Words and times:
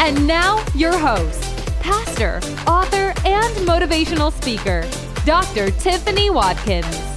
and 0.00 0.26
now, 0.26 0.64
your 0.74 0.96
host, 0.96 1.42
pastor, 1.80 2.40
author, 2.66 3.12
and 3.24 3.54
motivational 3.66 4.32
speaker, 4.32 4.88
Dr. 5.24 5.70
Tiffany 5.72 6.30
Watkins. 6.30 7.07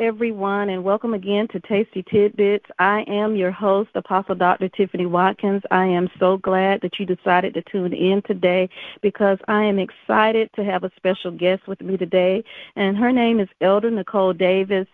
Everyone, 0.00 0.70
and 0.70 0.82
welcome 0.82 1.12
again 1.12 1.46
to 1.48 1.60
Tasty 1.60 2.02
Tidbits. 2.02 2.64
I 2.78 3.02
am 3.02 3.36
your 3.36 3.50
host, 3.50 3.90
Apostle 3.94 4.34
Dr. 4.34 4.70
Tiffany 4.70 5.04
Watkins. 5.04 5.62
I 5.70 5.84
am 5.84 6.08
so 6.18 6.38
glad 6.38 6.80
that 6.80 6.98
you 6.98 7.04
decided 7.04 7.52
to 7.52 7.62
tune 7.62 7.92
in 7.92 8.22
today 8.22 8.70
because 9.02 9.36
I 9.46 9.62
am 9.64 9.78
excited 9.78 10.48
to 10.56 10.64
have 10.64 10.84
a 10.84 10.92
special 10.96 11.30
guest 11.30 11.68
with 11.68 11.82
me 11.82 11.98
today, 11.98 12.42
and 12.76 12.96
her 12.96 13.12
name 13.12 13.40
is 13.40 13.48
Elder 13.60 13.90
Nicole 13.90 14.32
Davis. 14.32 14.86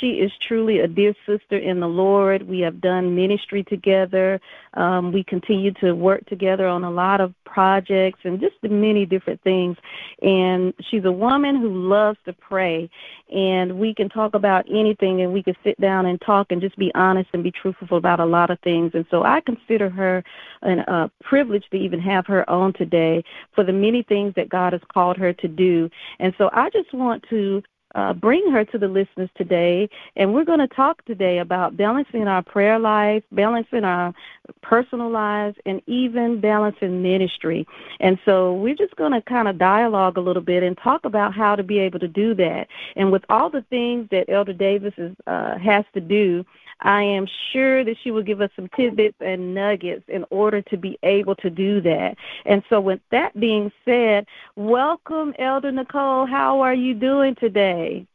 She 0.00 0.20
is 0.20 0.32
truly 0.40 0.80
a 0.80 0.88
dear 0.88 1.14
sister 1.26 1.56
in 1.56 1.80
the 1.80 1.88
Lord. 1.88 2.42
We 2.42 2.60
have 2.60 2.80
done 2.80 3.14
ministry 3.14 3.62
together. 3.62 4.40
Um, 4.74 5.12
we 5.12 5.22
continue 5.24 5.72
to 5.74 5.92
work 5.92 6.26
together 6.26 6.66
on 6.66 6.84
a 6.84 6.90
lot 6.90 7.20
of 7.20 7.34
projects 7.44 8.20
and 8.24 8.40
just 8.40 8.56
many 8.62 9.04
different 9.04 9.40
things. 9.42 9.76
And 10.22 10.72
she's 10.80 11.04
a 11.04 11.12
woman 11.12 11.56
who 11.56 11.68
loves 11.88 12.18
to 12.24 12.32
pray. 12.32 12.88
And 13.30 13.78
we 13.78 13.94
can 13.94 14.08
talk 14.08 14.34
about 14.34 14.66
anything 14.70 15.20
and 15.20 15.32
we 15.32 15.42
can 15.42 15.56
sit 15.62 15.80
down 15.80 16.06
and 16.06 16.20
talk 16.20 16.50
and 16.50 16.60
just 16.60 16.76
be 16.76 16.92
honest 16.94 17.30
and 17.32 17.42
be 17.42 17.50
truthful 17.50 17.98
about 17.98 18.20
a 18.20 18.24
lot 18.26 18.50
of 18.50 18.58
things. 18.60 18.92
And 18.94 19.06
so 19.10 19.24
I 19.24 19.40
consider 19.40 19.90
her 19.90 20.24
an, 20.62 20.80
a 20.80 21.10
privilege 21.22 21.64
to 21.70 21.76
even 21.76 22.00
have 22.00 22.26
her 22.26 22.48
on 22.48 22.72
today 22.72 23.24
for 23.54 23.64
the 23.64 23.72
many 23.72 24.02
things 24.02 24.34
that 24.36 24.48
God 24.48 24.72
has 24.72 24.82
called 24.92 25.16
her 25.18 25.32
to 25.32 25.48
do. 25.48 25.90
And 26.18 26.34
so 26.38 26.50
I 26.52 26.70
just 26.70 26.92
want 26.92 27.24
to 27.30 27.62
uh, 27.94 28.12
bring 28.12 28.50
her 28.50 28.64
to 28.64 28.78
the 28.78 28.88
listeners 28.88 29.30
today. 29.36 29.88
And 30.16 30.32
we're 30.34 30.44
going 30.44 30.58
to 30.60 30.68
talk 30.68 31.04
today 31.04 31.38
about 31.38 31.76
balancing 31.76 32.28
our 32.28 32.42
prayer 32.42 32.78
life, 32.78 33.22
balancing 33.32 33.84
our 33.84 34.14
personal 34.62 35.10
lives, 35.10 35.56
and 35.66 35.82
even 35.86 36.40
balancing 36.40 37.02
ministry. 37.02 37.66
And 38.00 38.18
so 38.24 38.54
we're 38.54 38.74
just 38.74 38.96
going 38.96 39.12
to 39.12 39.22
kind 39.22 39.48
of 39.48 39.58
dialogue 39.58 40.16
a 40.16 40.20
little 40.20 40.42
bit 40.42 40.62
and 40.62 40.76
talk 40.78 41.04
about 41.04 41.34
how 41.34 41.56
to 41.56 41.62
be 41.62 41.78
able 41.78 41.98
to 42.00 42.08
do 42.08 42.34
that. 42.34 42.68
And 42.96 43.12
with 43.12 43.24
all 43.28 43.50
the 43.50 43.62
things 43.62 44.08
that 44.10 44.28
Elder 44.28 44.52
Davis 44.52 44.94
is, 44.96 45.14
uh, 45.26 45.58
has 45.58 45.84
to 45.94 46.00
do, 46.00 46.44
I 46.82 47.02
am 47.02 47.26
sure 47.52 47.84
that 47.84 47.96
she 48.02 48.10
will 48.10 48.22
give 48.22 48.40
us 48.40 48.50
some 48.56 48.68
tidbits 48.76 49.16
and 49.20 49.54
nuggets 49.54 50.04
in 50.08 50.24
order 50.30 50.62
to 50.62 50.76
be 50.76 50.98
able 51.02 51.36
to 51.36 51.48
do 51.48 51.80
that. 51.82 52.16
And 52.44 52.62
so, 52.68 52.80
with 52.80 53.00
that 53.10 53.38
being 53.38 53.70
said, 53.84 54.26
welcome, 54.56 55.32
Elder 55.38 55.72
Nicole. 55.72 56.26
How 56.26 56.60
are 56.60 56.74
you 56.74 56.94
doing 56.94 57.36
today? 57.36 58.06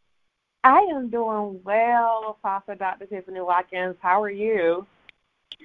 I 0.64 0.80
am 0.80 1.10
doing 1.10 1.62
well, 1.64 2.38
Apostle 2.44 2.76
Dr. 2.76 3.06
Tiffany 3.06 3.40
Watkins. 3.40 3.95
How 4.02 4.22
are 4.22 4.30
you? 4.30 4.86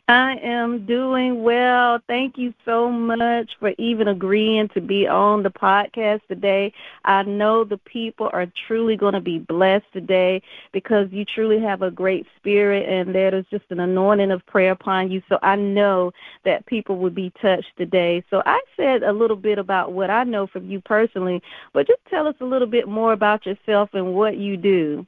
I 0.08 0.36
am 0.42 0.84
doing 0.84 1.42
well. 1.42 2.00
Thank 2.08 2.36
you 2.36 2.52
so 2.64 2.90
much 2.90 3.50
for 3.60 3.72
even 3.78 4.08
agreeing 4.08 4.68
to 4.70 4.80
be 4.80 5.06
on 5.06 5.42
the 5.42 5.50
podcast 5.50 6.20
today. 6.28 6.72
I 7.04 7.22
know 7.22 7.64
the 7.64 7.78
people 7.78 8.28
are 8.32 8.46
truly 8.66 8.96
going 8.96 9.14
to 9.14 9.20
be 9.20 9.38
blessed 9.38 9.86
today 9.92 10.42
because 10.72 11.08
you 11.12 11.24
truly 11.24 11.60
have 11.60 11.82
a 11.82 11.90
great 11.90 12.26
spirit 12.36 12.88
and 12.88 13.14
there 13.14 13.34
is 13.34 13.44
just 13.50 13.64
an 13.70 13.80
anointing 13.80 14.32
of 14.32 14.44
prayer 14.46 14.72
upon 14.72 15.10
you. 15.10 15.22
So 15.28 15.38
I 15.42 15.56
know 15.56 16.12
that 16.44 16.66
people 16.66 16.98
will 16.98 17.10
be 17.10 17.32
touched 17.40 17.76
today. 17.76 18.24
So 18.28 18.42
I 18.44 18.60
said 18.76 19.04
a 19.04 19.12
little 19.12 19.36
bit 19.36 19.58
about 19.58 19.92
what 19.92 20.10
I 20.10 20.24
know 20.24 20.46
from 20.46 20.68
you 20.68 20.80
personally, 20.80 21.40
but 21.72 21.86
just 21.86 22.04
tell 22.10 22.26
us 22.26 22.36
a 22.40 22.44
little 22.44 22.68
bit 22.68 22.88
more 22.88 23.12
about 23.12 23.46
yourself 23.46 23.90
and 23.92 24.14
what 24.14 24.36
you 24.36 24.56
do. 24.56 25.06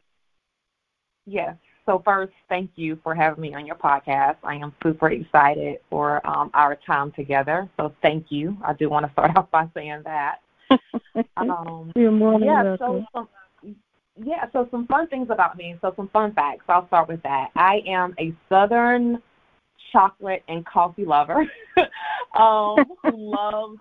Yes. 1.26 1.56
So 1.86 2.00
first, 2.04 2.32
thank 2.48 2.70
you 2.76 2.98
for 3.02 3.14
having 3.14 3.42
me 3.42 3.54
on 3.54 3.66
your 3.66 3.76
podcast. 3.76 4.36
I 4.42 4.54
am 4.54 4.72
super 4.82 5.10
excited 5.10 5.80
for 5.90 6.26
um, 6.26 6.50
our 6.54 6.76
time 6.76 7.12
together. 7.12 7.68
So 7.76 7.92
thank 8.00 8.26
you. 8.30 8.56
I 8.64 8.72
do 8.72 8.88
want 8.88 9.04
to 9.06 9.12
start 9.12 9.32
off 9.36 9.50
by 9.50 9.68
saying 9.74 10.02
that. 10.04 10.40
um, 11.36 11.92
You're 11.96 12.10
more 12.10 12.40
yeah, 12.40 12.62
welcome. 12.62 12.78
so 12.78 13.06
some, 13.12 13.74
yeah, 14.16 14.46
so 14.52 14.66
some 14.70 14.86
fun 14.86 15.08
things 15.08 15.28
about 15.30 15.58
me. 15.58 15.76
So 15.82 15.92
some 15.94 16.08
fun 16.08 16.32
facts. 16.32 16.64
I'll 16.68 16.86
start 16.86 17.08
with 17.08 17.22
that. 17.22 17.50
I 17.54 17.82
am 17.86 18.14
a 18.18 18.34
Southern 18.48 19.22
chocolate 19.92 20.42
and 20.48 20.64
coffee 20.64 21.04
lover 21.04 21.46
um, 22.38 22.92
who 23.02 23.30
loves 23.30 23.78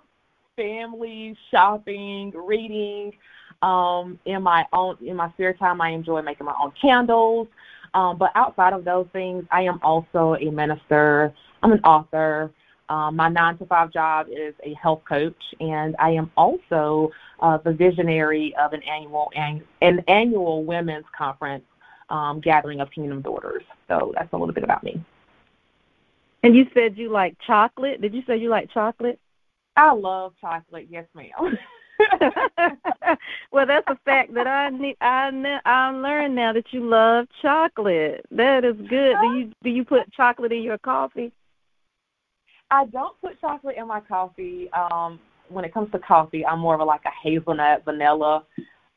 family, 0.55 1.37
shopping, 1.51 2.31
reading. 2.35 3.13
Um, 3.61 4.19
in 4.25 4.43
my 4.43 4.65
own 4.73 4.97
in 5.01 5.15
my 5.15 5.31
spare 5.31 5.53
time, 5.53 5.79
I 5.79 5.89
enjoy 5.89 6.21
making 6.21 6.45
my 6.45 6.55
own 6.61 6.73
candles. 6.79 7.47
Um, 7.93 8.17
but 8.17 8.31
outside 8.35 8.73
of 8.73 8.85
those 8.85 9.07
things, 9.13 9.45
I 9.51 9.61
am 9.63 9.79
also 9.83 10.35
a 10.35 10.49
minister. 10.51 11.33
I'm 11.61 11.71
an 11.71 11.81
author. 11.81 12.51
Um, 12.89 13.15
my 13.15 13.29
nine 13.29 13.57
to 13.59 13.65
five 13.65 13.91
job 13.91 14.27
is 14.29 14.53
a 14.63 14.73
health 14.73 15.03
coach, 15.07 15.41
and 15.59 15.95
I 15.99 16.11
am 16.11 16.31
also 16.35 17.11
uh, 17.39 17.57
the 17.57 17.71
visionary 17.71 18.53
of 18.61 18.73
an 18.73 18.83
annual 18.83 19.31
an, 19.35 19.63
an 19.81 20.03
annual 20.07 20.63
women's 20.63 21.05
conference 21.17 21.63
um, 22.09 22.41
gathering 22.41 22.81
of 22.81 22.91
Kingdom 22.91 23.21
Daughters. 23.21 23.63
So 23.87 24.13
that's 24.15 24.31
a 24.33 24.37
little 24.37 24.53
bit 24.53 24.63
about 24.63 24.83
me. 24.83 25.03
And 26.43 26.55
you 26.55 26.67
said 26.73 26.97
you 26.97 27.09
like 27.09 27.37
chocolate. 27.47 28.01
Did 28.01 28.13
you 28.13 28.21
say 28.27 28.37
you 28.37 28.49
like 28.49 28.69
chocolate? 28.71 29.19
I 29.77 29.93
love 29.93 30.33
chocolate. 30.41 30.87
Yes, 30.89 31.05
ma'am. 31.15 31.29
well, 33.51 33.65
that's 33.65 33.87
a 33.87 33.97
fact 34.05 34.33
that 34.33 34.47
I 34.47 34.69
need. 34.69 34.97
I 35.01 35.59
I 35.65 35.89
learned 35.91 36.35
now 36.35 36.53
that 36.53 36.71
you 36.71 36.87
love 36.87 37.27
chocolate. 37.41 38.25
That 38.31 38.65
is 38.65 38.75
good. 38.89 39.17
Do 39.21 39.37
you 39.37 39.51
do 39.63 39.69
you 39.69 39.85
put 39.85 40.11
chocolate 40.13 40.51
in 40.51 40.63
your 40.63 40.77
coffee? 40.77 41.31
I 42.71 42.85
don't 42.85 43.19
put 43.21 43.39
chocolate 43.39 43.75
in 43.77 43.87
my 43.87 43.99
coffee. 43.99 44.71
Um, 44.71 45.19
when 45.49 45.65
it 45.65 45.73
comes 45.73 45.91
to 45.91 45.99
coffee, 45.99 46.45
I'm 46.45 46.59
more 46.59 46.73
of 46.73 46.79
a, 46.79 46.83
like 46.83 47.05
a 47.05 47.11
hazelnut, 47.21 47.85
vanilla 47.85 48.43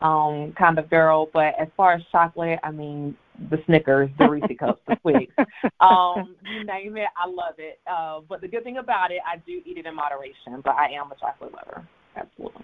um, 0.01 0.53
kind 0.53 0.79
of 0.79 0.89
girl. 0.91 1.29
But 1.33 1.55
as 1.59 1.69
far 1.77 1.93
as 1.93 2.03
chocolate, 2.11 2.59
I 2.63 2.71
mean 2.71 3.17
the 3.51 3.63
Snickers, 3.67 4.11
the 4.19 4.29
Reese 4.29 4.45
cups, 4.59 4.81
the 4.89 4.97
Twix, 4.97 5.33
um, 5.81 6.37
you 6.51 6.65
name 6.65 6.97
it, 6.97 7.09
I 7.17 7.29
love 7.29 7.55
it. 7.59 7.81
Uh, 7.87 8.21
but 8.29 8.41
the 8.41 8.49
good 8.49 8.65
thing 8.65 8.79
about 8.79 9.11
it, 9.11 9.21
I 9.27 9.37
do 9.39 9.61
eat 9.65 9.79
it 9.79 9.87
in 9.87 9.95
moderation. 9.95 10.61
But 10.65 10.77
I 10.77 10.91
am 10.93 11.13
a 11.13 11.17
chocolate 11.17 11.53
lover. 11.53 11.87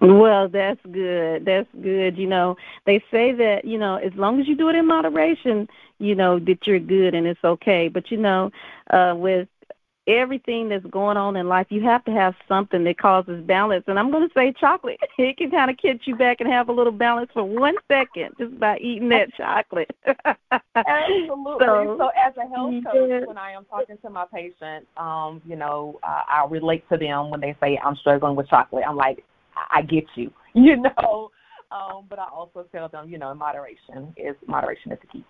Well, 0.01 0.47
that's 0.49 0.79
good. 0.91 1.45
That's 1.45 1.69
good. 1.81 2.17
You 2.17 2.27
know, 2.27 2.57
they 2.85 3.03
say 3.11 3.31
that, 3.33 3.65
you 3.65 3.77
know, 3.77 3.95
as 3.95 4.13
long 4.15 4.39
as 4.39 4.47
you 4.47 4.55
do 4.55 4.69
it 4.69 4.75
in 4.75 4.87
moderation, 4.87 5.69
you 5.99 6.15
know, 6.15 6.39
that 6.39 6.67
you're 6.67 6.79
good 6.79 7.13
and 7.13 7.27
it's 7.27 7.43
okay. 7.43 7.87
But, 7.87 8.11
you 8.11 8.17
know, 8.17 8.51
uh, 8.89 9.13
with 9.17 9.47
everything 10.07 10.69
that's 10.69 10.85
going 10.87 11.17
on 11.17 11.35
in 11.35 11.47
life, 11.47 11.67
you 11.69 11.81
have 11.81 12.03
to 12.05 12.11
have 12.11 12.35
something 12.47 12.83
that 12.83 12.97
causes 12.97 13.41
balance. 13.43 13.85
And 13.87 13.97
I'm 13.97 14.11
going 14.11 14.27
to 14.27 14.33
say 14.33 14.51
chocolate. 14.51 14.99
It 15.17 15.37
can 15.37 15.51
kind 15.51 15.71
of 15.71 15.77
get 15.77 16.05
you 16.05 16.15
back 16.15 16.41
and 16.41 16.51
have 16.51 16.67
a 16.67 16.73
little 16.73 16.91
balance 16.91 17.31
for 17.33 17.43
one 17.43 17.75
second 17.87 18.35
just 18.37 18.59
by 18.59 18.77
eating 18.79 19.09
that 19.09 19.33
chocolate. 19.37 19.95
Absolutely. 20.75 21.65
So, 21.65 21.95
so, 21.97 22.09
as 22.09 22.33
a 22.35 22.47
health 22.49 22.73
coach, 22.83 23.09
yeah. 23.09 23.25
when 23.25 23.37
I 23.37 23.51
am 23.51 23.63
talking 23.65 23.97
to 23.99 24.09
my 24.09 24.25
patients, 24.25 24.87
um, 24.97 25.41
you 25.45 25.55
know, 25.55 25.99
uh, 26.03 26.23
I 26.27 26.45
relate 26.49 26.87
to 26.89 26.97
them 26.97 27.29
when 27.29 27.39
they 27.39 27.55
say 27.61 27.79
I'm 27.81 27.95
struggling 27.95 28.35
with 28.35 28.49
chocolate. 28.49 28.83
I'm 28.85 28.97
like, 28.97 29.23
I 29.55 29.81
get 29.81 30.05
you, 30.15 30.31
you 30.53 30.77
know. 30.77 31.31
Um, 31.71 32.05
but 32.07 32.19
I 32.19 32.27
also 32.27 32.65
tell 32.71 32.87
them, 32.87 33.09
you 33.09 33.17
know, 33.17 33.33
moderation 33.33 34.13
is 34.15 34.35
moderation 34.47 34.91
is 34.91 34.99
the 35.01 35.07
key. 35.07 35.25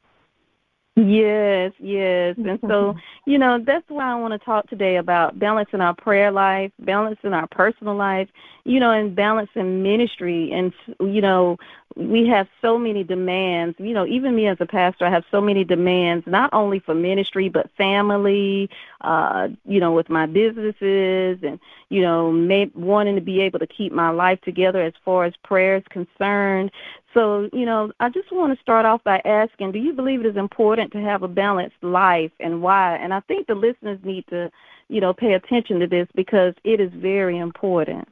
Yes, 0.95 1.73
yes. 1.79 2.35
And 2.37 2.59
so, 2.67 2.95
you 3.25 3.39
know, 3.39 3.57
that's 3.57 3.89
why 3.89 4.11
I 4.11 4.15
want 4.15 4.33
to 4.33 4.37
talk 4.45 4.69
today 4.69 4.97
about 4.97 5.39
balancing 5.39 5.81
our 5.81 5.95
prayer 5.95 6.29
life, 6.29 6.71
balancing 6.77 7.33
our 7.33 7.47
personal 7.47 7.95
life, 7.95 8.29
you 8.63 8.79
know, 8.79 8.91
and 8.91 9.15
balancing 9.15 9.81
ministry. 9.81 10.51
And, 10.51 10.71
you 10.99 11.19
know, 11.19 11.57
we 11.95 12.27
have 12.27 12.47
so 12.61 12.77
many 12.77 13.03
demands. 13.03 13.75
You 13.79 13.95
know, 13.95 14.05
even 14.05 14.35
me 14.35 14.45
as 14.45 14.57
a 14.59 14.67
pastor, 14.67 15.05
I 15.05 15.09
have 15.09 15.25
so 15.31 15.41
many 15.41 15.63
demands, 15.63 16.27
not 16.27 16.51
only 16.53 16.77
for 16.77 16.93
ministry, 16.93 17.49
but 17.49 17.71
family, 17.75 18.69
uh, 19.01 19.47
you 19.65 19.79
know, 19.79 19.93
with 19.93 20.09
my 20.09 20.27
businesses 20.27 21.39
and, 21.41 21.59
you 21.89 22.01
know, 22.01 22.31
may, 22.31 22.69
wanting 22.75 23.15
to 23.15 23.21
be 23.21 23.41
able 23.41 23.57
to 23.59 23.67
keep 23.67 23.93
my 23.93 24.11
life 24.11 24.41
together 24.41 24.83
as 24.83 24.93
far 25.03 25.25
as 25.25 25.33
prayer 25.43 25.77
is 25.77 25.83
concerned. 25.89 26.71
So, 27.13 27.49
you 27.53 27.65
know, 27.65 27.91
I 27.99 28.09
just 28.09 28.31
want 28.31 28.55
to 28.55 28.61
start 28.61 28.85
off 28.85 29.03
by 29.03 29.21
asking, 29.23 29.71
do 29.71 29.79
you 29.79 29.93
believe 29.93 30.21
it 30.21 30.25
is 30.25 30.35
important 30.35 30.91
to 30.93 31.01
have 31.01 31.21
a 31.21 31.27
balanced 31.27 31.81
life 31.83 32.31
and 32.39 32.61
why? 32.61 32.95
And 32.95 33.13
I 33.13 33.19
think 33.21 33.47
the 33.47 33.55
listeners 33.55 33.99
need 34.03 34.25
to, 34.27 34.51
you 34.89 34.99
know, 34.99 35.13
pay 35.13 35.33
attention 35.33 35.79
to 35.79 35.87
this 35.87 36.07
because 36.15 36.55
it 36.63 36.79
is 36.79 36.91
very 36.93 37.37
important. 37.37 38.07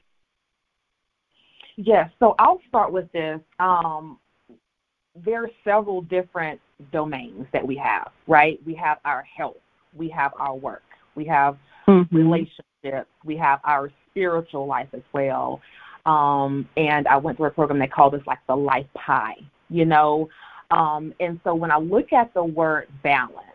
Yes, 1.77 2.12
so 2.19 2.36
I'll 2.38 2.62
start 2.68 2.92
with 2.92 3.12
this. 3.12 3.39
Um, 3.59 4.19
there 5.15 5.44
are 5.44 5.50
several 5.63 6.01
different 6.01 6.62
domains 6.92 7.47
that 7.54 7.65
we 7.65 7.75
have, 7.77 8.12
right? 8.27 8.59
We 8.65 8.75
have 8.75 9.00
our 9.04 9.24
health, 9.24 9.57
we 9.95 10.09
have 10.09 10.31
our 10.38 10.56
work, 10.56 10.83
we 11.15 11.25
have 11.25 11.57
mm-hmm. 11.88 12.15
relationships, 12.15 13.09
we 13.25 13.36
have 13.38 13.62
our 13.63 13.92
spiritual 14.09 14.68
life 14.68 14.89
as 14.94 15.01
well. 15.12 15.62
Um, 16.06 16.68
and 16.77 17.07
I 17.07 17.18
went 17.18 17.38
through 17.38 17.48
a 17.48 17.51
program 17.51 17.80
they 17.80 17.88
called 17.88 18.13
this 18.13 18.25
like 18.25 18.39
the 18.48 18.56
life 18.56 18.88
pie, 18.94 19.38
you 19.69 19.86
know. 19.86 20.30
Um, 20.71 21.13
and 21.19 21.39
so 21.44 21.53
when 21.53 21.71
I 21.71 21.77
look 21.77 22.13
at 22.13 22.33
the 22.33 22.44
word 22.44 22.88
balance, 23.03 23.48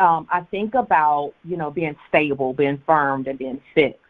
um, 0.00 0.26
I 0.30 0.40
think 0.50 0.74
about, 0.74 1.32
you 1.44 1.56
know, 1.56 1.70
being 1.70 1.96
stable, 2.08 2.52
being 2.52 2.82
firm, 2.86 3.24
and 3.26 3.38
being 3.38 3.60
fixed 3.74 4.00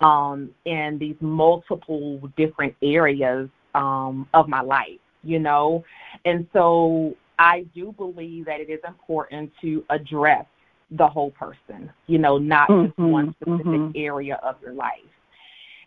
um, 0.00 0.50
in 0.64 0.98
these 0.98 1.16
multiple 1.20 2.20
different 2.36 2.74
areas 2.82 3.48
um, 3.74 4.28
of 4.34 4.48
my 4.48 4.60
life, 4.60 4.98
you 5.22 5.38
know. 5.38 5.84
And 6.24 6.46
so 6.52 7.14
I 7.38 7.66
do 7.74 7.92
believe 7.92 8.44
that 8.46 8.60
it 8.60 8.68
is 8.68 8.80
important 8.86 9.50
to 9.62 9.84
address 9.90 10.44
the 10.90 11.06
whole 11.06 11.30
person, 11.30 11.90
you 12.06 12.18
know, 12.18 12.36
not 12.36 12.68
mm-hmm, 12.68 12.86
just 12.86 12.98
one 12.98 13.34
specific 13.40 13.66
mm-hmm. 13.66 13.90
area 13.94 14.38
of 14.42 14.56
your 14.60 14.74
life. 14.74 15.00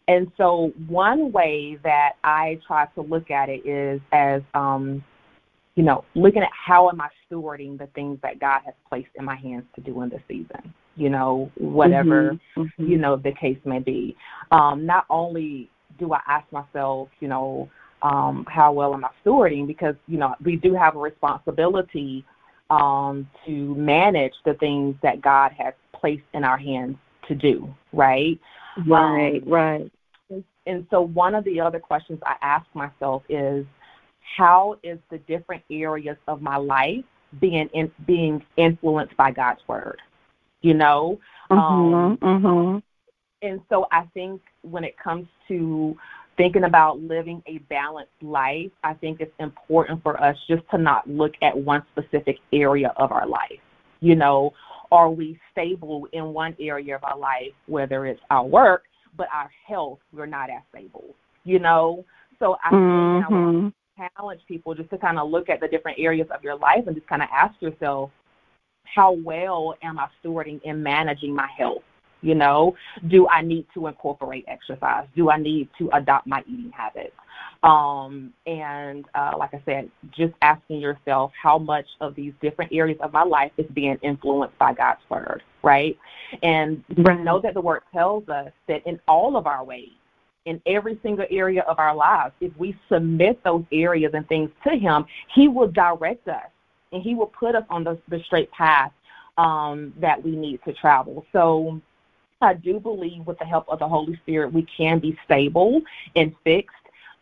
And 0.08 0.32
so 0.38 0.72
one 0.88 1.32
way 1.32 1.80
that 1.84 2.14
I 2.24 2.60
try 2.66 2.86
to 2.96 3.02
look 3.02 3.32
at 3.32 3.50
it 3.50 3.66
is 3.66 4.00
as 4.12 4.42
um, 4.54 5.04
you 5.76 5.84
know, 5.84 6.06
looking 6.16 6.42
at 6.42 6.52
how 6.54 6.90
am 6.90 7.02
I 7.02 7.10
stewarding 7.30 7.78
the 7.78 7.88
things 7.88 8.18
that 8.24 8.40
God 8.40 8.62
has 8.66 8.74
placed 8.90 9.10
in 9.16 9.26
my 9.26 9.36
hands 9.36 9.66
to 9.76 9.82
do 9.82 10.02
in 10.02 10.10
this 10.10 10.22
season, 10.28 10.74
you 10.96 11.10
know, 11.10 11.52
whatever, 11.56 12.32
mm-hmm, 12.32 12.62
mm-hmm. 12.62 12.88
you 12.88 12.98
know, 12.98 13.18
the 13.18 13.34
case 13.34 13.58
may 13.66 13.80
be. 13.80 14.16
Um, 14.52 14.86
not 14.86 15.06
only 15.10 15.70
do 16.00 16.14
I 16.14 16.22
ask 16.28 16.50
myself, 16.52 17.10
you 17.20 17.28
know, 17.28 17.70
um, 18.02 18.46
how 18.50 18.72
well 18.72 18.94
am 18.94 19.04
I 19.04 19.10
stewarding, 19.26 19.68
because, 19.68 19.96
you 20.08 20.18
know, 20.18 20.36
we 20.44 20.56
do 20.56 20.74
have 20.76 20.96
a 20.96 21.00
responsibility 21.00 22.24
um, 22.70 23.30
to 23.46 23.76
manage 23.76 24.34
the 24.46 24.54
things 24.56 24.96
that 25.04 25.22
God 25.22 25.52
has 25.58 25.74
placed 25.94 26.24
in 26.34 26.44
our 26.44 26.58
hands 26.58 26.98
to 27.28 27.36
do, 27.36 27.74
right? 27.92 28.40
Right, 28.86 29.42
um, 29.44 29.50
right. 29.50 29.92
And 30.68 30.88
so 30.90 31.02
one 31.02 31.36
of 31.36 31.44
the 31.44 31.60
other 31.62 31.80
questions 31.80 32.20
I 32.26 32.36
ask 32.42 32.66
myself 32.74 33.24
is, 33.30 33.66
how 34.38 34.78
is 34.84 34.98
the 35.12 35.20
different 35.20 35.64
areas 35.70 36.18
of 36.28 36.42
my 36.42 36.58
life 36.58 37.04
being 37.40 37.70
in, 37.74 37.92
being 38.08 38.44
influenced 38.58 39.16
by 39.16 39.32
God's 39.32 39.62
word? 39.68 40.02
You 40.62 40.74
know, 40.74 41.20
mm-hmm, 41.52 41.94
um, 41.94 42.18
mm-hmm. 42.18 43.48
and 43.48 43.62
so 43.70 43.88
I 43.92 44.06
think 44.16 44.42
when 44.64 44.84
it 44.84 44.98
comes 44.98 45.28
to 45.48 45.96
thinking 46.38 46.64
about 46.64 47.00
living 47.00 47.44
a 47.46 47.60
balanced 47.70 48.12
life, 48.22 48.72
I 48.84 48.96
think 48.96 49.22
it's 49.22 49.32
important 49.40 50.02
for 50.02 50.20
us 50.22 50.38
just 50.48 50.64
to 50.72 50.80
not 50.80 51.08
look 51.08 51.36
at 51.44 51.56
one 51.56 51.84
specific 51.92 52.40
area 52.52 52.92
of 52.98 53.12
our 53.12 53.28
life. 53.28 53.60
You 54.02 54.16
know, 54.16 54.54
are 54.92 55.10
we 55.10 55.40
stable 55.52 56.08
in 56.14 56.34
one 56.34 56.56
area 56.60 56.96
of 56.96 57.04
our 57.04 57.18
life, 57.18 57.52
whether 57.68 58.06
it's 58.06 58.22
our 58.30 58.46
work, 58.46 58.84
but 59.18 59.28
our 59.34 59.50
health, 59.68 60.00
we're 60.14 60.26
not 60.26 60.50
as 60.50 60.62
stable, 60.70 61.16
you 61.44 61.60
know? 61.60 62.06
So 62.40 62.58
I 62.64 62.74
mm-hmm. 62.74 63.26
I 63.26 63.30
want 63.30 63.74
to 63.74 64.10
challenge 64.18 64.42
people 64.48 64.76
just 64.76 64.90
to 64.90 64.98
kind 64.98 65.18
of 65.18 65.30
look 65.30 65.50
at 65.50 65.60
the 65.60 65.68
different 65.68 66.00
areas 66.00 66.28
of 66.34 66.44
your 66.44 66.58
life 66.58 66.84
and 66.88 66.96
just 66.96 67.08
kind 67.08 67.22
of 67.22 67.30
ask 67.34 67.60
yourself, 67.62 68.12
how 68.84 69.12
well 69.12 69.76
am 69.82 69.98
I 69.98 70.08
stewarding 70.24 70.60
and 70.66 70.84
managing 70.84 71.34
my 71.34 71.48
health? 71.58 71.84
You 72.22 72.36
know, 72.36 72.76
do 73.08 73.28
I 73.28 73.42
need 73.42 73.68
to 73.74 73.88
incorporate 73.88 74.46
exercise? 74.48 75.08
Do 75.16 75.30
I 75.30 75.38
need 75.38 75.70
to 75.78 75.90
adopt 75.94 76.28
my 76.28 76.42
eating 76.48 76.72
habits? 76.76 77.16
Um, 77.66 78.32
and 78.46 79.06
uh, 79.16 79.34
like 79.40 79.56
I 79.56 79.62
said, 79.66 79.90
just 80.12 80.36
asking 80.44 80.80
yourself 80.80 81.32
how 81.42 81.58
much 81.58 81.88
of 82.00 82.14
these 82.14 82.32
different 82.40 82.72
areas 82.72 83.00
of 83.02 83.12
my 83.12 83.24
life 83.24 83.52
is 83.58 83.66
being 83.74 83.98
influenced 84.04 84.56
by 84.60 84.74
God's 84.76 85.02
word, 85.10 85.42
right? 85.64 85.98
And 86.44 86.84
right. 86.96 87.20
know 87.20 87.40
that 87.40 87.56
the 87.56 87.62
word 87.62 87.82
tells 87.92 88.30
us 88.30 88.52
that 88.68 88.86
in 88.86 89.00
all 89.08 89.36
of 89.36 89.48
our 89.48 89.64
ways, 89.64 89.90
in 90.46 90.62
every 90.68 91.00
single 91.02 91.26
area 91.32 91.64
of 91.64 91.80
our 91.80 91.96
lives, 91.96 92.36
if 92.40 92.56
we 92.56 92.78
submit 92.88 93.44
those 93.44 93.64
areas 93.72 94.12
and 94.14 94.30
things 94.30 94.52
to 94.64 94.76
Him, 94.76 95.06
He 95.34 95.48
will 95.48 95.68
direct 95.68 96.28
us 96.28 96.46
and 96.92 97.02
He 97.02 97.16
will 97.16 97.34
put 97.40 97.56
us 97.56 97.66
on 97.72 97.84
the, 97.84 97.98
the 98.10 98.20
straight 98.26 98.52
path 98.52 98.92
um, 99.40 99.92
that 100.00 100.24
we 100.24 100.36
need 100.36 100.60
to 100.66 100.74
travel. 100.74 101.26
So 101.34 101.82
I 102.42 102.54
do 102.54 102.80
believe 102.80 103.26
with 103.26 103.40
the 103.40 103.46
help 103.46 103.66
of 103.70 103.80
the 103.80 103.88
Holy 103.88 104.16
Spirit, 104.18 104.54
we 104.54 104.68
can 104.78 105.00
be 105.00 105.18
stable 105.26 105.82
and 106.16 106.36
fixed 106.44 106.76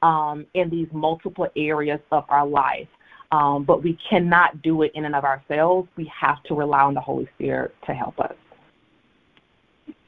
um, 0.04 0.46
in 0.54 0.70
these 0.70 0.88
multiple 0.92 1.48
areas 1.56 2.02
of 2.12 2.26
our 2.30 2.46
life. 2.46 2.90
Um, 3.32 3.64
but 3.64 3.82
we 3.82 3.98
cannot 4.08 4.62
do 4.62 4.84
it 4.84 4.92
in 4.94 5.06
and 5.06 5.16
of 5.16 5.24
ourselves. 5.24 5.90
We 5.96 6.06
have 6.06 6.44
to 6.44 6.54
rely 6.54 6.82
on 6.82 6.94
the 6.94 7.02
Holy 7.02 7.28
Spirit 7.36 7.74
to 7.88 7.94
help 7.94 8.20
us. 8.20 8.36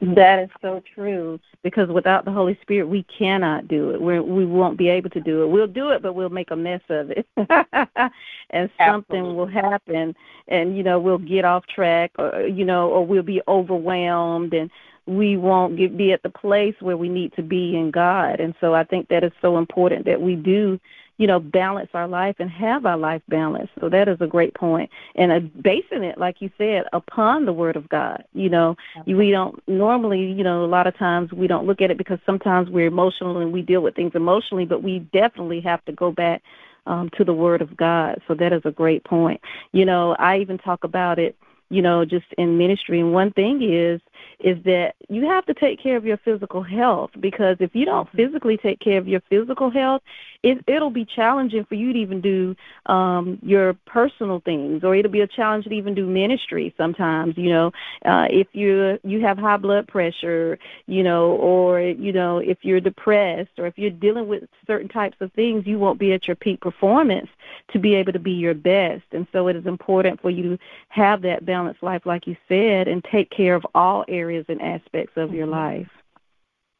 That 0.00 0.38
is 0.38 0.50
so 0.62 0.82
true 0.94 1.40
because 1.62 1.88
without 1.88 2.24
the 2.24 2.30
Holy 2.30 2.56
Spirit, 2.62 2.86
we 2.86 3.02
cannot 3.04 3.66
do 3.66 3.90
it. 3.90 4.00
We're, 4.00 4.22
we 4.22 4.44
won't 4.44 4.76
be 4.76 4.88
able 4.88 5.10
to 5.10 5.20
do 5.20 5.42
it. 5.42 5.48
We'll 5.48 5.66
do 5.66 5.90
it, 5.90 6.02
but 6.02 6.12
we'll 6.12 6.28
make 6.28 6.50
a 6.50 6.56
mess 6.56 6.82
of 6.90 7.10
it, 7.10 7.26
and 7.36 8.70
something 8.78 9.24
Absolutely. 9.26 9.34
will 9.34 9.46
happen, 9.46 10.14
and 10.48 10.76
you 10.76 10.82
know 10.82 11.00
we'll 11.00 11.18
get 11.18 11.44
off 11.46 11.66
track, 11.66 12.12
or 12.18 12.42
you 12.42 12.64
know, 12.64 12.90
or 12.90 13.06
we'll 13.06 13.22
be 13.22 13.40
overwhelmed, 13.48 14.52
and 14.52 14.70
we 15.06 15.36
won't 15.36 15.76
get, 15.76 15.96
be 15.96 16.12
at 16.12 16.22
the 16.22 16.30
place 16.30 16.74
where 16.80 16.96
we 16.96 17.08
need 17.08 17.32
to 17.34 17.42
be 17.42 17.76
in 17.76 17.90
God. 17.90 18.40
And 18.40 18.54
so 18.60 18.74
I 18.74 18.84
think 18.84 19.08
that 19.08 19.24
is 19.24 19.32
so 19.40 19.56
important 19.56 20.04
that 20.06 20.20
we 20.20 20.34
do, 20.34 20.80
you 21.16 21.26
know, 21.26 21.38
balance 21.38 21.90
our 21.94 22.08
life 22.08 22.36
and 22.40 22.50
have 22.50 22.84
our 22.84 22.96
life 22.96 23.22
balanced. 23.28 23.72
So 23.80 23.88
that 23.88 24.08
is 24.08 24.20
a 24.20 24.26
great 24.26 24.52
point. 24.54 24.90
And 25.14 25.32
uh, 25.32 25.40
basing 25.60 26.02
it, 26.02 26.18
like 26.18 26.42
you 26.42 26.50
said, 26.58 26.84
upon 26.92 27.46
the 27.46 27.52
Word 27.52 27.76
of 27.76 27.88
God. 27.88 28.24
You 28.34 28.50
know, 28.50 28.76
we 29.06 29.30
don't 29.30 29.62
normally, 29.68 30.32
you 30.32 30.42
know, 30.42 30.64
a 30.64 30.66
lot 30.66 30.88
of 30.88 30.96
times 30.96 31.32
we 31.32 31.46
don't 31.46 31.66
look 31.66 31.80
at 31.80 31.90
it 31.90 31.98
because 31.98 32.18
sometimes 32.26 32.68
we're 32.68 32.88
emotional 32.88 33.38
and 33.38 33.52
we 33.52 33.62
deal 33.62 33.82
with 33.82 33.94
things 33.94 34.12
emotionally, 34.14 34.66
but 34.66 34.82
we 34.82 34.98
definitely 34.98 35.60
have 35.60 35.84
to 35.84 35.92
go 35.92 36.10
back 36.10 36.42
um, 36.86 37.10
to 37.10 37.24
the 37.24 37.34
Word 37.34 37.62
of 37.62 37.76
God. 37.76 38.20
So 38.26 38.34
that 38.34 38.52
is 38.52 38.62
a 38.64 38.72
great 38.72 39.04
point. 39.04 39.40
You 39.72 39.84
know, 39.84 40.16
I 40.18 40.38
even 40.38 40.58
talk 40.58 40.82
about 40.82 41.18
it 41.20 41.36
you 41.68 41.82
know, 41.82 42.04
just 42.04 42.26
in 42.38 42.58
ministry. 42.58 43.00
And 43.00 43.12
one 43.12 43.32
thing 43.32 43.62
is 43.62 44.00
is 44.40 44.62
that 44.64 44.94
you 45.08 45.28
have 45.28 45.46
to 45.46 45.54
take 45.54 45.82
care 45.82 45.96
of 45.96 46.04
your 46.04 46.18
physical 46.18 46.62
health 46.62 47.10
because 47.20 47.56
if 47.60 47.74
you 47.74 47.84
don't 47.84 48.06
mm-hmm. 48.08 48.16
physically 48.16 48.56
take 48.56 48.80
care 48.80 48.98
of 48.98 49.08
your 49.08 49.20
physical 49.28 49.70
health, 49.70 50.02
it 50.42 50.62
it'll 50.66 50.90
be 50.90 51.04
challenging 51.04 51.64
for 51.64 51.74
you 51.74 51.92
to 51.92 51.98
even 51.98 52.20
do 52.20 52.56
um 52.86 53.38
your 53.42 53.74
personal 53.86 54.40
things 54.40 54.84
or 54.84 54.94
it'll 54.94 55.10
be 55.10 55.20
a 55.20 55.26
challenge 55.26 55.64
to 55.64 55.72
even 55.72 55.94
do 55.94 56.06
ministry 56.06 56.74
sometimes, 56.76 57.36
you 57.36 57.50
know. 57.50 57.72
Uh 58.04 58.26
if 58.30 58.48
you 58.52 58.98
you 59.04 59.20
have 59.20 59.38
high 59.38 59.56
blood 59.56 59.88
pressure, 59.88 60.58
you 60.86 61.02
know, 61.02 61.32
or 61.32 61.80
you 61.80 62.12
know, 62.12 62.38
if 62.38 62.58
you're 62.62 62.80
depressed 62.80 63.58
or 63.58 63.66
if 63.66 63.78
you're 63.78 63.90
dealing 63.90 64.28
with 64.28 64.44
certain 64.66 64.88
types 64.88 65.16
of 65.20 65.32
things, 65.32 65.66
you 65.66 65.78
won't 65.78 65.98
be 65.98 66.12
at 66.12 66.26
your 66.26 66.36
peak 66.36 66.60
performance 66.60 67.28
to 67.72 67.78
be 67.78 67.94
able 67.94 68.12
to 68.12 68.18
be 68.18 68.32
your 68.32 68.54
best. 68.54 69.04
And 69.12 69.26
so 69.32 69.48
it 69.48 69.56
is 69.56 69.66
important 69.66 70.20
for 70.20 70.30
you 70.30 70.42
to 70.42 70.58
have 70.88 71.22
that 71.22 71.44
balanced 71.44 71.82
life 71.82 72.06
like 72.06 72.26
you 72.26 72.36
said 72.48 72.88
and 72.88 73.02
take 73.04 73.30
care 73.30 73.54
of 73.54 73.66
all 73.74 74.04
areas 74.08 74.44
and 74.48 74.60
aspects 74.62 75.16
of 75.16 75.32
your 75.32 75.46
mm-hmm. 75.46 75.54
life. 75.54 75.88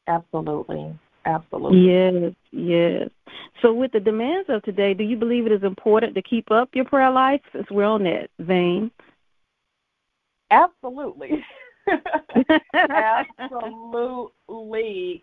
Absolutely. 0.07 0.97
Absolutely. 1.27 1.81
Yes, 1.81 2.33
yes. 2.53 3.11
So, 3.61 3.75
with 3.75 3.93
the 3.93 4.01
demands 4.01 4.49
of 4.49 4.63
today, 4.63 4.95
do 4.95 5.03
you 5.03 5.17
believe 5.17 5.47
it 5.47 5.53
is 5.53 5.65
important 5.65 6.15
to 6.15 6.23
keep 6.23 6.51
up 6.51 6.71
your 6.73 6.85
prayer 6.85 7.11
life 7.11 7.41
since 7.53 7.69
we're 7.71 7.85
on 7.85 8.05
that 8.05 8.31
vein? 8.39 8.91
Absolutely. 10.51 11.45
Absolutely. 12.75 14.21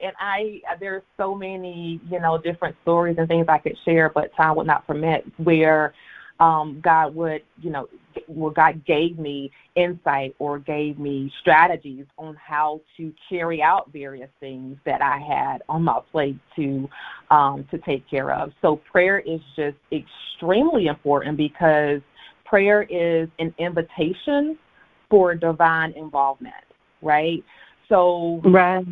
And 0.02 0.14
I 0.20 0.62
there's 0.80 1.04
so 1.18 1.34
many, 1.34 2.02
you 2.10 2.20
know, 2.20 2.38
different 2.38 2.76
stories 2.82 3.16
and 3.18 3.28
things 3.28 3.48
I 3.48 3.58
could 3.60 3.78
share, 3.86 4.10
but 4.10 4.36
time 4.36 4.56
would 4.58 4.68
not 4.68 4.86
permit 4.86 5.26
where 5.38 5.94
um, 6.40 6.82
God 6.84 7.16
would, 7.16 7.44
you 7.62 7.70
know, 7.70 7.88
well, 8.28 8.52
God 8.52 8.86
gave 8.86 9.18
me 9.18 9.52
insight 9.76 10.36
or 10.40 10.60
gave 10.60 11.00
me 11.00 11.32
strategies 11.42 12.06
on 12.18 12.36
how 12.36 12.82
to 12.98 13.14
carry 13.30 13.62
out 13.62 13.92
various 13.92 14.30
things 14.40 14.78
that 14.86 15.02
I 15.02 15.18
had 15.18 15.64
on 15.70 15.84
my 15.84 16.00
plate 16.12 16.38
to 16.56 16.90
um, 17.32 17.66
to 17.72 17.78
take 17.80 18.10
care 18.10 18.32
of. 18.32 18.52
So 18.62 18.76
prayer 18.76 19.20
is 19.20 19.42
just 19.56 19.78
extremely 19.92 20.88
important 20.88 21.38
because 21.38 22.02
prayer 22.46 22.84
is 22.84 23.30
an 23.40 23.54
invitation 23.58 24.58
for 25.10 25.36
divine 25.36 25.92
involvement, 25.94 26.54
right? 27.02 27.44
So 27.90 28.42
right. 28.44 28.86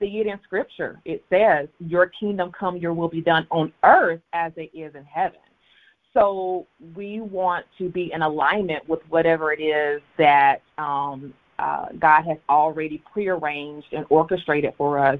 see 0.00 0.18
it 0.20 0.26
in 0.26 0.38
Scripture. 0.44 1.00
It 1.04 1.24
says, 1.30 1.68
Your 1.78 2.06
kingdom 2.06 2.52
come, 2.58 2.76
your 2.76 2.94
will 2.94 3.08
be 3.08 3.20
done 3.20 3.46
on 3.50 3.72
earth 3.84 4.20
as 4.32 4.52
it 4.56 4.70
is 4.74 4.94
in 4.94 5.04
heaven. 5.04 5.40
So 6.14 6.66
we 6.94 7.20
want 7.20 7.66
to 7.78 7.88
be 7.88 8.12
in 8.12 8.22
alignment 8.22 8.88
with 8.88 9.00
whatever 9.08 9.52
it 9.52 9.60
is 9.60 10.00
that 10.16 10.62
um, 10.78 11.34
uh, 11.58 11.86
God 11.98 12.22
has 12.22 12.38
already 12.48 13.02
prearranged 13.12 13.88
and 13.92 14.06
orchestrated 14.08 14.74
for 14.78 14.98
us 14.98 15.18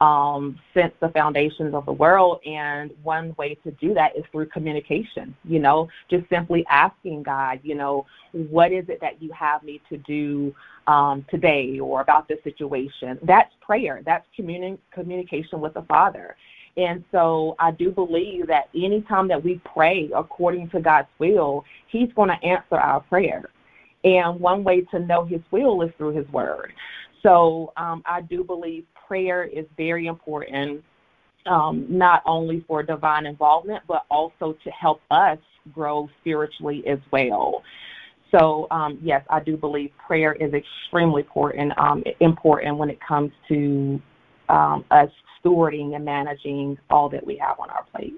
um, 0.00 0.58
since 0.74 0.94
the 1.00 1.08
foundations 1.08 1.74
of 1.74 1.84
the 1.86 1.92
world. 1.92 2.40
And 2.46 2.92
one 3.02 3.34
way 3.36 3.56
to 3.64 3.72
do 3.72 3.94
that 3.94 4.16
is 4.16 4.24
through 4.30 4.46
communication, 4.46 5.34
you 5.44 5.58
know, 5.58 5.88
just 6.08 6.28
simply 6.28 6.64
asking 6.70 7.24
God, 7.24 7.58
you 7.64 7.74
know, 7.74 8.06
what 8.32 8.70
is 8.72 8.88
it 8.88 9.00
that 9.00 9.20
you 9.20 9.32
have 9.32 9.64
me 9.64 9.80
to 9.88 9.96
do 9.98 10.54
um, 10.86 11.24
today 11.28 11.80
or 11.80 12.00
about 12.00 12.28
this 12.28 12.38
situation? 12.44 13.18
That's 13.22 13.52
prayer. 13.60 14.02
That's 14.04 14.26
communi- 14.38 14.78
communication 14.92 15.60
with 15.60 15.74
the 15.74 15.82
Father. 15.82 16.36
And 16.78 17.04
so 17.10 17.56
I 17.58 17.72
do 17.72 17.90
believe 17.90 18.46
that 18.46 18.68
anytime 18.74 19.26
that 19.28 19.42
we 19.42 19.60
pray 19.74 20.10
according 20.14 20.70
to 20.70 20.80
God's 20.80 21.08
will, 21.18 21.64
He's 21.88 22.10
going 22.14 22.28
to 22.28 22.46
answer 22.46 22.76
our 22.76 23.00
prayer. 23.00 23.50
And 24.04 24.38
one 24.38 24.62
way 24.62 24.82
to 24.92 25.00
know 25.00 25.24
His 25.24 25.40
will 25.50 25.82
is 25.82 25.90
through 25.98 26.16
His 26.16 26.28
Word. 26.28 26.72
So 27.22 27.72
um, 27.76 28.02
I 28.06 28.20
do 28.20 28.44
believe 28.44 28.84
prayer 29.08 29.42
is 29.42 29.66
very 29.76 30.06
important, 30.06 30.84
um, 31.46 31.84
not 31.88 32.22
only 32.24 32.64
for 32.68 32.84
divine 32.84 33.26
involvement, 33.26 33.82
but 33.88 34.04
also 34.08 34.56
to 34.62 34.70
help 34.70 35.00
us 35.10 35.38
grow 35.72 36.08
spiritually 36.20 36.86
as 36.86 37.00
well. 37.10 37.64
So 38.30 38.68
um, 38.70 39.00
yes, 39.02 39.24
I 39.30 39.40
do 39.40 39.56
believe 39.56 39.90
prayer 40.06 40.32
is 40.34 40.54
extremely 40.54 41.22
important. 41.22 41.76
Um, 41.76 42.04
important 42.20 42.76
when 42.76 42.88
it 42.88 43.00
comes 43.00 43.32
to 43.48 44.00
um, 44.48 44.84
us 44.92 45.10
stewarding 45.42 45.94
and 45.94 46.04
managing 46.04 46.78
all 46.90 47.08
that 47.08 47.26
we 47.26 47.36
have 47.36 47.58
on 47.60 47.70
our 47.70 47.84
plate. 47.94 48.14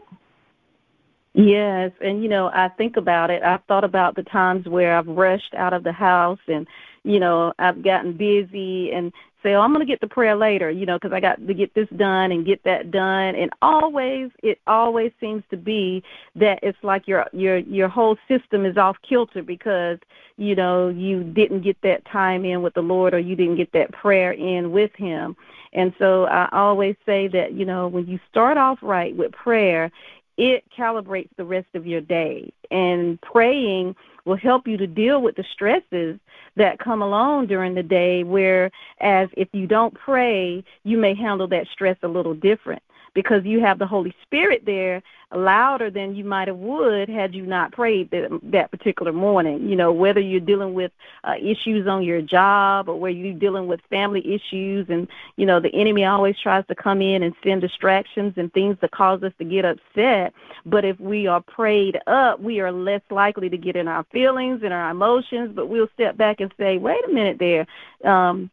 Yes, 1.32 1.92
and 2.00 2.22
you 2.22 2.28
know, 2.28 2.50
I 2.52 2.68
think 2.68 2.96
about 2.96 3.30
it. 3.30 3.42
I've 3.42 3.64
thought 3.64 3.84
about 3.84 4.16
the 4.16 4.24
times 4.24 4.66
where 4.66 4.96
I've 4.96 5.06
rushed 5.06 5.54
out 5.54 5.72
of 5.72 5.84
the 5.84 5.92
house 5.92 6.40
and 6.48 6.66
you 7.04 7.20
know, 7.20 7.52
I've 7.58 7.82
gotten 7.82 8.12
busy 8.12 8.92
and 8.92 9.12
say, 9.42 9.54
oh, 9.54 9.60
I'm 9.60 9.72
going 9.72 9.84
to 9.84 9.90
get 9.90 10.00
the 10.00 10.06
prayer 10.06 10.34
later, 10.36 10.70
you 10.70 10.86
know, 10.86 10.96
because 10.96 11.12
I 11.12 11.20
got 11.20 11.46
to 11.46 11.54
get 11.54 11.74
this 11.74 11.88
done 11.96 12.32
and 12.32 12.44
get 12.44 12.62
that 12.64 12.90
done. 12.90 13.34
And 13.34 13.50
always, 13.62 14.30
it 14.42 14.60
always 14.66 15.12
seems 15.20 15.42
to 15.50 15.56
be 15.56 16.02
that 16.36 16.60
it's 16.62 16.78
like 16.82 17.06
your 17.08 17.26
your 17.32 17.58
your 17.58 17.88
whole 17.88 18.16
system 18.28 18.64
is 18.64 18.76
off 18.76 18.96
kilter 19.02 19.42
because 19.42 19.98
you 20.36 20.54
know 20.54 20.88
you 20.88 21.24
didn't 21.24 21.62
get 21.62 21.80
that 21.82 22.04
time 22.06 22.44
in 22.44 22.62
with 22.62 22.74
the 22.74 22.82
Lord 22.82 23.14
or 23.14 23.18
you 23.18 23.36
didn't 23.36 23.56
get 23.56 23.72
that 23.72 23.92
prayer 23.92 24.32
in 24.32 24.72
with 24.72 24.94
Him. 24.94 25.36
And 25.72 25.92
so 25.98 26.24
I 26.24 26.48
always 26.52 26.96
say 27.06 27.28
that 27.28 27.52
you 27.52 27.64
know 27.64 27.88
when 27.88 28.06
you 28.06 28.18
start 28.30 28.58
off 28.58 28.78
right 28.82 29.14
with 29.14 29.32
prayer, 29.32 29.90
it 30.36 30.64
calibrates 30.76 31.30
the 31.36 31.44
rest 31.44 31.68
of 31.74 31.86
your 31.86 32.00
day. 32.00 32.52
And 32.70 33.20
praying 33.20 33.96
will 34.24 34.36
help 34.36 34.68
you 34.68 34.76
to 34.76 34.86
deal 34.86 35.20
with 35.22 35.36
the 35.36 35.44
stresses 35.52 36.18
that 36.56 36.78
come 36.78 37.02
along 37.02 37.46
during 37.46 37.74
the 37.74 37.82
day, 37.82 38.22
whereas 38.22 38.70
if 39.00 39.48
you 39.52 39.66
don't 39.66 39.94
pray, 39.94 40.64
you 40.84 40.98
may 40.98 41.14
handle 41.14 41.48
that 41.48 41.66
stress 41.68 41.96
a 42.02 42.08
little 42.08 42.34
different 42.34 42.82
because 43.14 43.44
you 43.44 43.60
have 43.60 43.78
the 43.78 43.86
Holy 43.86 44.14
Spirit 44.22 44.64
there 44.64 45.02
louder 45.32 45.90
than 45.90 46.14
you 46.16 46.24
might 46.24 46.48
have 46.48 46.56
would 46.56 47.08
had 47.08 47.34
you 47.34 47.46
not 47.46 47.72
prayed 47.72 48.10
that, 48.10 48.28
that 48.42 48.70
particular 48.70 49.12
morning. 49.12 49.68
You 49.68 49.76
know, 49.76 49.92
whether 49.92 50.20
you're 50.20 50.40
dealing 50.40 50.74
with 50.74 50.92
uh, 51.24 51.34
issues 51.40 51.86
on 51.86 52.02
your 52.02 52.20
job 52.20 52.88
or 52.88 52.98
where 52.98 53.10
you're 53.10 53.38
dealing 53.38 53.66
with 53.66 53.80
family 53.90 54.34
issues, 54.34 54.86
and 54.88 55.08
you 55.36 55.46
know 55.46 55.60
the 55.60 55.74
enemy 55.74 56.04
always 56.04 56.38
tries 56.38 56.66
to 56.66 56.74
come 56.74 57.00
in 57.00 57.22
and 57.22 57.34
send 57.44 57.60
distractions 57.60 58.34
and 58.36 58.52
things 58.52 58.76
that 58.80 58.90
cause 58.90 59.22
us 59.22 59.32
to 59.38 59.44
get 59.44 59.64
upset. 59.64 60.32
But 60.66 60.84
if 60.84 60.98
we 60.98 61.26
are 61.26 61.40
prayed 61.40 61.98
up, 62.06 62.40
we 62.40 62.60
are 62.60 62.72
less 62.72 63.02
likely 63.10 63.48
to 63.48 63.56
get 63.56 63.76
in 63.76 63.88
our 63.88 64.04
feelings 64.12 64.62
and 64.62 64.72
our 64.72 64.90
emotions. 64.90 65.52
But 65.54 65.68
we'll 65.68 65.88
step 65.94 66.16
back 66.16 66.40
and 66.40 66.52
say, 66.58 66.78
"Wait 66.78 67.04
a 67.04 67.12
minute, 67.12 67.38
there." 67.38 67.66
Um, 68.04 68.50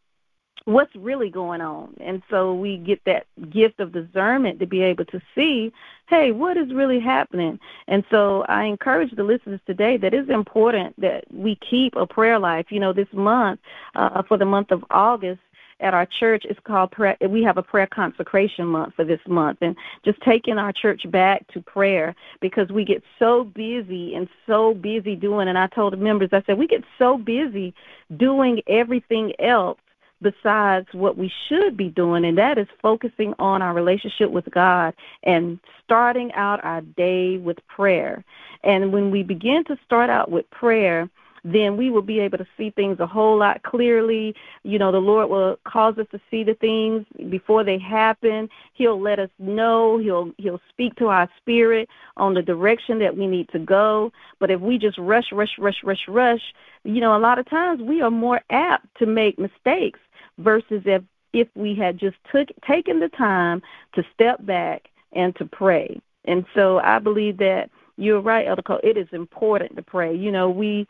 what's 0.68 0.94
really 0.96 1.30
going 1.30 1.62
on. 1.62 1.94
And 1.98 2.22
so 2.28 2.52
we 2.52 2.76
get 2.76 3.02
that 3.06 3.26
gift 3.48 3.80
of 3.80 3.92
discernment 3.92 4.60
to 4.60 4.66
be 4.66 4.82
able 4.82 5.06
to 5.06 5.20
see, 5.34 5.72
hey, 6.08 6.30
what 6.30 6.58
is 6.58 6.74
really 6.74 7.00
happening? 7.00 7.58
And 7.86 8.04
so 8.10 8.44
I 8.50 8.64
encourage 8.64 9.12
the 9.12 9.22
listeners 9.22 9.60
today 9.64 9.96
that 9.96 10.12
it's 10.12 10.28
important 10.28 11.00
that 11.00 11.24
we 11.32 11.54
keep 11.54 11.96
a 11.96 12.06
prayer 12.06 12.38
life. 12.38 12.66
You 12.68 12.80
know, 12.80 12.92
this 12.92 13.08
month, 13.14 13.60
uh, 13.94 14.22
for 14.24 14.36
the 14.36 14.44
month 14.44 14.70
of 14.70 14.84
August, 14.90 15.40
at 15.80 15.94
our 15.94 16.06
church 16.06 16.44
it's 16.44 16.58
called 16.64 16.90
prayer 16.90 17.16
we 17.28 17.40
have 17.44 17.56
a 17.56 17.62
prayer 17.62 17.86
consecration 17.86 18.66
month 18.66 18.92
for 18.94 19.04
this 19.04 19.20
month 19.28 19.58
and 19.60 19.76
just 20.04 20.20
taking 20.22 20.58
our 20.58 20.72
church 20.72 21.08
back 21.08 21.46
to 21.46 21.60
prayer 21.60 22.16
because 22.40 22.68
we 22.70 22.84
get 22.84 23.00
so 23.16 23.44
busy 23.44 24.12
and 24.12 24.28
so 24.44 24.74
busy 24.74 25.14
doing 25.14 25.46
and 25.46 25.56
I 25.56 25.68
told 25.68 25.92
the 25.92 25.96
members 25.96 26.30
I 26.32 26.42
said 26.42 26.58
we 26.58 26.66
get 26.66 26.82
so 26.98 27.16
busy 27.16 27.74
doing 28.16 28.60
everything 28.66 29.34
else 29.38 29.78
besides 30.22 30.88
what 30.92 31.16
we 31.16 31.32
should 31.48 31.76
be 31.76 31.88
doing, 31.88 32.24
and 32.24 32.38
that 32.38 32.58
is 32.58 32.68
focusing 32.82 33.34
on 33.38 33.62
our 33.62 33.74
relationship 33.74 34.30
with 34.30 34.50
God 34.50 34.94
and 35.22 35.58
starting 35.84 36.32
out 36.32 36.64
our 36.64 36.80
day 36.80 37.38
with 37.38 37.58
prayer. 37.68 38.24
And 38.64 38.92
when 38.92 39.10
we 39.10 39.22
begin 39.22 39.64
to 39.64 39.78
start 39.84 40.10
out 40.10 40.30
with 40.30 40.50
prayer, 40.50 41.08
then 41.44 41.76
we 41.76 41.90
will 41.90 42.02
be 42.02 42.20
able 42.20 42.38
to 42.38 42.46
see 42.56 42.70
things 42.70 43.00
a 43.00 43.06
whole 43.06 43.38
lot 43.38 43.62
clearly. 43.62 44.34
You 44.64 44.78
know, 44.78 44.92
the 44.92 45.00
Lord 45.00 45.30
will 45.30 45.58
cause 45.64 45.96
us 45.98 46.06
to 46.10 46.20
see 46.30 46.44
the 46.44 46.54
things 46.54 47.06
before 47.30 47.64
they 47.64 47.78
happen. 47.78 48.48
He'll 48.74 49.00
let 49.00 49.18
us 49.18 49.30
know. 49.38 49.98
He'll 49.98 50.32
he'll 50.38 50.60
speak 50.68 50.96
to 50.96 51.08
our 51.08 51.28
spirit 51.38 51.88
on 52.16 52.34
the 52.34 52.42
direction 52.42 52.98
that 53.00 53.16
we 53.16 53.26
need 53.26 53.48
to 53.50 53.58
go. 53.58 54.12
But 54.38 54.50
if 54.50 54.60
we 54.60 54.78
just 54.78 54.98
rush, 54.98 55.32
rush, 55.32 55.58
rush, 55.58 55.82
rush, 55.84 56.08
rush, 56.08 56.54
you 56.84 57.00
know, 57.00 57.16
a 57.16 57.18
lot 57.18 57.38
of 57.38 57.48
times 57.48 57.82
we 57.82 58.02
are 58.02 58.10
more 58.10 58.40
apt 58.50 58.86
to 58.98 59.06
make 59.06 59.38
mistakes 59.38 60.00
versus 60.38 60.82
if 60.84 61.02
if 61.32 61.48
we 61.54 61.74
had 61.74 61.98
just 61.98 62.16
took 62.32 62.48
taken 62.66 63.00
the 63.00 63.08
time 63.10 63.62
to 63.94 64.04
step 64.14 64.44
back 64.46 64.88
and 65.12 65.36
to 65.36 65.44
pray. 65.44 66.00
And 66.24 66.44
so 66.54 66.78
I 66.78 66.98
believe 66.98 67.36
that 67.38 67.70
you're 67.96 68.20
right, 68.20 68.46
Elder 68.46 68.62
Cole. 68.62 68.80
It 68.82 68.96
is 68.96 69.08
important 69.12 69.76
to 69.76 69.82
pray. 69.82 70.14
You 70.14 70.30
know, 70.30 70.48
we 70.48 70.86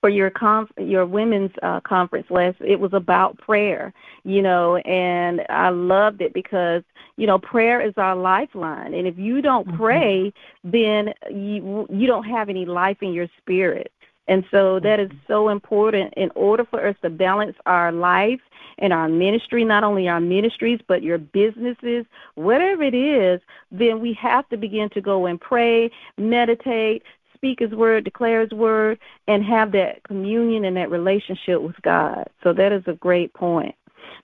for 0.00 0.08
your 0.10 0.30
conf- 0.30 0.70
your 0.78 1.06
women's 1.06 1.50
uh, 1.62 1.80
conference 1.80 2.26
last 2.30 2.56
it 2.60 2.78
was 2.78 2.92
about 2.92 3.36
prayer 3.38 3.92
you 4.24 4.40
know 4.40 4.76
and 4.76 5.44
i 5.48 5.70
loved 5.70 6.20
it 6.20 6.32
because 6.32 6.82
you 7.16 7.26
know 7.26 7.38
prayer 7.38 7.80
is 7.80 7.94
our 7.96 8.14
lifeline 8.14 8.94
and 8.94 9.06
if 9.08 9.18
you 9.18 9.42
don't 9.42 9.66
mm-hmm. 9.66 9.76
pray 9.76 10.32
then 10.62 11.12
you 11.30 11.86
you 11.90 12.06
don't 12.06 12.24
have 12.24 12.48
any 12.48 12.64
life 12.64 12.98
in 13.02 13.12
your 13.12 13.28
spirit 13.38 13.92
and 14.28 14.44
so 14.50 14.78
that 14.80 15.00
mm-hmm. 15.00 15.12
is 15.12 15.20
so 15.26 15.48
important 15.48 16.14
in 16.14 16.30
order 16.34 16.64
for 16.64 16.86
us 16.86 16.94
to 17.02 17.10
balance 17.10 17.56
our 17.66 17.90
life 17.90 18.40
and 18.78 18.92
our 18.92 19.08
ministry, 19.08 19.64
not 19.64 19.82
only 19.82 20.08
our 20.08 20.20
ministries, 20.20 20.80
but 20.86 21.02
your 21.02 21.18
businesses, 21.18 22.06
whatever 22.34 22.82
it 22.82 22.94
is, 22.94 23.40
then 23.72 24.00
we 24.00 24.12
have 24.12 24.48
to 24.50 24.56
begin 24.56 24.88
to 24.90 25.00
go 25.00 25.26
and 25.26 25.40
pray, 25.40 25.90
meditate, 26.16 27.02
speak 27.34 27.60
his 27.60 27.72
word, 27.72 28.04
declare 28.04 28.42
his 28.42 28.50
word, 28.50 28.98
and 29.26 29.44
have 29.44 29.72
that 29.72 30.02
communion 30.04 30.64
and 30.64 30.76
that 30.76 30.90
relationship 30.90 31.60
with 31.62 31.80
God. 31.82 32.28
So 32.42 32.52
that 32.52 32.72
is 32.72 32.82
a 32.86 32.92
great 32.92 33.32
point. 33.32 33.74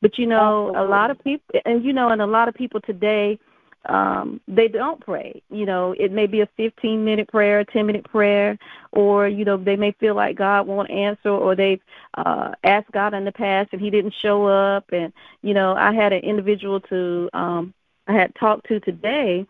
But 0.01 0.19
you 0.19 0.27
know, 0.27 0.69
Absolutely. 0.69 0.87
a 0.87 0.91
lot 0.91 1.11
of 1.11 1.25
people 1.25 1.61
and 1.65 1.85
you 1.85 1.93
know, 1.93 2.11
and 2.11 2.21
a 2.21 2.27
lot 2.27 2.49
of 2.49 2.55
people 2.55 2.81
today 2.81 3.39
um, 3.87 4.41
they 4.49 4.69
don't 4.69 5.01
pray. 5.01 5.43
You 5.51 5.67
know, 5.67 5.93
it 5.93 6.13
may 6.13 6.27
be 6.27 6.41
a 6.41 6.49
15 6.57 7.05
minute 7.05 7.29
prayer, 7.29 7.61
a 7.61 7.65
10 7.65 7.87
minute 7.87 8.05
prayer, 8.05 8.59
or, 8.93 9.29
you 9.29 9.45
know, 9.45 9.57
they 9.57 9.77
may 9.77 9.93
feel 9.93 10.15
like 10.15 10.37
God 10.37 10.67
won't 10.67 10.91
answer 10.91 11.31
or 11.31 11.55
they've 11.55 11.83
uh, 12.15 12.53
asked 12.63 12.93
God 12.93 13.15
in 13.15 13.25
the 13.25 13.33
past 13.33 13.71
and 13.73 13.81
he 13.81 13.91
didn't 13.91 14.15
show 14.15 14.47
up. 14.47 14.93
And, 14.93 15.13
you 15.43 15.55
know, 15.55 15.75
I 15.75 15.93
had 15.93 16.13
an 16.13 16.21
individual 16.21 16.81
to, 16.81 17.31
um, 17.33 17.75
I 18.07 18.13
had 18.13 18.35
talked 18.35 18.69
to 18.69 18.81
today 18.81 19.47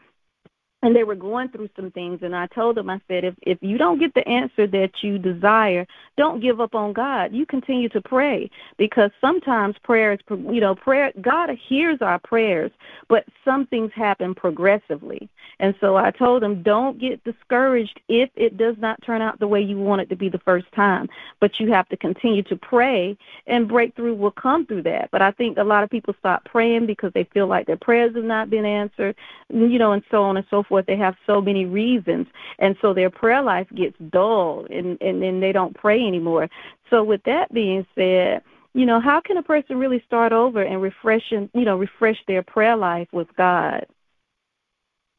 and 0.84 0.94
they 0.94 1.02
were 1.02 1.14
going 1.14 1.48
through 1.48 1.70
some 1.74 1.90
things. 1.90 2.20
And 2.22 2.36
i 2.36 2.46
told 2.46 2.76
them 2.76 2.90
i 2.90 3.00
said 3.08 3.24
if 3.24 3.34
if 3.42 3.58
you 3.62 3.78
don't 3.78 3.98
get 3.98 4.14
the 4.14 4.26
answer 4.28 4.66
that 4.68 5.02
you 5.02 5.18
desire 5.18 5.86
don't 6.16 6.40
give 6.40 6.60
up 6.60 6.74
on 6.74 6.92
god. 6.92 7.32
You 7.32 7.46
continue 7.46 7.88
to 7.88 8.00
pray. 8.00 8.50
Because 8.76 9.10
sometimes 9.20 9.76
prayer 9.78 10.12
is 10.12 10.20
you 10.28 10.60
know 10.60 10.74
prayer 10.74 11.12
god 11.20 11.50
hears 11.50 12.00
our 12.02 12.18
prayers 12.18 12.70
but 13.08 13.24
some 13.44 13.66
things 13.66 13.92
happen 13.92 14.34
progressively. 14.34 15.28
And 15.58 15.74
so 15.80 15.96
i 15.96 16.10
told 16.10 16.42
them 16.42 16.62
don't 16.62 16.98
get 16.98 17.24
discouraged 17.24 18.00
if 18.08 18.30
it 18.36 18.56
does 18.58 18.76
not 18.78 19.02
turn 19.02 19.22
out 19.22 19.40
the 19.40 19.48
way 19.48 19.62
you 19.62 19.78
want 19.78 20.02
it 20.02 20.10
to 20.10 20.16
be 20.16 20.28
the 20.28 20.38
first 20.38 20.70
time. 20.72 21.08
But 21.40 21.58
you 21.58 21.72
have 21.72 21.88
to 21.88 21.96
continue 21.96 22.42
to 22.44 22.56
pray 22.56 23.16
and 23.46 23.66
breakthrough 23.66 24.14
will 24.14 24.30
come 24.30 24.66
through 24.66 24.82
that. 24.82 25.08
But 25.10 25.22
i 25.22 25.30
think 25.30 25.56
a 25.56 25.64
lot 25.64 25.82
of 25.82 25.88
people 25.88 26.14
stop 26.18 26.44
praying 26.44 26.84
because 26.84 27.12
they 27.14 27.24
feel 27.24 27.46
like 27.46 27.66
their 27.66 27.78
prayers 27.78 28.14
have 28.14 28.24
not 28.24 28.50
been 28.50 28.66
answered 28.66 29.16
you 29.48 29.78
know 29.78 29.92
and 29.92 30.02
so 30.10 30.22
on 30.24 30.36
and 30.36 30.46
so 30.50 30.62
forth 30.62 30.73
forth, 30.74 30.86
they 30.86 30.96
have 30.96 31.16
so 31.24 31.40
many 31.40 31.66
reasons, 31.66 32.26
and 32.58 32.76
so 32.82 32.92
their 32.92 33.10
prayer 33.10 33.42
life 33.42 33.68
gets 33.74 33.96
dull, 34.10 34.66
and 34.70 35.00
and 35.00 35.22
then 35.22 35.38
they 35.38 35.52
don't 35.52 35.74
pray 35.74 36.04
anymore. 36.04 36.48
So 36.90 37.04
with 37.04 37.22
that 37.24 37.52
being 37.54 37.86
said, 37.94 38.42
you 38.74 38.86
know, 38.86 38.98
how 38.98 39.20
can 39.20 39.36
a 39.36 39.42
person 39.42 39.78
really 39.78 40.02
start 40.04 40.32
over 40.32 40.62
and 40.62 40.82
refresh 40.82 41.30
and 41.30 41.48
you 41.54 41.64
know 41.64 41.76
refresh 41.76 42.18
their 42.26 42.42
prayer 42.42 42.76
life 42.76 43.08
with 43.12 43.28
God? 43.36 43.86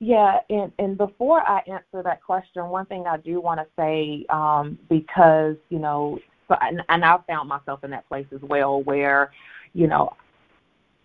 Yeah, 0.02 0.40
and 0.50 0.74
and 0.78 0.98
before 0.98 1.42
I 1.42 1.60
answer 1.68 2.04
that 2.04 2.22
question, 2.22 2.68
one 2.68 2.86
thing 2.86 3.06
I 3.08 3.16
do 3.16 3.40
want 3.40 3.62
to 3.62 3.68
say 3.78 4.26
um, 4.30 4.78
because 4.90 5.56
you 5.70 5.80
know, 5.80 6.20
and, 6.50 6.82
and 6.90 7.06
I 7.06 7.18
found 7.28 7.48
myself 7.48 7.86
in 7.86 7.92
that 7.92 8.08
place 8.10 8.28
as 8.36 8.42
well, 8.42 8.84
where 8.84 9.32
you 9.74 9.88
know, 9.88 10.18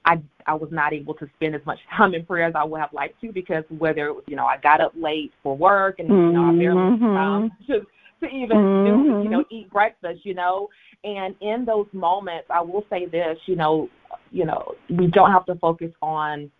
I 0.04 0.20
I 0.46 0.54
was 0.54 0.70
not 0.72 0.92
able 0.92 1.14
to 1.14 1.28
spend 1.36 1.54
as 1.54 1.64
much 1.66 1.78
time 1.96 2.14
in 2.14 2.24
prayer 2.24 2.46
as 2.46 2.54
I 2.54 2.64
would 2.64 2.80
have 2.80 2.92
liked 2.92 3.20
to 3.22 3.32
because 3.32 3.64
whether 3.68 4.14
you 4.26 4.36
know 4.36 4.46
I 4.46 4.56
got 4.58 4.80
up 4.80 4.92
late 4.96 5.32
for 5.42 5.56
work 5.56 5.98
and 5.98 6.08
mm-hmm. 6.08 6.26
you 6.26 6.32
know 6.32 6.44
I 6.44 6.52
barely 6.52 6.90
had 6.90 7.00
time 7.00 7.50
to 7.66 7.86
to 8.20 8.34
even 8.34 8.56
mm-hmm. 8.56 9.06
do, 9.06 9.22
you 9.24 9.30
know 9.30 9.44
eat 9.50 9.70
breakfast, 9.70 10.24
you 10.24 10.34
know, 10.34 10.68
and 11.04 11.34
in 11.40 11.64
those 11.64 11.86
moments, 11.92 12.46
I 12.50 12.60
will 12.60 12.84
say 12.90 13.06
this, 13.06 13.38
you 13.46 13.56
know, 13.56 13.88
you 14.30 14.44
know, 14.44 14.74
we 14.90 15.06
don't 15.06 15.32
have 15.32 15.46
to 15.46 15.54
focus 15.56 15.92
on 16.02 16.50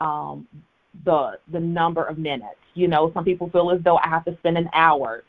um, 0.00 0.46
the 1.04 1.38
the 1.52 1.60
number 1.60 2.04
of 2.04 2.18
minutes. 2.18 2.58
You 2.74 2.88
know, 2.88 3.10
some 3.14 3.24
people 3.24 3.48
feel 3.50 3.70
as 3.70 3.80
though 3.82 3.96
I 3.96 4.08
have 4.08 4.24
to 4.26 4.36
spend 4.38 4.58
an 4.58 4.68
hour 4.74 5.24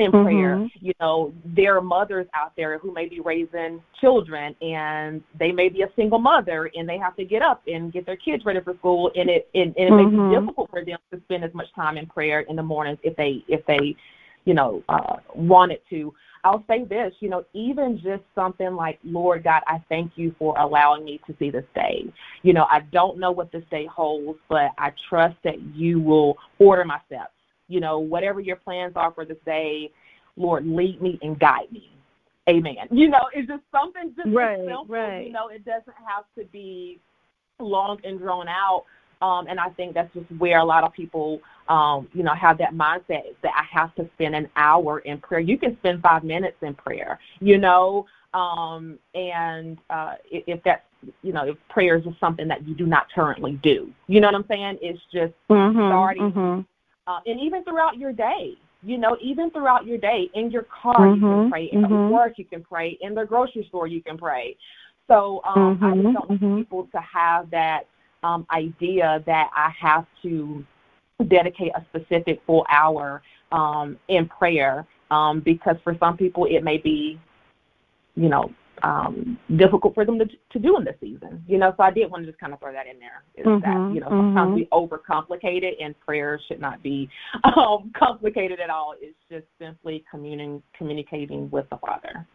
in 0.00 0.10
mm-hmm. 0.10 0.24
prayer. 0.24 0.68
You 0.80 0.92
know, 0.98 1.32
there 1.44 1.76
are 1.76 1.82
mothers 1.82 2.26
out 2.34 2.52
there 2.56 2.78
who 2.78 2.92
may 2.92 3.06
be 3.06 3.20
raising 3.20 3.82
children 4.00 4.56
and 4.62 5.22
they 5.38 5.52
may 5.52 5.68
be 5.68 5.82
a 5.82 5.90
single 5.94 6.18
mother 6.18 6.70
and 6.74 6.88
they 6.88 6.98
have 6.98 7.14
to 7.16 7.24
get 7.24 7.42
up 7.42 7.62
and 7.66 7.92
get 7.92 8.06
their 8.06 8.16
kids 8.16 8.44
ready 8.44 8.60
for 8.60 8.74
school 8.74 9.12
and 9.14 9.28
it 9.28 9.48
and, 9.54 9.76
and 9.76 9.88
it 9.88 9.90
mm-hmm. 9.90 9.96
may 9.96 10.04
be 10.04 10.16
mm-hmm. 10.16 10.40
difficult 10.40 10.70
for 10.70 10.84
them 10.84 10.98
to 11.12 11.20
spend 11.20 11.44
as 11.44 11.52
much 11.52 11.66
time 11.74 11.98
in 11.98 12.06
prayer 12.06 12.40
in 12.40 12.56
the 12.56 12.62
mornings 12.62 12.98
if 13.02 13.14
they 13.16 13.44
if 13.46 13.64
they, 13.66 13.94
you 14.44 14.54
know, 14.54 14.82
uh 14.88 15.16
wanted 15.34 15.80
to. 15.90 16.12
I'll 16.42 16.64
say 16.66 16.84
this, 16.84 17.12
you 17.20 17.28
know, 17.28 17.44
even 17.52 18.00
just 18.02 18.22
something 18.34 18.74
like, 18.74 18.98
Lord 19.04 19.44
God, 19.44 19.62
I 19.66 19.82
thank 19.90 20.12
you 20.16 20.34
for 20.38 20.58
allowing 20.58 21.04
me 21.04 21.20
to 21.26 21.36
see 21.38 21.50
this 21.50 21.66
day. 21.74 22.10
You 22.42 22.54
know, 22.54 22.64
I 22.70 22.80
don't 22.92 23.18
know 23.18 23.30
what 23.30 23.52
this 23.52 23.64
day 23.70 23.84
holds, 23.84 24.38
but 24.48 24.70
I 24.78 24.94
trust 25.10 25.36
that 25.44 25.60
you 25.74 26.00
will 26.00 26.38
order 26.58 26.86
my 26.86 26.98
steps. 27.06 27.32
You 27.70 27.80
know, 27.80 27.98
whatever 28.00 28.40
your 28.40 28.56
plans 28.56 28.92
are 28.96 29.12
for 29.12 29.24
this 29.24 29.38
day, 29.46 29.90
Lord, 30.36 30.66
lead 30.66 31.00
me 31.00 31.18
and 31.22 31.38
guide 31.38 31.72
me. 31.72 31.90
Amen. 32.48 32.88
You 32.90 33.08
know, 33.08 33.28
it's 33.32 33.48
just 33.48 33.62
something 33.70 34.12
just 34.16 34.28
right, 34.34 34.58
simple. 34.58 34.86
Right. 34.88 35.26
You 35.26 35.32
know, 35.32 35.48
it 35.48 35.64
doesn't 35.64 35.96
have 36.06 36.24
to 36.36 36.44
be 36.50 36.98
long 37.60 38.00
and 38.04 38.18
drawn 38.18 38.48
out. 38.48 38.84
Um, 39.22 39.46
and 39.48 39.60
I 39.60 39.68
think 39.70 39.94
that's 39.94 40.12
just 40.14 40.30
where 40.38 40.58
a 40.58 40.64
lot 40.64 40.82
of 40.82 40.92
people, 40.92 41.40
um, 41.68 42.08
you 42.14 42.22
know, 42.22 42.34
have 42.34 42.58
that 42.58 42.74
mindset 42.74 43.34
that 43.42 43.52
I 43.54 43.64
have 43.70 43.94
to 43.96 44.08
spend 44.14 44.34
an 44.34 44.48
hour 44.56 45.00
in 45.00 45.18
prayer. 45.18 45.40
You 45.40 45.58
can 45.58 45.76
spend 45.78 46.02
five 46.02 46.24
minutes 46.24 46.56
in 46.62 46.74
prayer, 46.74 47.18
you 47.40 47.58
know, 47.58 48.06
um, 48.32 48.98
and 49.14 49.78
uh, 49.90 50.14
if 50.30 50.62
that's, 50.62 50.82
you 51.22 51.32
know, 51.32 51.48
if 51.48 51.56
prayer 51.68 51.96
is 51.96 52.04
just 52.04 52.18
something 52.18 52.48
that 52.48 52.66
you 52.66 52.74
do 52.74 52.86
not 52.86 53.12
currently 53.14 53.52
do, 53.62 53.92
you 54.06 54.20
know 54.20 54.28
what 54.28 54.36
I'm 54.36 54.44
saying? 54.48 54.78
It's 54.80 55.00
just 55.12 55.34
mm-hmm, 55.50 55.78
starting, 55.78 56.32
mm-hmm. 56.32 56.60
Uh, 57.06 57.18
and 57.26 57.40
even 57.40 57.64
throughout 57.64 57.96
your 57.96 58.12
day, 58.12 58.54
you 58.82 58.98
know, 58.98 59.16
even 59.20 59.50
throughout 59.50 59.86
your 59.86 59.98
day, 59.98 60.30
in 60.34 60.50
your 60.50 60.64
car 60.64 60.94
mm-hmm, 60.96 61.14
you 61.14 61.20
can 61.20 61.28
mm-hmm, 61.28 61.50
pray, 61.50 61.64
in 61.72 61.82
mm-hmm. 61.82 62.10
work 62.10 62.34
you 62.36 62.44
can 62.44 62.62
pray, 62.62 62.98
in 63.00 63.14
the 63.14 63.24
grocery 63.24 63.64
store 63.68 63.86
you 63.86 64.02
can 64.02 64.16
pray. 64.16 64.56
So 65.08 65.40
um, 65.44 65.78
I 65.82 65.94
just 65.94 66.14
don't 66.14 66.42
want 66.42 66.62
people 66.62 66.88
to 66.92 67.00
have 67.00 67.50
that 67.50 67.86
um, 68.22 68.46
idea 68.52 69.22
that 69.26 69.50
I 69.54 69.70
have 69.78 70.06
to 70.22 70.64
dedicate 71.28 71.72
a 71.74 71.84
specific 71.90 72.40
full 72.46 72.64
hour 72.70 73.22
um, 73.52 73.98
in 74.08 74.28
prayer 74.28 74.86
um, 75.10 75.40
because 75.40 75.76
for 75.82 75.96
some 75.98 76.16
people 76.16 76.46
it 76.46 76.62
may 76.62 76.78
be, 76.78 77.20
you 78.14 78.28
know, 78.28 78.52
um, 78.82 79.38
difficult 79.56 79.94
for 79.94 80.04
them 80.04 80.18
to, 80.18 80.26
to 80.26 80.58
do 80.58 80.76
in 80.76 80.84
this 80.84 80.96
season. 81.00 81.44
You 81.46 81.58
know, 81.58 81.74
so 81.76 81.82
I 81.82 81.90
did 81.90 82.10
want 82.10 82.24
to 82.24 82.30
just 82.30 82.40
kind 82.40 82.52
of 82.52 82.60
throw 82.60 82.72
that 82.72 82.86
in 82.86 82.98
there. 82.98 83.22
Is 83.36 83.46
mm-hmm, 83.46 83.60
that 83.60 83.94
you 83.94 84.00
know 84.00 84.08
sometimes 84.08 84.50
mm-hmm. 84.50 84.54
we 84.54 84.68
overcomplicate 84.72 85.62
it, 85.62 85.76
and 85.80 85.98
prayer 86.00 86.40
should 86.46 86.60
not 86.60 86.82
be 86.82 87.08
um, 87.44 87.92
complicated 87.96 88.60
at 88.60 88.70
all. 88.70 88.94
It's 89.00 89.16
just 89.30 89.46
simply 89.58 90.04
communing, 90.10 90.62
communicating 90.76 91.50
with 91.50 91.68
the 91.70 91.76
Father. 91.78 92.26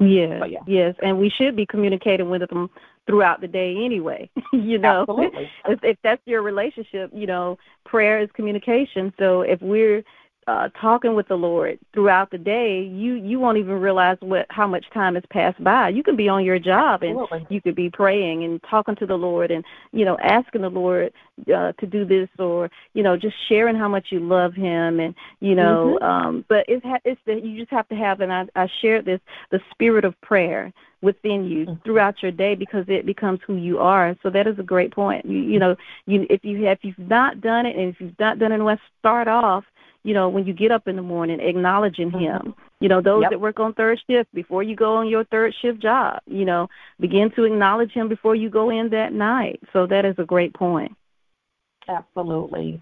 Yes, 0.00 0.42
yeah. 0.50 0.58
yes, 0.66 0.94
and 1.02 1.18
we 1.18 1.30
should 1.30 1.56
be 1.56 1.64
communicating 1.64 2.28
with 2.28 2.48
them 2.48 2.68
throughout 3.06 3.40
the 3.40 3.48
day 3.48 3.84
anyway. 3.84 4.28
you 4.52 4.78
know, 4.78 5.00
Absolutely. 5.08 5.50
if, 5.66 5.82
if 5.82 5.96
that's 6.02 6.20
your 6.26 6.42
relationship, 6.42 7.10
you 7.14 7.26
know, 7.26 7.58
prayer 7.84 8.20
is 8.20 8.28
communication. 8.34 9.12
So 9.18 9.42
if 9.42 9.60
we're 9.62 10.04
uh, 10.48 10.70
talking 10.80 11.14
with 11.14 11.28
the 11.28 11.36
Lord 11.36 11.78
throughout 11.92 12.30
the 12.30 12.38
day, 12.38 12.82
you 12.82 13.16
you 13.16 13.38
won't 13.38 13.58
even 13.58 13.74
realize 13.74 14.16
what 14.20 14.46
how 14.48 14.66
much 14.66 14.88
time 14.94 15.14
has 15.14 15.24
passed 15.28 15.62
by. 15.62 15.90
You 15.90 16.02
can 16.02 16.16
be 16.16 16.26
on 16.26 16.42
your 16.42 16.58
job 16.58 17.02
and 17.02 17.20
Absolutely. 17.20 17.46
you 17.54 17.60
could 17.60 17.74
be 17.74 17.90
praying 17.90 18.44
and 18.44 18.62
talking 18.62 18.96
to 18.96 19.04
the 19.04 19.18
Lord 19.18 19.50
and 19.50 19.62
you 19.92 20.06
know 20.06 20.16
asking 20.22 20.62
the 20.62 20.70
Lord 20.70 21.12
uh, 21.54 21.72
to 21.72 21.86
do 21.86 22.06
this 22.06 22.30
or 22.38 22.70
you 22.94 23.02
know 23.02 23.14
just 23.14 23.36
sharing 23.46 23.76
how 23.76 23.88
much 23.88 24.06
you 24.10 24.20
love 24.20 24.54
Him 24.54 25.00
and 25.00 25.14
you 25.40 25.54
know. 25.54 25.98
Mm-hmm. 26.00 26.04
Um, 26.04 26.44
but 26.48 26.64
it's 26.66 26.84
ha- 26.84 27.04
it's 27.04 27.20
that 27.26 27.44
you 27.44 27.58
just 27.58 27.70
have 27.70 27.88
to 27.90 27.94
have 27.94 28.22
and 28.22 28.32
I, 28.32 28.46
I 28.56 28.70
shared 28.80 29.04
this 29.04 29.20
the 29.50 29.60
spirit 29.70 30.06
of 30.06 30.18
prayer 30.22 30.72
within 31.02 31.44
you 31.44 31.66
mm-hmm. 31.66 31.82
throughout 31.84 32.22
your 32.22 32.32
day 32.32 32.54
because 32.54 32.86
it 32.88 33.04
becomes 33.04 33.40
who 33.46 33.56
you 33.56 33.80
are. 33.80 34.16
So 34.22 34.30
that 34.30 34.46
is 34.46 34.58
a 34.58 34.64
great 34.64 34.92
point. 34.92 35.26
You, 35.26 35.40
you 35.40 35.58
know, 35.58 35.76
you 36.06 36.26
if 36.30 36.42
you 36.42 36.64
have 36.64 36.78
if 36.78 36.84
you've 36.84 37.10
not 37.10 37.42
done 37.42 37.66
it 37.66 37.76
and 37.76 37.90
if 37.90 38.00
you've 38.00 38.18
not 38.18 38.38
done 38.38 38.52
it, 38.52 38.62
let's 38.62 38.80
start 38.98 39.28
off 39.28 39.64
you 40.04 40.14
know, 40.14 40.28
when 40.28 40.46
you 40.46 40.52
get 40.52 40.70
up 40.70 40.88
in 40.88 40.96
the 40.96 41.02
morning, 41.02 41.40
acknowledging 41.40 42.10
mm-hmm. 42.10 42.18
him. 42.18 42.54
You 42.80 42.88
know, 42.88 43.00
those 43.00 43.22
yep. 43.22 43.30
that 43.32 43.40
work 43.40 43.58
on 43.58 43.74
third 43.74 44.00
shift 44.08 44.32
before 44.32 44.62
you 44.62 44.76
go 44.76 44.94
on 44.94 45.08
your 45.08 45.24
third 45.24 45.52
shift 45.60 45.80
job, 45.80 46.20
you 46.26 46.44
know, 46.44 46.68
begin 47.00 47.30
to 47.32 47.44
acknowledge 47.44 47.90
him 47.90 48.08
before 48.08 48.36
you 48.36 48.48
go 48.48 48.70
in 48.70 48.88
that 48.90 49.12
night. 49.12 49.60
So 49.72 49.86
that 49.88 50.04
is 50.04 50.14
a 50.18 50.24
great 50.24 50.54
point. 50.54 50.96
Absolutely. 51.88 52.80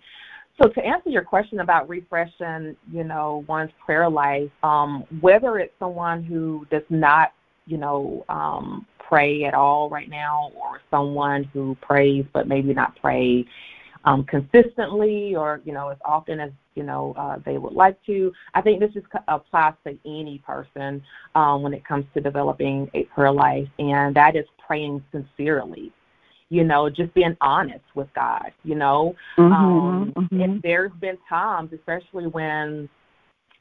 So 0.60 0.68
to 0.68 0.84
answer 0.84 1.10
your 1.10 1.22
question 1.22 1.60
about 1.60 1.88
refreshing, 1.88 2.76
you 2.92 3.04
know, 3.04 3.44
one's 3.46 3.70
prayer 3.84 4.08
life, 4.08 4.50
um, 4.62 5.04
whether 5.20 5.58
it's 5.58 5.72
someone 5.78 6.22
who 6.22 6.66
does 6.70 6.82
not, 6.90 7.32
you 7.66 7.78
know, 7.78 8.24
um, 8.28 8.86
pray 8.98 9.44
at 9.44 9.54
all 9.54 9.88
right 9.88 10.08
now, 10.08 10.50
or 10.54 10.80
someone 10.90 11.44
who 11.44 11.76
prays 11.80 12.24
but 12.32 12.48
maybe 12.48 12.74
not 12.74 12.96
pray 13.00 13.46
um, 14.06 14.24
consistently 14.24 15.34
or 15.34 15.60
you 15.64 15.72
know 15.72 15.88
as 15.88 15.98
often 16.04 16.40
as 16.40 16.50
you 16.74 16.84
know 16.84 17.12
uh, 17.18 17.38
they 17.44 17.58
would 17.58 17.74
like 17.74 18.02
to. 18.06 18.32
I 18.54 18.62
think 18.62 18.80
this 18.80 18.92
just 18.94 19.06
applies 19.28 19.74
to 19.86 19.98
any 20.06 20.42
person 20.46 21.02
um, 21.34 21.62
when 21.62 21.74
it 21.74 21.84
comes 21.84 22.06
to 22.14 22.20
developing 22.20 22.88
a 22.94 23.02
prayer 23.04 23.32
life, 23.32 23.68
and 23.78 24.14
that 24.16 24.36
is 24.36 24.46
praying 24.64 25.04
sincerely. 25.12 25.92
You 26.48 26.62
know, 26.62 26.88
just 26.88 27.12
being 27.12 27.36
honest 27.40 27.84
with 27.96 28.06
God. 28.14 28.52
You 28.62 28.76
know, 28.76 29.16
mm-hmm, 29.36 29.52
um, 29.52 30.12
mm-hmm. 30.16 30.40
if 30.40 30.62
there's 30.62 30.92
been 31.00 31.18
times, 31.28 31.72
especially 31.72 32.28
when 32.28 32.88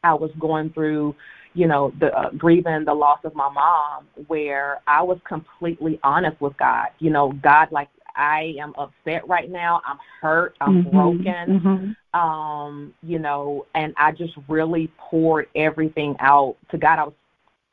I 0.04 0.14
was 0.14 0.30
going 0.40 0.70
through, 0.70 1.16
you 1.56 1.68
know, 1.68 1.92
the 2.00 2.16
uh, 2.16 2.30
grieving 2.38 2.86
the 2.86 2.94
loss 2.94 3.20
of 3.24 3.34
my 3.34 3.50
mom, 3.50 4.06
where 4.28 4.82
I 4.86 5.02
was 5.02 5.18
completely 5.28 6.00
honest 6.04 6.40
with 6.40 6.56
God. 6.58 6.90
You 7.00 7.10
know, 7.10 7.32
God, 7.42 7.72
like 7.72 7.90
I 8.16 8.56
am 8.60 8.74
upset 8.78 9.28
right 9.28 9.50
now. 9.50 9.82
I'm 9.86 9.98
hurt. 10.22 10.56
I'm 10.62 10.84
mm-hmm, 10.84 10.90
broken. 10.90 11.96
Mm-hmm. 12.14 12.20
Um, 12.20 12.94
you 13.04 13.20
know, 13.20 13.66
and 13.76 13.94
I 13.98 14.12
just 14.12 14.34
really 14.48 14.92
poured 14.98 15.48
everything 15.56 16.16
out 16.20 16.56
to 16.72 16.78
God. 16.78 17.00
I 17.00 17.04
was 17.04 17.14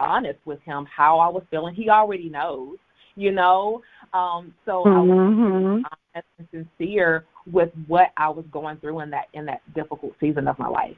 honest 0.01 0.39
with 0.45 0.61
him 0.63 0.87
how 0.87 1.19
I 1.19 1.29
was 1.29 1.45
feeling. 1.51 1.75
He 1.75 1.89
already 1.89 2.29
knows, 2.29 2.79
you 3.17 3.31
know. 3.31 3.83
Um, 4.13 4.55
so 4.67 4.85
mm-hmm. 4.85 4.97
I 4.97 5.01
was 5.01 5.19
mm-hmm. 5.19 5.83
honest 6.15 6.29
and 6.39 6.49
sincere 6.79 7.25
with 7.51 7.71
what 7.87 8.13
I 8.17 8.29
was 8.29 8.45
going 8.51 8.77
through 8.79 9.01
in 9.01 9.11
that 9.11 9.29
in 9.33 9.47
that 9.47 9.63
difficult 9.75 10.15
season 10.21 10.49
of 10.49 10.59
my 10.59 10.69
life. 10.69 10.97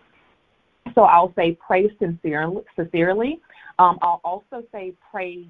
So 0.94 1.02
I'll 1.02 1.32
say 1.34 1.56
pray 1.66 1.90
sincerely. 1.98 2.62
sincerely. 2.76 3.40
Um, 3.78 3.98
I'll 4.02 4.20
also 4.24 4.62
say 4.70 4.94
pray 5.10 5.46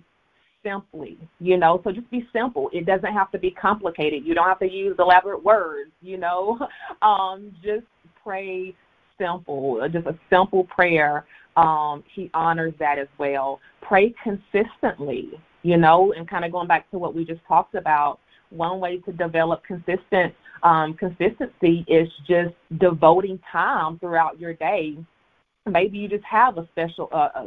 simply, 0.64 1.18
you 1.38 1.56
know. 1.56 1.80
So 1.84 1.92
just 1.92 2.10
be 2.10 2.26
simple. 2.32 2.70
It 2.72 2.86
doesn't 2.86 3.12
have 3.12 3.30
to 3.32 3.38
be 3.38 3.50
complicated. 3.50 4.24
You 4.24 4.34
don't 4.34 4.48
have 4.48 4.58
to 4.60 4.70
use 4.70 4.96
elaborate 4.98 5.44
words, 5.44 5.90
you 6.02 6.18
know. 6.18 6.58
Um, 7.02 7.52
just 7.62 7.84
pray 8.22 8.74
simple, 9.18 9.86
just 9.90 10.06
a 10.06 10.16
simple 10.30 10.64
prayer. 10.64 11.26
Um, 11.56 12.02
he 12.14 12.30
honors 12.32 12.72
that 12.78 12.98
as 12.98 13.08
well. 13.18 13.60
Pray 13.82 14.14
consistently, 14.22 15.38
you 15.62 15.76
know, 15.76 16.12
and 16.12 16.28
kind 16.28 16.44
of 16.44 16.52
going 16.52 16.66
back 16.66 16.90
to 16.92 16.98
what 16.98 17.14
we 17.14 17.24
just 17.24 17.40
talked 17.46 17.74
about. 17.74 18.20
One 18.50 18.80
way 18.80 18.98
to 18.98 19.12
develop 19.12 19.62
consistent 19.64 20.34
um, 20.62 20.94
consistency 20.94 21.84
is 21.86 22.08
just 22.26 22.54
devoting 22.78 23.38
time 23.52 23.98
throughout 23.98 24.40
your 24.40 24.54
day. 24.54 24.96
Maybe 25.66 25.98
you 25.98 26.08
just 26.08 26.24
have 26.24 26.56
a 26.58 26.66
special 26.72 27.08
uh, 27.12 27.28
uh 27.34 27.46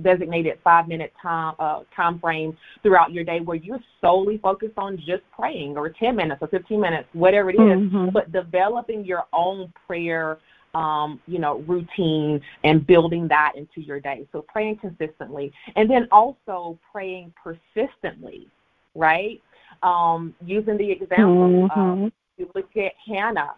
designated 0.00 0.58
five 0.64 0.88
minute 0.88 1.12
time 1.20 1.54
uh, 1.58 1.80
time 1.94 2.18
frame 2.18 2.56
throughout 2.82 3.12
your 3.12 3.24
day 3.24 3.40
where 3.40 3.56
you're 3.56 3.80
solely 4.00 4.38
focused 4.38 4.78
on 4.78 4.96
just 4.96 5.22
praying 5.36 5.76
or 5.76 5.90
10 5.90 6.16
minutes 6.16 6.40
or 6.40 6.48
15 6.48 6.80
minutes 6.80 7.08
whatever 7.12 7.50
it 7.50 7.54
is, 7.54 7.60
mm-hmm. 7.60 8.08
but 8.10 8.32
developing 8.32 9.04
your 9.04 9.24
own 9.32 9.72
prayer 9.86 10.38
um, 10.74 11.20
you 11.26 11.38
know, 11.38 11.58
routine 11.60 12.40
and 12.64 12.86
building 12.86 13.28
that 13.28 13.52
into 13.56 13.80
your 13.80 14.00
day. 14.00 14.26
So 14.32 14.42
praying 14.42 14.78
consistently. 14.78 15.52
And 15.76 15.90
then 15.90 16.08
also 16.10 16.78
praying 16.90 17.32
persistently, 17.42 18.48
right? 18.94 19.40
Um, 19.82 20.34
using 20.44 20.76
the 20.76 20.90
example, 20.90 21.68
mm-hmm. 21.68 21.80
um, 21.80 22.12
you 22.36 22.50
look 22.54 22.76
at 22.76 22.92
Hannah. 23.06 23.54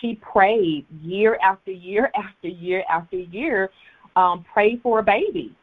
She 0.00 0.16
prayed 0.16 0.86
year 1.02 1.38
after 1.42 1.70
year 1.70 2.10
after 2.14 2.48
year 2.48 2.84
after 2.90 3.16
year, 3.16 3.70
um, 4.14 4.44
prayed 4.52 4.80
for 4.82 4.98
a 4.98 5.02
baby, 5.02 5.54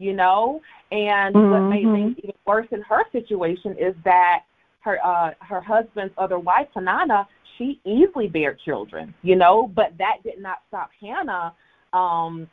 you 0.00 0.12
know? 0.12 0.60
And 0.90 1.34
mm-hmm. 1.34 1.50
what 1.50 1.70
made 1.70 1.84
things 1.84 2.16
even 2.18 2.34
worse 2.46 2.66
in 2.72 2.82
her 2.82 3.04
situation 3.12 3.76
is 3.78 3.94
that 4.04 4.44
her 4.80 4.98
uh 5.04 5.32
her 5.40 5.60
husband's 5.60 6.14
other 6.18 6.38
wife, 6.38 6.66
Peninnah, 6.74 7.28
she 7.60 7.78
easily 7.84 8.26
bare 8.26 8.54
children, 8.54 9.14
you 9.22 9.36
know, 9.36 9.68
but 9.68 9.96
that 9.98 10.16
did 10.24 10.40
not 10.40 10.62
stop 10.68 10.90
Hannah 11.00 11.54
um, 11.92 12.48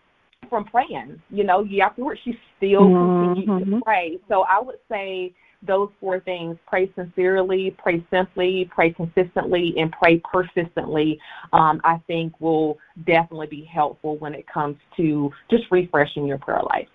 from 0.49 0.65
praying. 0.65 1.21
You 1.29 1.45
know, 1.45 1.65
afterwards, 1.81 2.19
she 2.23 2.37
still 2.57 2.81
mm-hmm. 2.81 3.33
continued 3.33 3.71
to 3.71 3.81
pray. 3.83 4.19
So 4.27 4.43
I 4.43 4.59
would 4.59 4.79
say 4.91 5.33
those 5.63 5.89
four 5.99 6.19
things 6.19 6.57
pray 6.67 6.91
sincerely, 6.95 7.75
pray 7.77 8.05
simply, 8.11 8.69
pray 8.73 8.91
consistently, 8.91 9.73
and 9.77 9.91
pray 9.91 10.21
persistently, 10.31 11.19
um, 11.53 11.81
I 11.83 11.97
think 12.05 12.39
will 12.39 12.77
definitely 13.05 13.47
be 13.47 13.63
helpful 13.63 14.17
when 14.17 14.35
it 14.35 14.45
comes 14.47 14.77
to 14.97 15.31
just 15.49 15.63
refreshing 15.71 16.27
your 16.27 16.37
prayer 16.37 16.61
life. 16.69 16.87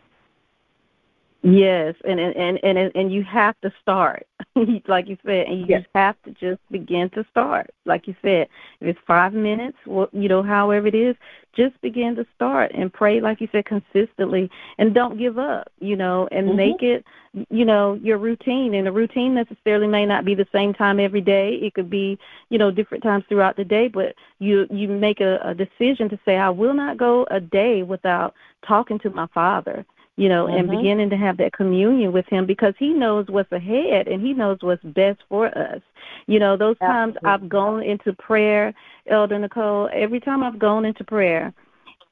Yes, 1.42 1.96
and 2.04 2.20
and 2.20 2.36
and 2.36 2.58
and 2.62 2.92
and 2.94 3.12
you 3.12 3.24
have 3.24 3.60
to 3.62 3.72
start, 3.82 4.28
like 4.86 5.08
you 5.08 5.18
said, 5.26 5.48
and 5.48 5.58
you 5.58 5.66
yes. 5.68 5.80
just 5.80 5.90
have 5.92 6.16
to 6.22 6.30
just 6.30 6.60
begin 6.70 7.10
to 7.10 7.26
start, 7.32 7.70
like 7.84 8.06
you 8.06 8.14
said. 8.22 8.48
If 8.80 8.86
it's 8.86 8.98
five 9.08 9.32
minutes, 9.32 9.76
well, 9.84 10.08
you 10.12 10.28
know, 10.28 10.44
however 10.44 10.86
it 10.86 10.94
is, 10.94 11.16
just 11.52 11.80
begin 11.80 12.14
to 12.14 12.26
start 12.36 12.70
and 12.74 12.92
pray, 12.92 13.20
like 13.20 13.40
you 13.40 13.48
said, 13.50 13.64
consistently, 13.64 14.52
and 14.78 14.94
don't 14.94 15.18
give 15.18 15.36
up, 15.36 15.68
you 15.80 15.96
know, 15.96 16.28
and 16.30 16.46
mm-hmm. 16.46 16.56
make 16.56 16.82
it, 16.82 17.04
you 17.50 17.64
know, 17.64 17.94
your 17.94 18.18
routine. 18.18 18.74
And 18.74 18.86
a 18.86 18.92
routine 18.92 19.34
necessarily 19.34 19.88
may 19.88 20.06
not 20.06 20.24
be 20.24 20.36
the 20.36 20.46
same 20.52 20.72
time 20.72 21.00
every 21.00 21.20
day. 21.20 21.54
It 21.54 21.74
could 21.74 21.90
be, 21.90 22.20
you 22.50 22.58
know, 22.58 22.70
different 22.70 23.02
times 23.02 23.24
throughout 23.28 23.56
the 23.56 23.64
day. 23.64 23.88
But 23.88 24.14
you 24.38 24.68
you 24.70 24.86
make 24.86 25.20
a, 25.20 25.40
a 25.42 25.54
decision 25.56 26.08
to 26.10 26.18
say, 26.24 26.36
I 26.36 26.50
will 26.50 26.74
not 26.74 26.98
go 26.98 27.26
a 27.32 27.40
day 27.40 27.82
without 27.82 28.34
talking 28.64 29.00
to 29.00 29.10
my 29.10 29.26
Father 29.34 29.84
you 30.16 30.28
know, 30.28 30.46
mm-hmm. 30.46 30.56
and 30.56 30.70
beginning 30.70 31.10
to 31.10 31.16
have 31.16 31.38
that 31.38 31.52
communion 31.52 32.12
with 32.12 32.26
him 32.26 32.46
because 32.46 32.74
he 32.78 32.92
knows 32.92 33.26
what's 33.28 33.52
ahead 33.52 34.08
and 34.08 34.24
he 34.24 34.34
knows 34.34 34.58
what's 34.60 34.82
best 34.84 35.20
for 35.28 35.46
us. 35.56 35.80
You 36.26 36.38
know, 36.38 36.56
those 36.56 36.76
Absolutely. 36.80 37.20
times 37.20 37.42
I've 37.42 37.48
gone 37.48 37.82
into 37.82 38.12
prayer, 38.12 38.74
Elder 39.06 39.38
Nicole, 39.38 39.88
every 39.92 40.20
time 40.20 40.42
I've 40.42 40.58
gone 40.58 40.84
into 40.84 41.04
prayer, 41.04 41.52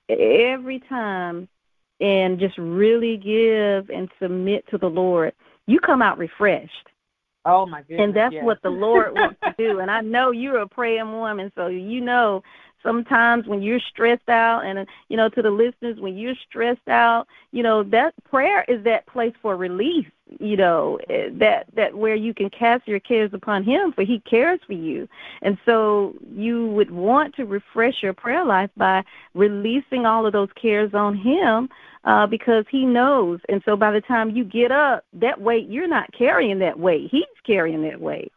every 0.08 0.80
time 0.80 1.48
and 2.00 2.40
just 2.40 2.56
really 2.56 3.18
give 3.18 3.90
and 3.90 4.08
submit 4.20 4.66
to 4.70 4.78
the 4.78 4.88
Lord, 4.88 5.34
you 5.66 5.78
come 5.78 6.00
out 6.00 6.18
refreshed. 6.18 6.88
Oh 7.44 7.66
my 7.66 7.82
goodness. 7.82 8.04
And 8.04 8.14
that's 8.14 8.34
yes. 8.34 8.44
what 8.44 8.62
the 8.62 8.70
Lord 8.70 9.14
wants 9.14 9.38
to 9.42 9.54
do. 9.56 9.78
And 9.80 9.90
I 9.90 10.00
know 10.00 10.30
you're 10.30 10.58
a 10.58 10.68
praying 10.68 11.10
woman, 11.12 11.52
so 11.54 11.68
you 11.68 12.00
know 12.00 12.42
sometimes 12.82 13.46
when 13.46 13.62
you're 13.62 13.80
stressed 13.80 14.28
out 14.28 14.64
and 14.64 14.86
you 15.08 15.16
know 15.16 15.28
to 15.28 15.42
the 15.42 15.50
listeners 15.50 15.98
when 16.00 16.16
you're 16.16 16.34
stressed 16.34 16.88
out 16.88 17.26
you 17.52 17.62
know 17.62 17.82
that 17.82 18.14
prayer 18.24 18.64
is 18.68 18.82
that 18.84 19.06
place 19.06 19.34
for 19.42 19.56
relief 19.56 20.06
you 20.38 20.56
know 20.56 20.98
eh, 21.08 21.28
that 21.32 21.66
that 21.74 21.94
where 21.94 22.14
you 22.14 22.32
can 22.32 22.50
cast 22.50 22.86
your 22.86 23.00
cares 23.00 23.32
upon 23.32 23.64
him 23.64 23.92
for 23.92 24.02
he 24.02 24.20
cares 24.20 24.60
for 24.66 24.74
you. 24.74 25.08
And 25.42 25.58
so 25.64 26.14
you 26.32 26.68
would 26.68 26.90
want 26.90 27.34
to 27.36 27.44
refresh 27.44 28.02
your 28.02 28.12
prayer 28.12 28.44
life 28.44 28.70
by 28.76 29.04
releasing 29.34 30.06
all 30.06 30.26
of 30.26 30.32
those 30.32 30.50
cares 30.54 30.94
on 30.94 31.16
him 31.16 31.68
uh 32.04 32.26
because 32.26 32.64
he 32.70 32.84
knows. 32.84 33.40
And 33.48 33.62
so 33.64 33.76
by 33.76 33.90
the 33.90 34.00
time 34.00 34.30
you 34.30 34.44
get 34.44 34.70
up 34.70 35.04
that 35.14 35.40
weight 35.40 35.68
you're 35.68 35.88
not 35.88 36.12
carrying 36.12 36.58
that 36.60 36.78
weight. 36.78 37.10
He's 37.10 37.24
carrying 37.44 37.82
that 37.82 38.00
weight. 38.00 38.32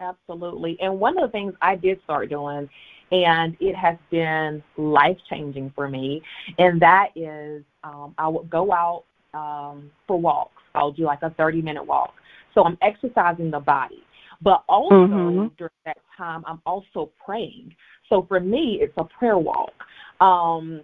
Absolutely. 0.00 0.80
And 0.80 0.98
one 0.98 1.16
of 1.18 1.22
the 1.22 1.32
things 1.32 1.54
i 1.60 1.76
did 1.76 2.02
start 2.02 2.30
doing 2.30 2.68
and 3.12 3.56
it 3.60 3.76
has 3.76 3.96
been 4.10 4.62
life 4.78 5.18
changing 5.28 5.70
for 5.74 5.88
me. 5.88 6.22
And 6.58 6.80
that 6.80 7.10
is, 7.14 7.62
um, 7.84 8.14
I 8.16 8.26
would 8.26 8.48
go 8.48 8.72
out 8.72 9.04
um, 9.34 9.90
for 10.06 10.18
walks. 10.18 10.62
I'll 10.74 10.92
do 10.92 11.04
like 11.04 11.22
a 11.22 11.30
30 11.30 11.60
minute 11.60 11.86
walk. 11.86 12.14
So 12.54 12.64
I'm 12.64 12.78
exercising 12.80 13.50
the 13.50 13.60
body. 13.60 14.02
But 14.40 14.64
also 14.68 14.94
mm-hmm. 14.94 15.54
during 15.56 15.70
that 15.84 15.98
time, 16.16 16.42
I'm 16.46 16.60
also 16.66 17.10
praying. 17.24 17.76
So 18.08 18.24
for 18.26 18.40
me, 18.40 18.78
it's 18.80 18.94
a 18.96 19.04
prayer 19.04 19.38
walk. 19.38 19.72
Um, 20.20 20.80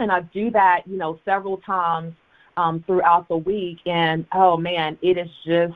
and 0.00 0.10
I 0.10 0.22
do 0.22 0.50
that, 0.50 0.82
you 0.86 0.96
know, 0.96 1.20
several 1.24 1.58
times 1.58 2.14
um, 2.56 2.82
throughout 2.86 3.28
the 3.28 3.36
week. 3.36 3.78
And 3.86 4.26
oh 4.32 4.56
man, 4.56 4.98
it 5.02 5.18
is 5.18 5.28
just, 5.44 5.74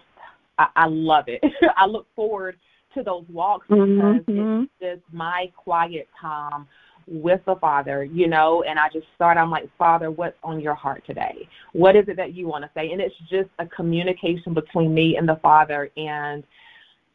I, 0.58 0.68
I 0.74 0.86
love 0.86 1.24
it. 1.28 1.42
I 1.76 1.86
look 1.86 2.06
forward 2.16 2.56
to 2.94 3.02
those 3.02 3.24
walks 3.28 3.66
because 3.68 3.88
mm-hmm. 3.88 4.62
it's 4.62 4.72
just 4.80 5.14
my 5.14 5.50
quiet 5.56 6.08
time 6.20 6.66
with 7.06 7.44
the 7.44 7.56
Father, 7.56 8.04
you 8.04 8.28
know, 8.28 8.62
and 8.62 8.78
I 8.78 8.88
just 8.88 9.06
start, 9.16 9.36
I'm 9.36 9.50
like, 9.50 9.68
Father, 9.76 10.10
what's 10.10 10.36
on 10.44 10.60
your 10.60 10.74
heart 10.74 11.04
today? 11.06 11.48
What 11.72 11.96
is 11.96 12.08
it 12.08 12.16
that 12.16 12.34
you 12.34 12.46
want 12.46 12.64
to 12.64 12.70
say? 12.74 12.92
And 12.92 13.00
it's 13.00 13.16
just 13.28 13.48
a 13.58 13.66
communication 13.66 14.54
between 14.54 14.94
me 14.94 15.16
and 15.16 15.28
the 15.28 15.36
Father. 15.36 15.90
And 15.96 16.44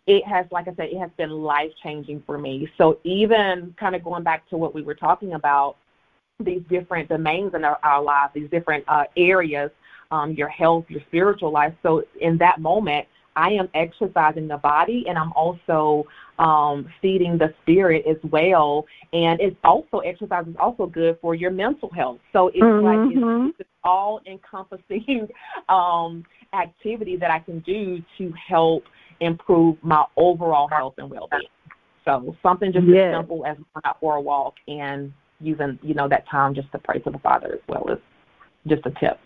it 0.06 0.26
has, 0.26 0.46
like 0.52 0.68
I 0.68 0.76
said, 0.76 0.90
it 0.90 0.98
has 0.98 1.12
been 1.18 1.32
life 1.32 1.72
changing 1.82 2.24
for 2.26 2.38
me. 2.38 2.70
So 2.78 3.00
even 3.04 3.74
kind 3.80 3.96
of 3.96 4.04
going 4.04 4.24
back 4.24 4.48
to 4.50 4.58
what 4.58 4.76
we 4.76 4.82
were 4.82 4.96
talking 4.96 5.34
about, 5.34 5.78
these 6.40 6.62
different 6.70 7.08
domains 7.08 7.54
in 7.54 7.64
our, 7.64 7.80
our 7.82 8.04
lives, 8.04 8.34
these 8.34 8.50
different 8.50 8.84
uh, 8.90 9.06
areas, 9.16 9.72
um, 10.12 10.34
your 10.34 10.50
health, 10.50 10.86
your 10.90 11.02
spiritual 11.08 11.52
life. 11.52 11.74
So 11.82 12.04
in 12.20 12.38
that 12.40 12.60
moment, 12.60 13.08
I 13.36 13.52
am 13.52 13.70
exercising 13.74 14.48
the 14.48 14.58
body 14.58 15.06
and 15.08 15.18
I'm 15.18 15.32
also 15.34 16.06
um, 16.40 16.88
feeding 17.02 17.38
the 17.38 17.54
spirit 17.62 18.06
as 18.08 18.18
well. 18.30 18.86
And 19.14 19.40
it's 19.42 19.58
also 19.64 20.00
exercise 20.00 20.48
is 20.48 20.56
also 20.60 20.86
good 20.86 21.18
for 21.22 21.36
your 21.36 21.52
mental 21.52 21.90
health. 21.92 22.20
So 22.34 22.48
it's 22.50 22.60
mm-hmm. 22.60 22.86
like 22.86 23.12
it's, 23.12 23.26
mm-hmm. 23.26 23.50
it's 23.60 23.70
all 23.84 24.22
encompassing 24.26 25.28
um, 25.70 26.24
activity 26.54 27.18
that 27.18 27.32
I 27.32 27.40
can 27.40 27.60
do 27.60 28.02
to 28.18 28.34
help 28.48 28.84
improve 29.20 29.78
my 29.82 30.06
overall 30.18 30.68
health 30.68 30.96
and 30.98 31.10
well 31.10 31.28
being. 31.32 31.44
So 32.06 32.36
something 32.44 32.72
just 32.72 32.86
yes. 32.88 33.14
as 33.14 33.20
simple 33.20 33.46
as 33.46 33.58
going 33.58 33.84
out 33.84 34.00
for 34.00 34.16
a 34.16 34.22
walk 34.22 34.56
and 34.68 35.12
using, 35.40 35.80
you 35.82 35.94
know, 35.94 36.08
that 36.08 36.28
time 36.30 36.54
just 36.54 36.72
to 36.72 36.80
pray 36.80 37.00
to 37.00 37.10
the 37.10 37.20
Father 37.20 37.54
as 37.54 37.62
well 37.68 37.90
as 37.90 37.98
just 38.68 38.86
a 38.86 38.92
tip. 38.92 39.20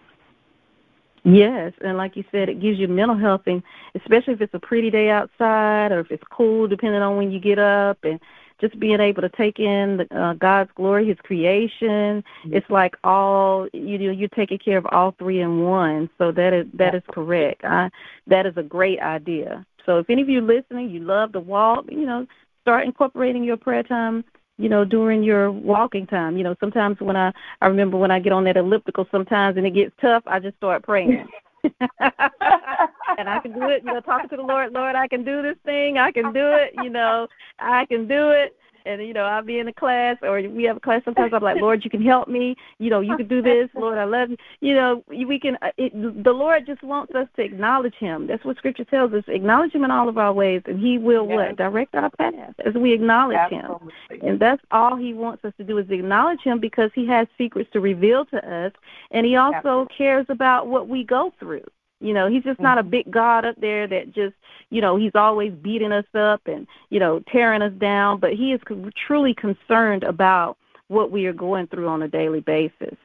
Yes, 1.24 1.74
and 1.82 1.98
like 1.98 2.16
you 2.16 2.24
said, 2.32 2.50
it 2.50 2.62
gives 2.62 2.80
you 2.80 2.88
mental 2.88 3.18
health, 3.18 3.42
and 3.46 3.62
especially 3.96 4.34
if 4.34 4.42
it's 4.42 4.54
a 4.54 4.60
pretty 4.60 4.90
day 4.90 5.10
outside 5.10 5.92
or 5.92 6.00
if 6.00 6.12
it's 6.12 6.24
cool, 6.32 6.68
depending 6.68 7.02
on 7.02 7.18
when 7.18 7.32
you 7.32 7.40
get 7.40 7.60
up, 7.60 7.98
and 8.04 8.20
just 8.60 8.80
being 8.80 9.00
able 9.00 9.22
to 9.22 9.30
take 9.30 9.60
in 9.60 9.98
the, 9.98 10.18
uh, 10.18 10.34
God's 10.34 10.72
glory, 10.76 11.08
His 11.08 11.18
creation. 11.24 12.24
Mm-hmm. 12.44 12.54
It's 12.54 12.70
like 12.70 12.96
all 13.04 13.68
you 13.74 13.98
know, 13.98 14.12
you're 14.12 14.30
taking 14.30 14.60
care 14.60 14.78
of 14.78 14.86
all 14.92 15.16
three 15.18 15.42
in 15.42 15.64
one. 15.64 16.10
So 16.18 16.32
that 16.32 16.54
is 16.54 16.68
that 16.74 16.96
is 16.96 17.04
correct. 17.10 17.64
I, 17.64 17.90
that 18.28 18.46
is 18.46 18.54
a 18.58 18.64
great 18.64 19.00
idea. 19.00 19.66
So 19.86 19.98
if 20.00 20.10
any 20.10 20.22
of 20.22 20.30
you 20.30 20.42
listening, 20.42 20.90
you 20.90 21.00
love 21.00 21.32
to 21.34 21.40
walk, 21.40 21.86
you 21.90 22.06
know, 22.06 22.28
start 22.62 22.86
incorporating 22.86 23.44
your 23.44 23.58
prayer 23.58 23.84
time 23.84 24.24
you 24.60 24.68
know, 24.68 24.84
during 24.84 25.24
your 25.24 25.52
walking 25.52 26.06
time. 26.06 26.38
You 26.38 26.44
know, 26.44 26.56
sometimes 26.60 27.00
when 27.00 27.16
I 27.16 27.32
I 27.62 27.68
remember 27.68 27.98
when 27.98 28.12
I 28.12 28.20
get 28.20 28.34
on 28.34 28.44
that 28.44 28.58
elliptical 28.58 29.08
sometimes 29.10 29.58
and 29.58 29.66
it 29.66 29.72
gets 29.72 29.94
tough, 30.02 30.22
I 30.28 30.40
just 30.40 30.58
start 30.58 30.84
praying. 30.84 31.26
and 32.00 33.30
I 33.30 33.40
can 33.42 33.54
do 33.54 33.64
it, 33.70 33.84
you 33.86 33.94
know, 33.94 34.02
talking 34.02 34.30
to 34.30 34.36
the 34.38 34.44
Lord, 34.44 34.74
Lord, 34.74 34.96
I 34.96 35.08
can 35.08 35.24
do 35.24 35.42
this 35.42 35.58
thing, 35.66 35.98
I 35.98 36.12
can 36.12 36.32
do 36.34 36.48
it, 36.54 36.74
you 36.84 36.90
know, 36.90 37.28
I 37.60 37.86
can 37.86 38.08
do 38.08 38.30
it 38.30 38.56
and 38.86 39.02
you 39.02 39.14
know 39.14 39.24
I'll 39.24 39.44
be 39.44 39.60
in 39.60 39.68
a 39.68 39.74
class 39.74 40.18
or 40.22 40.42
we 40.42 40.64
have 40.64 40.78
a 40.78 40.80
class. 40.80 41.02
Sometimes 41.06 41.34
I'm 41.34 41.44
like, 41.44 41.62
Lord, 41.62 41.84
you 41.84 41.90
can 41.90 42.02
help 42.02 42.28
me. 42.28 42.56
You 42.78 42.90
know, 42.90 43.00
you 43.02 43.16
can 43.18 43.28
do 43.28 43.42
this. 43.42 43.70
Lord, 43.76 43.98
I 43.98 44.06
love 44.06 44.30
you. 44.30 44.38
You 44.62 44.76
know, 44.76 45.04
we 45.08 45.40
can. 45.40 45.58
Uh, 45.62 45.72
it, 45.78 46.24
the 46.24 46.34
Lord 46.34 46.66
just 46.66 46.84
wants 46.84 47.14
us 47.16 47.28
to 47.36 47.42
acknowledge 47.42 47.96
Him. 47.96 48.28
That's 48.28 48.44
what 48.44 48.58
Scripture 48.58 48.86
tells 48.86 49.14
us. 49.14 49.24
Acknowledge 49.28 49.74
Him 49.74 49.84
in 49.84 49.92
all 49.92 50.10
of 50.10 50.18
our 50.18 50.34
ways, 50.34 50.62
and 50.66 50.80
He 50.80 50.98
will 50.98 51.28
yes. 51.28 51.36
what 51.36 51.56
direct 51.58 51.96
our 51.96 52.10
path 52.12 52.56
as 52.66 52.74
we 52.74 52.94
acknowledge 52.94 53.38
Absolutely. 53.38 53.94
Him. 54.10 54.20
And 54.22 54.40
that's 54.40 54.64
all 54.72 54.96
He 54.96 55.14
wants 55.14 55.46
us 55.46 55.54
to 55.58 55.64
do 55.64 55.78
is 55.78 55.90
acknowledge 55.90 56.42
Him 56.42 56.60
because 56.60 56.92
He 56.94 57.06
has 57.08 57.28
secrets 57.38 57.70
to 57.74 57.80
reveal 57.80 58.26
to 58.28 58.66
us, 58.66 58.74
and 59.12 59.26
He 59.26 59.36
also 59.36 59.58
Absolutely. 59.58 59.96
cares 59.96 60.26
about 60.30 60.68
what 60.68 60.88
we 60.88 61.04
go 61.04 61.34
through. 61.40 61.66
You 62.02 62.14
know, 62.14 62.28
he's 62.28 62.44
just 62.44 62.60
not 62.60 62.78
a 62.78 62.82
mm-hmm. 62.82 62.90
big 62.90 63.12
God 63.12 63.46
up 63.46 63.56
there 63.60 63.88
that 63.88 64.14
just, 64.14 64.36
you 64.70 64.82
know, 64.82 64.96
he's 64.96 65.16
always 65.16 65.54
beating 65.54 65.92
us 65.92 66.06
up 66.14 66.42
and, 66.48 66.68
you 66.90 67.00
know, 67.00 67.20
tearing 67.32 67.62
us 67.62 67.74
down, 67.74 68.20
but 68.20 68.34
he 68.34 68.54
is 68.54 68.62
truly 68.96 69.34
concerned 69.34 70.04
about 70.04 70.58
what 70.88 71.12
we 71.12 71.26
are 71.26 71.34
going 71.34 71.68
through 71.68 71.88
on 71.88 72.02
a 72.02 72.08
daily 72.08 72.40
basis. 72.40 72.96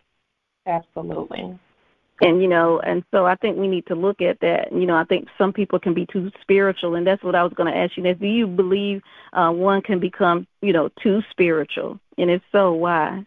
Absolutely. 0.67 1.59
and 2.23 2.41
you 2.41 2.49
know 2.49 2.81
and 2.81 3.05
so 3.11 3.27
i 3.27 3.35
think 3.35 3.59
we 3.59 3.69
need 3.69 3.85
to 3.87 3.95
look 3.95 4.23
at 4.23 4.41
that 4.41 4.73
you 4.73 4.87
know 4.87 4.97
i 4.97 5.05
think 5.05 5.29
some 5.37 5.53
people 5.53 5.79
can 5.79 5.93
be 5.93 6.07
too 6.07 6.31
spiritual 6.41 6.95
and 6.95 7.07
that's 7.07 7.23
what 7.23 7.35
i 7.35 7.43
was 7.43 7.53
going 7.53 7.71
to 7.71 7.79
ask 7.79 7.97
you 7.97 8.03
next 8.03 8.21
do 8.21 8.27
you 8.27 8.47
believe 8.47 9.03
uh 9.35 9.51
one 9.51 9.83
can 9.83 9.99
become 9.99 10.47
you 10.63 10.73
know 10.73 10.89
too 11.03 11.23
spiritual 11.31 11.99
and 12.17 12.31
if 12.31 12.41
so 12.51 12.73
why 12.73 13.27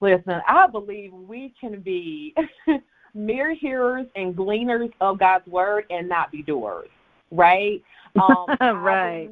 listen 0.00 0.42
i 0.46 0.66
believe 0.66 1.12
we 1.12 1.54
can 1.58 1.80
be 1.80 2.34
mere 3.14 3.54
hearers 3.54 4.06
and 4.16 4.36
gleaners 4.36 4.90
of 5.00 5.18
god's 5.18 5.46
word 5.46 5.84
and 5.90 6.08
not 6.08 6.30
be 6.30 6.42
doers 6.42 6.88
right 7.30 7.82
um, 8.20 8.46
right. 8.82 9.30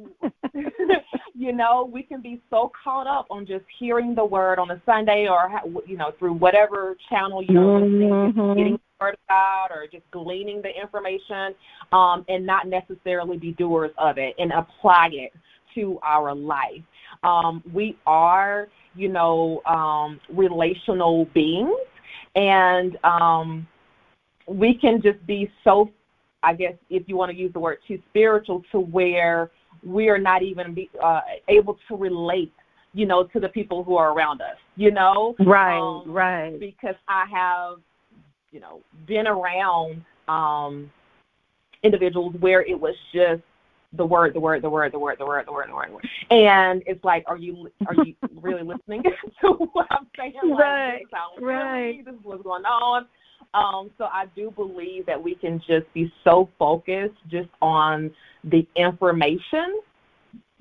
you 1.35 1.51
know, 1.51 1.89
we 1.91 2.03
can 2.03 2.21
be 2.21 2.41
so 2.49 2.71
caught 2.83 3.07
up 3.07 3.27
on 3.29 3.45
just 3.45 3.65
hearing 3.77 4.15
the 4.15 4.23
word 4.23 4.57
on 4.59 4.71
a 4.71 4.81
Sunday 4.85 5.27
or, 5.27 5.51
you 5.85 5.97
know, 5.97 6.11
through 6.17 6.33
whatever 6.33 6.95
channel 7.09 7.43
you're 7.43 7.81
mm-hmm. 7.81 8.57
getting 8.57 8.73
the 8.73 8.79
word 9.01 9.17
out 9.29 9.67
or 9.71 9.85
just 9.87 10.09
gleaning 10.11 10.61
the 10.61 10.69
information 10.69 11.53
um, 11.91 12.25
and 12.29 12.45
not 12.45 12.67
necessarily 12.67 13.37
be 13.37 13.51
doers 13.53 13.91
of 13.97 14.17
it 14.17 14.33
and 14.39 14.51
apply 14.53 15.09
it 15.11 15.33
to 15.75 15.99
our 16.01 16.33
life. 16.33 16.81
Um, 17.23 17.61
we 17.73 17.97
are, 18.05 18.69
you 18.95 19.09
know, 19.09 19.61
um, 19.65 20.21
relational 20.29 21.25
beings 21.33 21.75
and 22.39 22.97
um, 23.03 23.67
we 24.47 24.73
can 24.73 25.01
just 25.01 25.23
be 25.27 25.51
so 25.63 25.91
I 26.41 26.53
guess 26.53 26.73
if 26.89 27.03
you 27.07 27.17
want 27.17 27.31
to 27.31 27.37
use 27.37 27.51
the 27.51 27.59
word 27.59 27.79
too 27.85 28.01
spiritual 28.09 28.63
to 28.71 28.79
where 28.79 29.51
we 29.83 30.07
are 30.07 30.17
not 30.17 30.41
even 30.41 30.73
be, 30.73 30.89
uh, 31.03 31.19
able 31.49 31.77
to 31.89 31.97
relate, 31.97 32.53
you 32.93 33.05
know, 33.05 33.25
to 33.25 33.41
the 33.41 33.49
people 33.49 33.83
who 33.83 33.97
are 33.97 34.13
around 34.13 34.41
us, 34.41 34.55
you 34.77 34.89
know? 34.89 35.35
Right, 35.39 35.77
um, 35.77 36.09
right. 36.09 36.57
Because 36.57 36.95
I 37.09 37.25
have, 37.29 37.79
you 38.51 38.61
know, 38.61 38.79
been 39.05 39.27
around 39.27 40.05
um, 40.29 40.89
individuals 41.83 42.35
where 42.39 42.61
it 42.61 42.79
was 42.79 42.95
just 43.13 43.41
the 43.93 44.05
word, 44.05 44.33
the 44.33 44.39
word, 44.39 44.61
the 44.61 44.69
word, 44.69 44.91
the 44.91 44.99
word, 44.99 45.17
the 45.17 45.25
word, 45.25 45.45
the 45.47 45.51
word, 45.51 45.69
the 45.69 45.73
word, 45.73 45.89
the 45.89 45.93
word. 45.93 46.07
And 46.29 46.83
it's 46.85 47.03
like, 47.03 47.23
are 47.27 47.37
you 47.37 47.69
are 47.87 47.95
you 48.05 48.15
really 48.41 48.63
listening 48.63 49.03
to 49.41 49.47
what 49.73 49.87
I'm 49.89 50.07
saying? 50.17 50.33
Like, 50.43 50.59
right, 50.59 51.05
this 51.09 51.43
right. 51.43 52.05
This 52.05 52.13
is 52.13 52.19
what's 52.23 52.43
going 52.43 52.65
on. 52.65 53.07
Um, 53.53 53.89
so 53.97 54.05
I 54.05 54.25
do 54.35 54.51
believe 54.51 55.05
that 55.07 55.21
we 55.21 55.33
can 55.33 55.59
just 55.59 55.91
be 55.93 56.11
so 56.23 56.49
focused 56.59 57.15
just 57.29 57.49
on 57.61 58.11
the 58.43 58.67
information, 58.75 59.81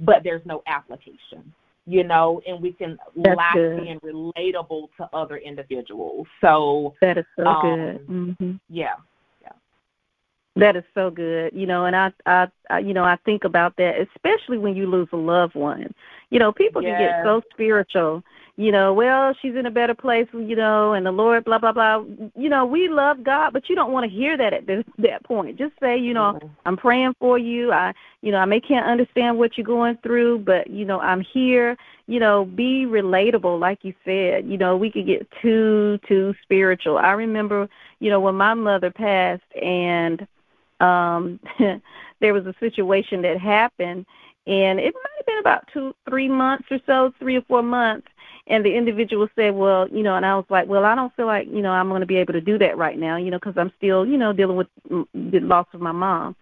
but 0.01 0.23
there's 0.25 0.45
no 0.47 0.63
application, 0.67 1.53
you 1.87 2.05
know, 2.05 2.41
and 2.47 2.63
we 2.63 2.73
can 2.73 2.97
That's 3.17 3.37
lack 3.37 3.55
good. 3.55 3.83
being 3.83 4.01
relatable 4.01 4.89
to 4.97 5.09
other 5.13 5.37
individuals. 5.37 6.27
So 6.41 6.95
that 7.03 7.19
is 7.19 7.27
so 7.37 7.47
um, 7.47 7.63
good. 7.63 8.09
Mm-hmm. 8.09 8.53
Yeah. 8.71 8.95
That 10.59 10.77
is 10.77 10.85
so 10.95 11.11
good, 11.11 11.53
you 11.55 11.67
know, 11.67 11.85
and 11.85 11.95
I, 11.95 12.13
I, 12.27 12.49
I, 12.69 12.79
you 12.81 12.93
know, 12.93 13.05
I 13.05 13.17
think 13.25 13.45
about 13.45 13.77
that, 13.77 13.95
especially 14.01 14.59
when 14.59 14.75
you 14.75 14.87
lose 14.87 15.09
a 15.13 15.17
loved 15.17 15.55
one. 15.55 15.95
You 16.31 16.39
know, 16.39 16.53
people 16.53 16.83
yes. 16.83 16.99
can 16.99 17.09
get 17.09 17.25
so 17.25 17.43
spiritual, 17.53 18.23
you 18.59 18.73
know, 18.73 18.93
well, 18.93 19.35
she's 19.41 19.55
in 19.55 19.67
a 19.67 19.71
better 19.71 19.95
place, 19.95 20.27
you 20.33 20.57
know, 20.57 20.93
and 20.93 21.07
the 21.07 21.13
Lord, 21.13 21.45
blah 21.45 21.59
blah 21.59 21.71
blah. 21.71 22.03
You 22.37 22.49
know, 22.49 22.67
we 22.67 22.89
love 22.89 23.23
God, 23.23 23.53
but 23.53 23.69
you 23.69 23.77
don't 23.77 23.93
want 23.93 24.11
to 24.11 24.11
hear 24.11 24.37
that 24.37 24.53
at 24.53 24.67
this, 24.67 24.85
that 24.99 25.23
point. 25.23 25.57
Just 25.57 25.75
say, 25.79 25.97
you 25.97 26.13
know, 26.13 26.33
mm-hmm. 26.33 26.49
I'm 26.67 26.77
praying 26.77 27.15
for 27.21 27.39
you. 27.39 27.71
I, 27.71 27.95
you 28.21 28.33
know, 28.33 28.39
I 28.39 28.47
may 28.47 28.59
can't 28.61 28.85
understand 28.85 29.39
what 29.39 29.57
you're 29.57 29.65
going 29.65 29.97
through, 30.03 30.41
but 30.41 30.69
you 30.69 30.85
know, 30.85 30.99
I'm 30.99 31.21
here. 31.21 31.77
You 32.09 32.19
know, 32.19 32.47
be 32.47 32.85
relatable, 32.85 33.61
like 33.61 33.85
you 33.85 33.95
said. 34.05 34.49
You 34.49 34.59
know, 34.59 34.77
we 34.77 34.91
could 34.91 35.07
get 35.07 35.31
too 35.41 36.01
too 36.09 36.35
spiritual. 36.43 36.99
I 36.99 37.13
remember, 37.13 37.69
you 38.01 38.11
know, 38.11 38.19
when 38.19 38.35
my 38.35 38.55
mother 38.55 38.91
passed, 38.91 39.43
and 39.63 40.27
um 40.81 41.41
there 42.21 42.33
was 42.35 42.47
a 42.47 42.55
situation 42.61 43.23
that 43.23 43.39
happened 43.39 44.07
and 44.47 44.79
it 44.81 44.95
might 44.95 45.17
have 45.19 45.27
been 45.27 45.39
about 45.39 45.67
two 45.73 45.95
three 46.09 46.29
months 46.29 46.67
or 46.71 46.81
so 46.87 47.13
three 47.19 47.37
or 47.37 47.43
four 47.43 47.63
months 47.63 48.09
and 48.49 48.65
the 48.65 48.75
individual 48.75 49.29
said, 49.37 49.55
well, 49.55 49.89
you 49.89 50.03
know, 50.03 50.17
and 50.17 50.25
I 50.25 50.35
was 50.35 50.47
like, 50.49 50.69
well, 50.69 50.85
I 50.85 50.95
don't 50.95 51.15
feel 51.15 51.27
like, 51.27 51.47
you 51.49 51.61
know, 51.61 51.71
I'm 51.71 51.89
going 51.89 52.01
to 52.01 52.07
be 52.07 52.17
able 52.17 52.33
to 52.33 52.41
do 52.41 52.59
that 52.59 52.79
right 52.79 52.99
now, 52.99 53.17
you 53.17 53.31
know, 53.31 53.39
because 53.39 53.57
I'm 53.57 53.73
still, 53.77 54.07
you 54.07 54.17
know, 54.17 54.33
dealing 54.33 54.57
with 54.57 54.69
the 55.15 55.41
loss 55.41 55.67
of 55.73 55.81
my 55.81 55.93
mom. 55.93 56.35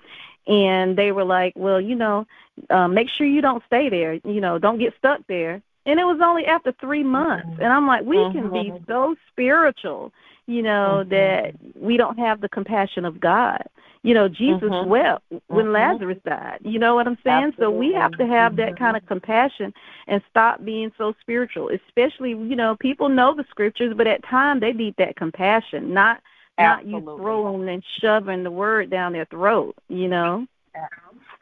And 0.46 0.96
they 0.96 1.12
were 1.12 1.24
like, 1.24 1.52
well, 1.56 1.80
you 1.80 1.94
know, 1.96 2.26
uh, 2.70 2.88
make 2.88 3.08
sure 3.08 3.26
you 3.26 3.40
don't 3.40 3.62
stay 3.66 3.88
there, 3.88 4.14
you 4.14 4.40
know, 4.40 4.58
don't 4.58 4.78
get 4.78 4.94
stuck 4.96 5.20
there. 5.28 5.60
And 5.86 5.98
it 5.98 6.04
was 6.04 6.20
only 6.22 6.46
after 6.46 6.72
three 6.80 7.02
months. 7.02 7.50
And 7.58 7.72
I'm 7.72 7.86
like, 7.86 8.04
we 8.04 8.26
can 8.26 8.50
be 8.50 8.74
Mm-hmm. 8.74 8.84
so 8.86 9.14
spiritual, 9.30 10.12
you 10.46 10.62
know, 10.62 11.04
Mhm. 11.04 11.08
that 11.10 11.54
we 11.74 11.96
don't 11.96 12.18
have 12.18 12.40
the 12.40 12.48
compassion 12.48 13.04
of 13.04 13.20
God. 13.20 13.62
You 14.02 14.14
know, 14.14 14.28
Jesus 14.28 14.70
Mhm. 14.70 14.86
wept 14.86 15.24
when 15.48 15.66
Mhm. 15.66 15.72
Lazarus 15.72 16.18
died. 16.24 16.60
You 16.62 16.78
know 16.78 16.94
what 16.94 17.08
I'm 17.08 17.18
saying? 17.24 17.54
So 17.58 17.70
we 17.70 17.92
have 17.94 18.12
to 18.12 18.26
have 18.26 18.54
that 18.56 18.78
kind 18.78 18.96
of 18.96 19.04
compassion 19.06 19.74
and 20.06 20.22
stop 20.30 20.64
being 20.64 20.92
so 20.96 21.12
spiritual. 21.20 21.70
Especially, 21.70 22.30
you 22.30 22.54
know, 22.54 22.76
people 22.76 23.08
know 23.08 23.34
the 23.34 23.44
scriptures, 23.50 23.94
but 23.94 24.06
at 24.06 24.22
times 24.22 24.60
they 24.60 24.72
need 24.72 24.94
that 24.96 25.16
compassion, 25.16 25.92
not 25.92 26.20
not 26.58 26.86
you 26.86 27.00
throwing 27.16 27.68
and 27.68 27.84
shoving 27.84 28.42
the 28.42 28.50
word 28.50 28.90
down 28.90 29.12
their 29.12 29.26
throat. 29.26 29.74
You 29.88 30.08
know. 30.08 30.46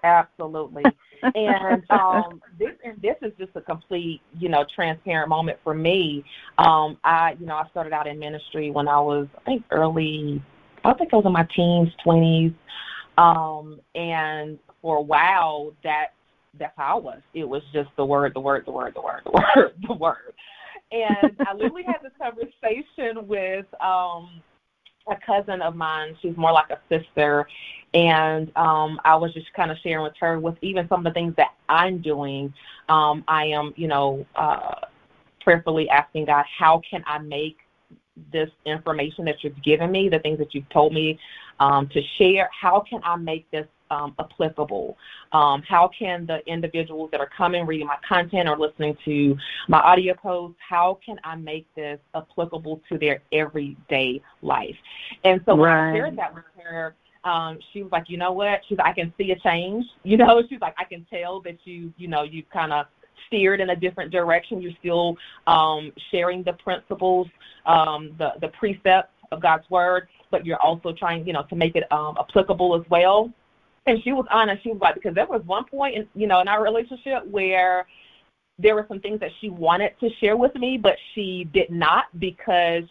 Absolutely. 0.03 0.85
And 1.35 1.83
um 1.91 2.41
this 2.59 2.73
and 2.85 3.01
this 3.03 3.17
is 3.23 3.33
just 3.39 3.53
a 3.55 3.61
complete, 3.61 4.21
you 4.39 4.49
know, 4.49 4.65
transparent 4.75 5.29
moment 5.29 5.59
for 5.65 5.75
me. 5.75 6.25
Um 6.59 6.99
I, 7.05 7.37
you 7.39 7.47
know, 7.47 7.57
I 7.57 7.69
started 7.69 7.93
out 7.93 8.07
in 8.07 8.19
ministry 8.19 8.71
when 8.71 8.89
I 8.89 9.01
was 9.01 9.27
I 9.39 9.41
think 9.45 9.65
early 9.71 10.43
I 10.85 10.93
think 10.95 11.13
I 11.13 11.17
was 11.17 11.27
in 11.27 11.33
my 11.33 11.47
teens, 11.55 11.91
twenties. 12.03 12.53
Um 13.19 13.81
and 13.95 14.59
for 14.83 14.99
a 14.99 15.03
while 15.03 15.73
that 15.83 16.09
that's 16.59 16.77
how 16.77 16.99
I 16.99 17.01
was. 17.01 17.21
It 17.33 17.49
was 17.49 17.63
just 17.73 17.91
the 17.97 18.05
word, 18.05 18.33
the 18.35 18.41
word, 18.41 18.65
the 18.67 18.73
word, 18.73 18.95
the 18.95 19.01
word, 19.01 19.23
the 19.25 19.33
word, 19.33 19.73
the 19.89 19.95
word. 19.95 20.35
And 20.93 21.37
I 21.47 21.55
literally 21.55 21.83
had 21.85 21.99
this 22.03 22.13
conversation 22.21 23.27
with 23.27 23.67
um 23.83 24.43
a 25.07 25.17
cousin 25.17 25.63
of 25.63 25.77
mine. 25.77 26.17
She's 26.21 26.37
more 26.37 26.53
like 26.53 26.71
a 26.71 26.79
sister, 26.89 27.47
and 27.93 28.51
um, 28.57 29.01
I 29.05 29.17
was 29.17 29.33
just 29.35 29.53
kind 29.53 29.71
of 29.71 29.79
sharing 29.79 30.03
with 30.03 30.17
her 30.21 30.39
with 30.39 30.57
even 30.63 30.89
some 30.89 31.07
of 31.07 31.13
the 31.13 31.19
things 31.19 31.35
that 31.37 31.55
I'm 31.69 31.99
doing. 31.99 32.53
Um, 32.89 33.25
I 33.29 33.47
am, 33.47 33.73
you 33.77 33.89
know, 33.89 34.27
uh, 34.35 34.87
prayerfully 35.41 35.89
asking 35.91 36.25
God, 36.27 36.45
how 36.59 36.81
can 36.89 37.05
I 37.07 37.19
make 37.19 37.59
this 38.33 38.51
information 38.65 39.25
that 39.27 39.43
you've 39.43 39.61
given 39.63 39.91
me, 39.91 40.09
the 40.09 40.19
things 40.21 40.39
that 40.39 40.55
you've 40.55 40.69
told 40.71 40.93
me 40.93 41.19
um, 41.61 41.89
to 41.89 42.03
share, 42.17 42.49
how 42.59 42.81
can 42.81 43.01
I 43.03 43.17
make 43.17 43.51
this 43.51 43.67
um, 43.91 44.15
applicable? 44.19 44.97
Um, 45.33 45.63
how 45.63 45.89
can 45.89 46.27
the 46.27 46.47
individuals 46.47 47.11
that 47.11 47.21
are 47.21 47.31
coming, 47.37 47.67
reading 47.67 47.87
my 47.87 47.99
content, 48.07 48.49
or 48.49 48.59
listening 48.59 48.97
to 49.05 49.37
my 49.69 49.79
audio 49.81 50.15
posts, 50.15 50.57
how 50.67 50.99
can 51.05 51.19
I 51.25 51.37
make 51.37 51.67
this 51.75 51.99
applicable 52.15 52.83
to 52.89 52.99
their 52.99 53.21
everyday 53.33 54.23
life? 54.43 54.77
And 55.25 55.41
so 55.45 55.55
when 55.55 55.71
Right. 55.71 55.91
I 55.91 55.95
shared 55.95 56.17
that 56.17 56.35
with 56.35 56.45
her, 56.63 56.95
um, 57.25 57.59
she 57.73 57.83
was 57.83 57.91
like, 57.91 58.11
you 58.11 58.19
know 58.19 58.33
what? 58.33 58.61
She's 58.69 58.79
like, 58.79 58.87
I 58.87 58.93
can 58.93 59.13
see 59.17 59.31
a 59.33 59.39
change. 59.39 59.85
You 60.05 60.19
know, 60.19 60.43
she's 60.49 60.61
like, 60.61 60.75
I 60.79 60.85
can 60.85 61.07
tell 61.11 61.41
that 61.41 61.59
you, 61.65 61.93
you 61.97 62.09
know, 62.09 62.23
you 62.23 62.43
kind 62.53 62.73
of 62.73 62.87
steered 63.27 63.61
in 63.61 63.71
a 63.71 63.77
different 63.77 64.13
direction. 64.13 64.61
You're 64.61 64.75
still 64.79 65.17
um, 65.47 65.93
sharing 66.11 66.43
the 66.43 66.53
principles, 66.53 67.27
um, 67.67 68.15
the 68.19 68.35
the 68.41 68.49
precepts 68.49 69.15
of 69.33 69.41
God's 69.41 69.69
word, 69.71 70.09
but 70.31 70.45
you're 70.45 70.61
also 70.61 70.93
trying, 70.93 71.27
you 71.27 71.33
know, 71.33 71.43
to 71.45 71.57
make 71.57 71.75
it 71.75 71.91
um, 71.91 72.17
applicable 72.19 72.75
as 72.75 72.89
well. 72.91 73.33
And 73.87 74.03
she 74.03 74.13
was 74.13 74.27
honest. 74.31 74.63
She 74.63 74.71
was 74.71 74.81
like, 74.81 74.95
because 74.95 75.15
there 75.15 75.27
was 75.27 75.43
one 75.45 75.65
point, 75.65 75.97
in, 75.97 76.09
you 76.15 76.27
know, 76.27 76.41
in 76.41 76.49
our 76.49 76.63
relationship 76.63 77.27
where 77.27 77.87
there 78.59 78.75
were 78.75 78.87
some 78.89 79.01
things 79.01 79.21
that 79.21 79.31
she 79.41 79.51
wanted 79.51 79.93
to 80.01 80.09
share 80.21 80.37
with 80.37 80.55
me, 80.55 80.79
but 80.79 80.97
she 81.15 81.45
did 81.53 81.71
not 81.71 82.05
because 82.19 82.85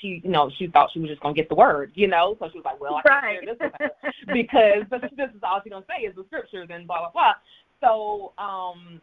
she, 0.00 0.20
you 0.24 0.30
know, 0.30 0.50
she 0.58 0.66
thought 0.66 0.90
she 0.92 0.98
was 0.98 1.08
just 1.08 1.22
gonna 1.22 1.34
get 1.34 1.48
the 1.48 1.54
word, 1.54 1.92
you 1.94 2.08
know. 2.08 2.36
So 2.38 2.50
she 2.50 2.58
was 2.58 2.64
like, 2.64 2.80
well, 2.80 2.96
I 2.96 3.02
can't 3.02 3.22
Right. 3.24 3.44
share 3.44 3.54
this 3.54 3.58
with 3.60 3.90
because 4.32 4.84
this, 4.90 5.10
this 5.16 5.30
is 5.34 5.42
all 5.42 5.60
she's 5.62 5.72
gonna 5.72 5.84
say 5.88 6.04
is 6.04 6.14
the 6.14 6.24
scriptures 6.24 6.68
and 6.70 6.86
blah 6.86 6.98
blah 6.98 7.10
blah. 7.10 7.34
So 7.80 8.32
um, 8.36 9.00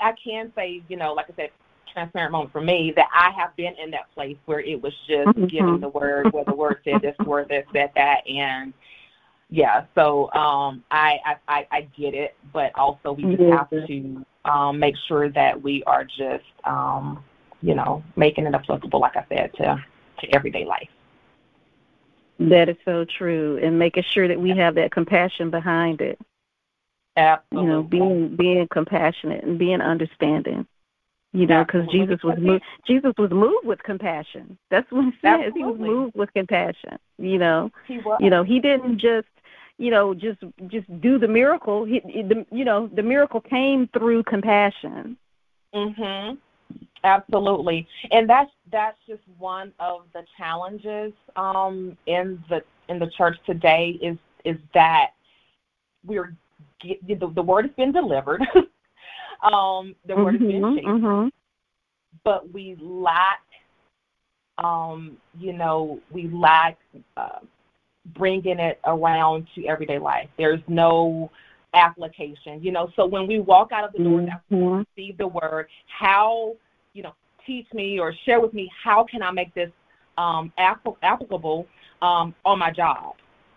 I 0.00 0.12
can 0.22 0.52
say, 0.54 0.82
you 0.88 0.96
know, 0.96 1.12
like 1.12 1.26
I 1.30 1.34
said, 1.36 1.50
transparent 1.92 2.32
moment 2.32 2.52
for 2.52 2.60
me 2.62 2.92
that 2.96 3.08
I 3.12 3.30
have 3.38 3.54
been 3.56 3.74
in 3.76 3.90
that 3.90 4.10
place 4.14 4.36
where 4.46 4.60
it 4.60 4.80
was 4.80 4.94
just 5.06 5.34
Mhm. 5.36 5.48
giving 5.48 5.80
the 5.80 5.88
word, 5.88 6.32
where 6.32 6.44
the 6.44 6.54
word 6.54 6.80
said 6.84 7.02
this, 7.02 7.16
word 7.24 7.48
that 7.50 7.66
said 7.72 7.90
that, 7.94 8.26
and 8.26 8.72
yeah. 9.52 9.84
So 9.94 10.32
um, 10.32 10.82
I, 10.90 11.36
I 11.46 11.66
I 11.70 11.80
get 11.94 12.14
it, 12.14 12.34
but 12.54 12.72
also 12.74 13.12
we 13.12 13.36
just 13.36 13.52
have 13.52 13.68
to 13.68 14.24
um, 14.46 14.78
make 14.78 14.96
sure 15.06 15.28
that 15.28 15.60
we 15.60 15.84
are 15.84 16.04
just, 16.04 16.44
um, 16.64 17.22
you 17.60 17.74
know, 17.74 18.02
making 18.16 18.46
it 18.46 18.54
applicable, 18.54 18.98
like 18.98 19.14
I 19.14 19.26
said, 19.28 19.52
to 19.58 19.84
to 20.20 20.34
everyday 20.34 20.64
life. 20.64 20.88
That 22.38 22.70
is 22.70 22.78
so 22.86 23.04
true, 23.04 23.60
and 23.62 23.78
making 23.78 24.04
sure 24.04 24.26
that 24.26 24.40
we 24.40 24.50
have 24.56 24.74
that 24.76 24.90
compassion 24.90 25.50
behind 25.50 26.00
it. 26.00 26.18
Absolutely. 27.18 27.66
You 27.66 27.72
know, 27.74 27.82
being 27.82 28.36
being 28.36 28.68
compassionate 28.68 29.44
and 29.44 29.58
being 29.58 29.82
understanding. 29.82 30.66
You 31.34 31.46
know, 31.46 31.64
because 31.64 31.88
Jesus 31.88 32.22
was 32.22 32.38
moved. 32.38 32.62
Jesus 32.86 33.12
was 33.16 33.30
moved 33.30 33.66
with 33.66 33.82
compassion. 33.82 34.58
That's 34.70 34.90
what 34.90 35.06
it 35.06 35.14
says. 35.22 35.40
Absolutely. 35.46 35.60
He 35.60 35.64
was 35.64 35.78
moved 35.78 36.14
with 36.14 36.32
compassion. 36.34 36.98
You 37.18 37.38
know, 37.38 37.70
he 37.86 37.98
was. 37.98 38.18
you 38.20 38.28
know, 38.28 38.42
he 38.42 38.60
didn't 38.60 38.98
just 38.98 39.28
you 39.82 39.90
know 39.90 40.14
just 40.14 40.38
just 40.68 40.86
do 41.00 41.18
the 41.18 41.26
miracle. 41.26 41.84
He, 41.84 41.98
the, 42.00 42.46
you 42.52 42.64
know, 42.64 42.88
the 42.94 43.02
miracle 43.02 43.40
came 43.40 43.88
through 43.88 44.22
compassion. 44.22 45.16
Mhm. 45.74 46.38
Absolutely. 47.02 47.88
And 48.12 48.30
that's 48.30 48.52
that's 48.70 48.96
just 49.08 49.22
one 49.38 49.72
of 49.80 50.02
the 50.14 50.24
challenges 50.36 51.12
um 51.34 51.96
in 52.06 52.42
the 52.48 52.62
in 52.88 53.00
the 53.00 53.08
church 53.08 53.36
today 53.44 53.98
is 54.00 54.16
is 54.44 54.56
that 54.72 55.10
we're 56.04 56.36
the, 56.82 57.32
the 57.34 57.42
word 57.42 57.64
has 57.66 57.74
been 57.74 57.90
delivered. 57.90 58.42
um 59.42 59.96
the 60.06 60.14
word 60.14 60.36
mm-hmm, 60.36 60.44
has 60.44 60.52
been 60.52 60.74
shared. 60.76 61.02
Mm-hmm. 61.02 61.28
But 62.22 62.52
we 62.52 62.76
lack 62.80 63.42
um 64.58 65.16
you 65.40 65.52
know, 65.52 66.00
we 66.12 66.28
lack 66.28 66.78
uh, 67.16 67.40
bringing 68.06 68.58
it 68.58 68.80
around 68.84 69.46
to 69.54 69.66
everyday 69.66 69.98
life. 69.98 70.28
There's 70.36 70.60
no 70.68 71.30
application, 71.74 72.62
you 72.62 72.72
know. 72.72 72.90
So 72.96 73.06
when 73.06 73.26
we 73.26 73.40
walk 73.40 73.72
out 73.72 73.84
of 73.84 73.92
the 73.92 74.02
doors 74.02 74.28
after 74.30 74.56
we 74.56 74.84
receive 74.96 75.18
the 75.18 75.28
word, 75.28 75.68
how, 75.86 76.54
you 76.92 77.02
know, 77.02 77.14
teach 77.46 77.66
me 77.72 77.98
or 77.98 78.14
share 78.24 78.40
with 78.40 78.52
me 78.54 78.70
how 78.82 79.04
can 79.04 79.22
I 79.22 79.30
make 79.30 79.54
this 79.54 79.70
um, 80.18 80.52
app- 80.58 80.86
applicable 81.02 81.66
um, 82.02 82.34
on 82.44 82.58
my 82.58 82.70
job, 82.70 83.14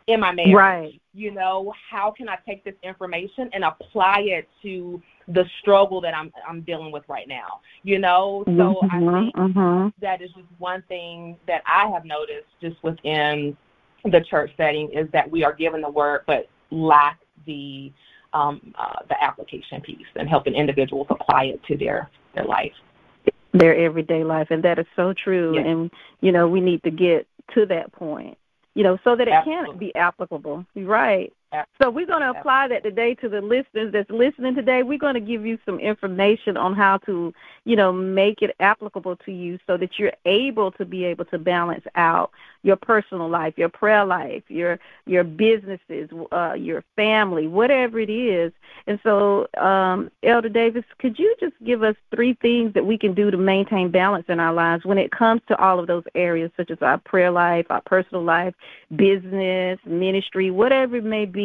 in 0.08 0.20
my 0.20 0.32
marriage? 0.32 0.56
Right. 0.56 1.02
You 1.14 1.32
know, 1.32 1.74
how 1.90 2.12
can 2.12 2.28
I 2.30 2.38
take 2.46 2.64
this 2.64 2.76
information 2.84 3.50
and 3.54 3.64
apply 3.64 4.22
it 4.22 4.50
to 4.64 5.02
the 5.30 5.46
struggle 5.62 6.02
that 6.02 6.14
I'm 6.14 6.32
I'm 6.48 6.62
dealing 6.62 6.92
with 6.92 7.04
right 7.08 7.28
now? 7.28 7.62
You 7.84 8.00
know, 8.00 8.44
so 8.58 8.82
I 8.92 9.00
Mhm, 9.00 9.24
think 9.24 9.36
mhm. 9.36 9.94
that 10.02 10.22
is 10.22 10.30
just 10.32 10.48
one 10.58 10.82
thing 10.84 11.38
that 11.48 11.64
I 11.66 11.88
have 11.88 12.06
noticed 12.06 12.48
just 12.62 12.82
within 12.84 13.56
the 14.12 14.22
church 14.22 14.52
setting 14.58 14.92
is 14.92 15.10
that 15.12 15.30
we 15.30 15.44
are 15.44 15.54
given 15.54 15.82
the 15.82 15.90
word 15.90 16.22
but 16.28 16.48
lack 16.72 17.20
the 17.46 17.92
um, 18.34 18.74
uh, 18.78 19.00
the 19.08 19.24
application 19.24 19.82
piece 19.82 20.06
and 20.16 20.28
helping 20.28 20.54
individuals 20.54 21.08
apply 21.10 21.46
it 21.46 21.64
to 21.66 21.78
their 21.78 22.10
their 22.34 22.44
life. 22.44 22.74
their 23.54 23.76
everyday 23.76 24.26
life. 24.26 24.48
And 24.52 24.62
that 24.64 24.78
is 24.78 24.86
so 24.96 25.14
true. 25.14 25.56
Yes. 25.56 25.66
and 25.66 25.92
you 26.22 26.32
know 26.32 26.48
we 26.48 26.60
need 26.60 26.84
to 26.84 26.92
get 26.92 27.28
to 27.54 27.66
that 27.68 27.92
point 27.92 28.38
you 28.74 28.84
know 28.84 28.98
so 29.04 29.16
that 29.16 29.28
it 29.28 29.44
can 29.46 29.78
be 29.78 29.96
applicable. 29.96 30.66
Right 30.76 31.34
so 31.82 31.90
we're 31.90 32.06
going 32.06 32.22
to 32.22 32.32
apply 32.32 32.68
that 32.68 32.84
today 32.84 33.16
to 33.16 33.30
the 33.30 33.42
listeners 33.42 33.92
that's 33.92 34.10
listening 34.10 34.56
today 34.56 34.84
we're 34.84 34.98
going 34.98 35.14
to 35.14 35.20
give 35.20 35.46
you 35.46 35.58
some 35.66 35.80
information 35.80 36.58
on 36.58 36.74
how 36.74 36.98
to 36.98 37.34
you 37.64 37.76
know 37.76 37.92
make 37.92 38.42
it 38.42 38.56
applicable 38.60 39.16
to 39.18 39.32
you 39.32 39.58
so 39.68 39.78
that 39.78 40.00
you're 40.00 40.14
able 40.26 40.72
to 40.72 40.86
be 40.86 41.06
able 41.06 41.26
to 41.26 41.38
balance 41.38 41.86
out 41.96 42.32
your 42.64 42.76
personal 42.76 43.30
life 43.30 43.54
your 43.58 43.70
prayer 43.70 44.06
life 44.06 44.44
your 44.48 44.80
your 45.06 45.24
businesses 45.24 46.10
uh 46.32 46.54
your 46.54 46.84
family 46.96 47.48
whatever 47.48 48.00
it 48.00 48.10
is 48.10 48.52
and 48.88 49.00
so, 49.02 49.48
um, 49.58 50.12
Elder 50.22 50.50
Davis, 50.50 50.84
could 51.00 51.18
you 51.18 51.36
just 51.40 51.56
give 51.64 51.82
us 51.82 51.96
three 52.14 52.36
things 52.36 52.74
that 52.74 52.86
we 52.86 52.98
can 53.00 53.16
do 53.16 53.32
to 53.32 53.38
maintain 53.38 53.90
balance 53.90 54.26
in 54.30 54.40
our 54.40 54.54
lives 54.54 54.86
when 54.86 55.00
it 55.00 55.12
comes 55.12 55.42
to 55.48 55.58
all 55.58 55.80
of 55.80 55.88
those 55.88 56.04
areas, 56.14 56.52
such 56.56 56.70
as 56.70 56.78
our 56.82 57.00
prayer 57.00 57.32
life, 57.32 57.66
our 57.72 57.82
personal 57.82 58.24
life, 58.24 58.54
business, 58.96 59.80
ministry, 59.86 60.52
whatever 60.52 60.98
it 60.98 61.04
may 61.04 61.26
be? 61.26 61.45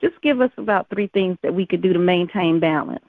Just 0.00 0.20
give 0.22 0.40
us 0.40 0.50
about 0.56 0.88
three 0.90 1.08
things 1.08 1.36
that 1.42 1.54
we 1.54 1.66
could 1.66 1.82
do 1.82 1.92
to 1.92 1.98
maintain 1.98 2.60
balance. 2.60 3.04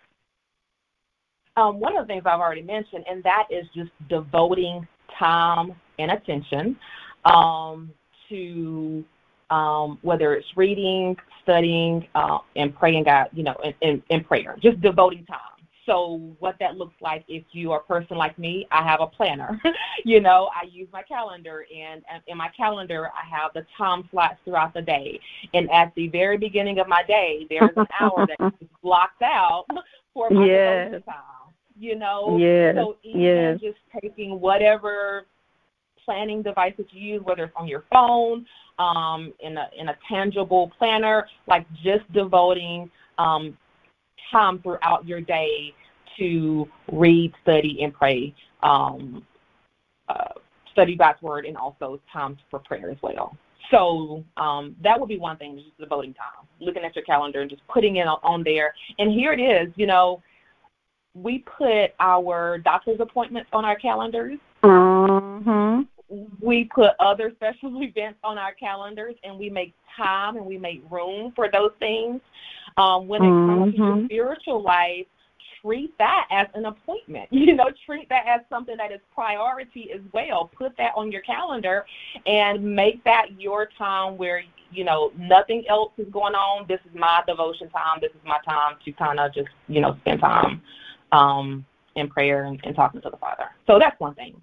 Um, 1.57 1.79
one 1.79 1.95
of 1.95 2.05
the 2.05 2.13
things 2.13 2.23
I've 2.25 2.39
already 2.39 2.61
mentioned, 2.61 3.05
and 3.09 3.23
that 3.23 3.47
is 3.49 3.65
just 3.73 3.91
devoting 4.09 4.85
time 5.17 5.73
and 5.99 6.11
attention 6.11 6.77
um, 7.23 7.91
to 8.29 9.03
um, 9.49 9.97
whether 10.01 10.33
it's 10.33 10.47
reading, 10.57 11.15
studying, 11.43 12.07
uh, 12.15 12.39
and 12.55 12.75
praying 12.75 13.03
God, 13.05 13.29
you 13.31 13.43
know, 13.43 13.55
in, 13.63 13.73
in, 13.81 14.03
in 14.09 14.23
prayer, 14.23 14.57
just 14.61 14.81
devoting 14.81 15.25
time. 15.25 15.39
So 15.85 16.33
what 16.39 16.55
that 16.59 16.77
looks 16.77 16.95
like, 17.01 17.23
if 17.27 17.43
you 17.51 17.71
are 17.71 17.79
a 17.79 17.83
person 17.83 18.17
like 18.17 18.37
me, 18.39 18.67
I 18.71 18.83
have 18.83 19.01
a 19.01 19.07
planner. 19.07 19.61
you 20.03 20.19
know, 20.19 20.49
I 20.55 20.65
use 20.65 20.87
my 20.91 21.03
calendar, 21.03 21.65
and, 21.75 22.01
in 22.27 22.37
my 22.37 22.49
calendar, 22.49 23.09
I 23.09 23.27
have 23.27 23.51
the 23.53 23.65
time 23.77 24.07
slots 24.11 24.37
throughout 24.43 24.73
the 24.73 24.81
day. 24.81 25.19
And 25.53 25.69
at 25.71 25.93
the 25.95 26.07
very 26.07 26.37
beginning 26.37 26.79
of 26.79 26.87
my 26.87 27.03
day, 27.03 27.45
there's 27.49 27.75
an 27.75 27.87
hour 27.99 28.25
that 28.27 28.53
is 28.61 28.67
blocked 28.81 29.21
out 29.21 29.65
for 30.13 30.29
my 30.29 30.45
Yes. 30.45 31.01
time. 31.05 31.53
You 31.77 31.95
know, 31.95 32.37
Yes, 32.39 32.75
so 32.75 32.95
even 33.03 33.21
yes. 33.21 33.59
just 33.59 33.77
taking 34.01 34.39
whatever 34.39 35.25
planning 36.05 36.41
device 36.41 36.73
that 36.77 36.93
you 36.93 37.15
use, 37.15 37.21
whether 37.25 37.43
it's 37.43 37.53
on 37.55 37.67
your 37.67 37.83
phone, 37.91 38.45
um, 38.79 39.33
in 39.41 39.57
a 39.57 39.69
in 39.77 39.89
a 39.89 39.97
tangible 40.07 40.71
planner, 40.77 41.27
like 41.47 41.65
just 41.83 42.09
devoting 42.13 42.89
um, 43.17 43.57
time 44.31 44.59
throughout 44.61 45.05
your 45.07 45.21
day 45.21 45.73
to 46.17 46.67
read, 46.91 47.33
study, 47.43 47.83
and 47.83 47.93
pray, 47.93 48.33
um, 48.63 49.25
uh, 50.09 50.29
study 50.71 50.95
God's 50.95 51.21
word, 51.21 51.45
and 51.45 51.57
also 51.57 51.99
times 52.11 52.37
for 52.49 52.59
prayer 52.59 52.89
as 52.89 52.97
well. 53.01 53.37
So 53.71 54.23
um, 54.37 54.75
that 54.81 54.99
would 54.99 55.09
be 55.09 55.17
one 55.17 55.37
thing, 55.37 55.57
just 55.57 55.77
devoting 55.79 56.13
time, 56.13 56.47
looking 56.59 56.83
at 56.83 56.95
your 56.95 57.03
calendar 57.05 57.41
and 57.41 57.49
just 57.49 57.65
putting 57.67 57.95
it 57.95 58.07
on- 58.07 58.19
on 58.23 58.43
there. 58.43 58.73
And 58.99 59.11
here 59.11 59.33
it 59.33 59.39
is, 59.39 59.73
you 59.75 59.87
know, 59.87 60.21
we 61.15 61.39
put 61.39 61.93
our 61.99 62.57
doctor's 62.57 62.99
appointments 62.99 63.49
on 63.53 63.65
our 63.65 63.75
calendars 63.75 64.39
Mm-hmm. 64.65 65.81
we 66.41 66.65
put 66.65 66.91
other 66.99 67.31
special 67.35 67.81
events 67.83 68.19
on 68.23 68.37
our 68.37 68.53
calendars 68.53 69.15
and 69.23 69.37
we 69.37 69.49
make 69.49 69.73
time 69.95 70.37
and 70.37 70.45
we 70.45 70.57
make 70.57 70.83
room 70.89 71.31
for 71.35 71.49
those 71.49 71.71
things. 71.79 72.21
Um, 72.77 73.07
when 73.07 73.23
it 73.23 73.31
comes 73.45 73.73
to 73.73 73.77
your 73.77 73.95
Mhm. 73.95 74.05
spiritual 74.05 74.61
life, 74.61 75.05
treat 75.61 75.97
that 75.97 76.27
as 76.29 76.47
an 76.53 76.65
appointment. 76.65 77.29
You 77.31 77.53
know, 77.53 77.71
treat 77.85 78.09
that 78.09 78.25
as 78.27 78.41
something 78.49 78.77
that 78.77 78.91
is 78.91 78.99
priority 79.13 79.91
as 79.91 80.01
well. 80.13 80.49
Put 80.55 80.75
that 80.77 80.93
on 80.95 81.11
your 81.11 81.21
calendar 81.21 81.85
and 82.25 82.63
make 82.63 83.03
that 83.03 83.39
your 83.39 83.67
time 83.77 84.17
where, 84.17 84.43
you 84.71 84.83
know, 84.83 85.11
nothing 85.17 85.63
else 85.67 85.91
is 85.97 86.07
going 86.11 86.35
on. 86.35 86.65
This 86.67 86.79
is 86.85 86.93
my 86.95 87.23
devotion 87.27 87.69
time. 87.69 87.99
This 88.01 88.11
is 88.11 88.21
my 88.25 88.39
time 88.45 88.75
to 88.83 88.91
kind 88.93 89.19
of 89.19 89.33
just, 89.33 89.49
you 89.67 89.81
know, 89.81 89.95
spend 90.01 90.21
time 90.21 90.61
um, 91.11 91.65
in 91.95 92.09
prayer 92.09 92.43
and, 92.45 92.59
and 92.63 92.75
talking 92.75 93.01
to 93.01 93.09
the 93.09 93.17
Father. 93.17 93.45
So 93.67 93.79
that's 93.79 93.99
one 93.99 94.15
thing. 94.15 94.41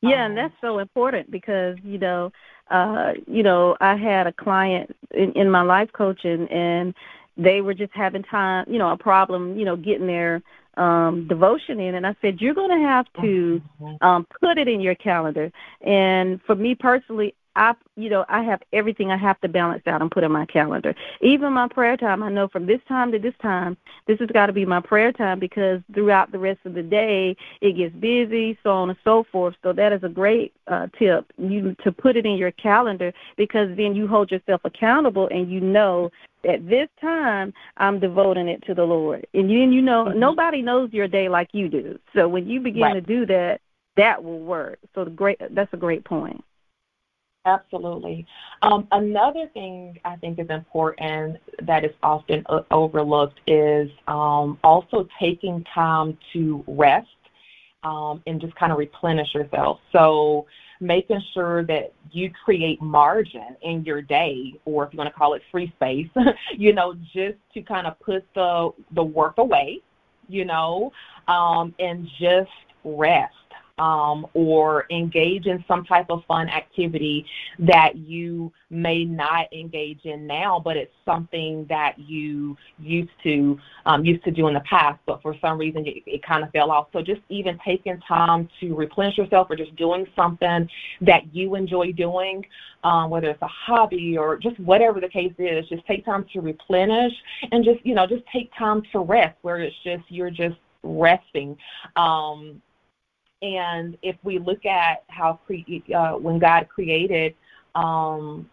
Yeah, 0.00 0.24
Um, 0.24 0.30
and 0.30 0.38
that's 0.38 0.54
so 0.60 0.78
important 0.78 1.30
because 1.30 1.76
you 1.84 1.98
know, 1.98 2.32
uh, 2.70 3.12
you 3.26 3.42
know, 3.42 3.76
I 3.80 3.94
had 3.96 4.26
a 4.26 4.32
client 4.32 4.94
in, 5.12 5.32
in 5.32 5.50
my 5.50 5.62
life 5.62 5.90
coaching, 5.92 6.48
and 6.48 6.94
they 7.36 7.60
were 7.60 7.74
just 7.74 7.92
having 7.94 8.22
time, 8.22 8.66
you 8.68 8.78
know, 8.78 8.90
a 8.90 8.96
problem, 8.96 9.58
you 9.58 9.64
know, 9.64 9.76
getting 9.76 10.06
their 10.06 10.42
um 10.78 11.28
devotion 11.28 11.80
in, 11.80 11.94
and 11.96 12.06
I 12.06 12.16
said, 12.22 12.40
you're 12.40 12.54
going 12.54 12.70
to 12.70 12.86
have 12.86 13.06
to 13.20 13.60
um 14.00 14.26
put 14.40 14.58
it 14.58 14.68
in 14.68 14.80
your 14.80 14.94
calendar. 14.94 15.52
And 15.82 16.40
for 16.42 16.54
me 16.54 16.74
personally, 16.74 17.34
I, 17.54 17.74
you 17.96 18.08
know, 18.08 18.24
I 18.28 18.42
have 18.42 18.62
everything 18.72 19.10
I 19.10 19.16
have 19.16 19.40
to 19.42 19.48
balance 19.48 19.82
out 19.86 20.00
and 20.00 20.10
put 20.10 20.24
in 20.24 20.32
my 20.32 20.46
calendar. 20.46 20.94
Even 21.20 21.52
my 21.52 21.68
prayer 21.68 21.96
time, 21.96 22.22
I 22.22 22.30
know 22.30 22.48
from 22.48 22.66
this 22.66 22.80
time 22.88 23.12
to 23.12 23.18
this 23.18 23.34
time, 23.42 23.76
this 24.06 24.18
has 24.20 24.30
got 24.30 24.46
to 24.46 24.52
be 24.52 24.64
my 24.64 24.80
prayer 24.80 25.12
time 25.12 25.38
because 25.38 25.80
throughout 25.92 26.32
the 26.32 26.38
rest 26.38 26.60
of 26.64 26.74
the 26.74 26.82
day, 26.82 27.36
it 27.60 27.72
gets 27.72 27.94
busy, 27.96 28.58
so 28.62 28.70
on 28.70 28.90
and 28.90 28.98
so 29.04 29.24
forth. 29.30 29.54
So 29.62 29.72
that 29.74 29.92
is 29.92 30.02
a 30.02 30.08
great 30.08 30.54
uh, 30.66 30.86
tip 30.98 31.30
you 31.36 31.76
to 31.84 31.92
put 31.92 32.16
it 32.16 32.24
in 32.24 32.36
your 32.36 32.52
calendar 32.52 33.12
because 33.36 33.76
then 33.76 33.94
you 33.94 34.06
hold 34.06 34.30
yourself 34.30 34.62
accountable 34.64 35.28
and 35.30 35.50
you 35.50 35.60
know 35.60 36.10
at 36.44 36.68
this 36.68 36.88
time 37.00 37.52
I'm 37.76 37.98
devoting 38.00 38.48
it 38.48 38.62
to 38.66 38.74
the 38.74 38.84
Lord. 38.84 39.26
And 39.34 39.48
then 39.50 39.72
you 39.72 39.82
know 39.82 40.06
Mhm. 40.06 40.16
nobody 40.16 40.62
knows 40.62 40.92
your 40.92 41.08
day 41.08 41.28
like 41.28 41.50
you 41.52 41.68
do. 41.68 41.98
So 42.14 42.28
when 42.28 42.48
you 42.48 42.60
begin 42.60 42.82
Right. 42.82 42.94
to 42.94 43.00
do 43.00 43.26
that, 43.26 43.60
that 43.96 44.22
will 44.22 44.40
work. 44.40 44.78
So 44.94 45.04
the 45.04 45.10
great 45.10 45.38
that's 45.50 45.72
a 45.72 45.76
great 45.76 46.04
point. 46.04 46.42
Absolutely. 47.44 48.24
Um, 48.62 48.86
another 48.92 49.48
thing 49.48 49.98
I 50.04 50.14
think 50.16 50.38
is 50.38 50.48
important 50.48 51.38
that 51.62 51.84
is 51.84 51.90
often 52.02 52.44
o- 52.48 52.64
overlooked 52.70 53.40
is 53.48 53.90
um, 54.06 54.58
also 54.62 55.08
taking 55.18 55.64
time 55.64 56.16
to 56.32 56.62
rest 56.68 57.08
um, 57.82 58.22
and 58.28 58.40
just 58.40 58.54
kind 58.54 58.70
of 58.70 58.78
replenish 58.78 59.34
yourself. 59.34 59.80
So 59.90 60.46
making 60.82 61.22
sure 61.32 61.64
that 61.64 61.92
you 62.10 62.30
create 62.44 62.82
margin 62.82 63.56
in 63.62 63.84
your 63.84 64.02
day, 64.02 64.54
or 64.64 64.84
if 64.84 64.92
you 64.92 64.98
want 64.98 65.08
to 65.08 65.16
call 65.16 65.34
it 65.34 65.42
free 65.50 65.72
space, 65.76 66.08
you 66.56 66.72
know, 66.72 66.94
just 67.12 67.38
to 67.54 67.62
kind 67.62 67.86
of 67.86 67.98
put 68.00 68.26
the 68.34 68.70
the 68.92 69.02
work 69.02 69.38
away, 69.38 69.80
you 70.28 70.44
know, 70.44 70.92
um, 71.28 71.74
and 71.78 72.08
just 72.18 72.50
rest. 72.84 73.34
Um, 73.78 74.26
or 74.34 74.86
engage 74.90 75.46
in 75.46 75.64
some 75.66 75.84
type 75.84 76.06
of 76.10 76.24
fun 76.26 76.48
activity 76.48 77.26
that 77.58 77.96
you 77.96 78.52
may 78.70 79.04
not 79.04 79.52
engage 79.52 80.04
in 80.04 80.26
now, 80.26 80.60
but 80.62 80.76
it's 80.76 80.94
something 81.04 81.66
that 81.68 81.98
you 81.98 82.56
used 82.78 83.10
to 83.22 83.58
um, 83.86 84.04
used 84.04 84.24
to 84.24 84.30
do 84.30 84.48
in 84.48 84.54
the 84.54 84.60
past, 84.60 84.98
but 85.06 85.20
for 85.22 85.36
some 85.40 85.58
reason 85.58 85.86
it, 85.86 86.02
it 86.06 86.22
kind 86.22 86.44
of 86.44 86.50
fell 86.52 86.70
off. 86.70 86.88
So 86.92 87.02
just 87.02 87.20
even 87.28 87.58
taking 87.64 88.00
time 88.00 88.48
to 88.60 88.74
replenish 88.74 89.18
yourself, 89.18 89.48
or 89.50 89.56
just 89.56 89.74
doing 89.76 90.06
something 90.14 90.68
that 91.00 91.34
you 91.34 91.54
enjoy 91.54 91.92
doing, 91.92 92.44
um, 92.84 93.10
whether 93.10 93.28
it's 93.30 93.42
a 93.42 93.48
hobby 93.48 94.16
or 94.16 94.36
just 94.36 94.58
whatever 94.60 95.00
the 95.00 95.08
case 95.08 95.34
is, 95.38 95.68
just 95.68 95.86
take 95.86 96.04
time 96.04 96.24
to 96.32 96.40
replenish 96.40 97.12
and 97.50 97.64
just 97.64 97.84
you 97.84 97.94
know 97.94 98.06
just 98.06 98.24
take 98.32 98.50
time 98.54 98.82
to 98.92 99.00
rest, 99.00 99.36
where 99.42 99.58
it's 99.58 99.76
just 99.82 100.04
you're 100.08 100.30
just 100.30 100.56
resting. 100.82 101.56
Um, 101.96 102.60
and 103.42 103.98
if 104.02 104.16
we 104.22 104.38
look 104.38 104.64
at 104.64 105.02
how 105.08 105.40
cre- 105.46 105.94
uh, 105.94 106.12
when 106.12 106.38
God 106.38 106.68
created 106.68 107.34
um, 107.74 108.48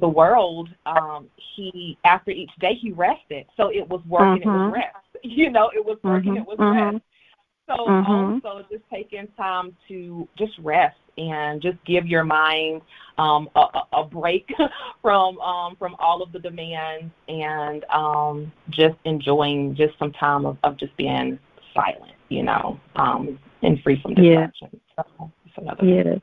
the 0.00 0.08
world, 0.08 0.70
um, 0.86 1.28
he 1.36 1.98
after 2.04 2.30
each 2.30 2.50
day 2.58 2.74
he 2.74 2.92
rested. 2.92 3.46
So 3.56 3.68
it 3.68 3.88
was 3.88 4.00
working, 4.06 4.48
mm-hmm. 4.48 4.48
it 4.48 4.52
was 4.52 4.60
mm-hmm. 4.60 4.74
rest. 4.74 4.96
You 5.22 5.50
know, 5.50 5.70
it 5.74 5.82
was 5.82 5.96
working, 6.02 6.34
mm-hmm. 6.34 6.42
it 6.42 6.46
was 6.46 6.58
mm-hmm. 6.58 6.96
rest. 6.96 7.04
So 7.66 7.76
mm-hmm. 7.76 8.46
also 8.46 8.66
just 8.70 8.82
taking 8.92 9.26
time 9.38 9.74
to 9.88 10.28
just 10.36 10.52
rest 10.58 10.98
and 11.16 11.62
just 11.62 11.82
give 11.84 12.06
your 12.06 12.24
mind 12.24 12.82
um, 13.16 13.48
a, 13.54 13.66
a 13.94 14.04
break 14.04 14.52
from 15.02 15.40
um, 15.40 15.76
from 15.76 15.96
all 15.98 16.22
of 16.22 16.32
the 16.32 16.38
demands 16.38 17.10
and 17.28 17.84
um, 17.84 18.52
just 18.68 18.96
enjoying 19.04 19.74
just 19.74 19.98
some 19.98 20.12
time 20.12 20.44
of, 20.44 20.58
of 20.62 20.76
just 20.76 20.94
being 20.96 21.38
silent, 21.74 22.12
you 22.28 22.42
know, 22.42 22.78
um, 22.96 23.38
and 23.64 23.82
free 23.82 24.00
from 24.00 24.14
distraction. 24.14 24.68
Yeah. 24.72 25.04
So 25.18 25.30
that's 25.44 25.58
another 25.58 25.84
yeah. 25.84 26.02
Thing. 26.02 26.22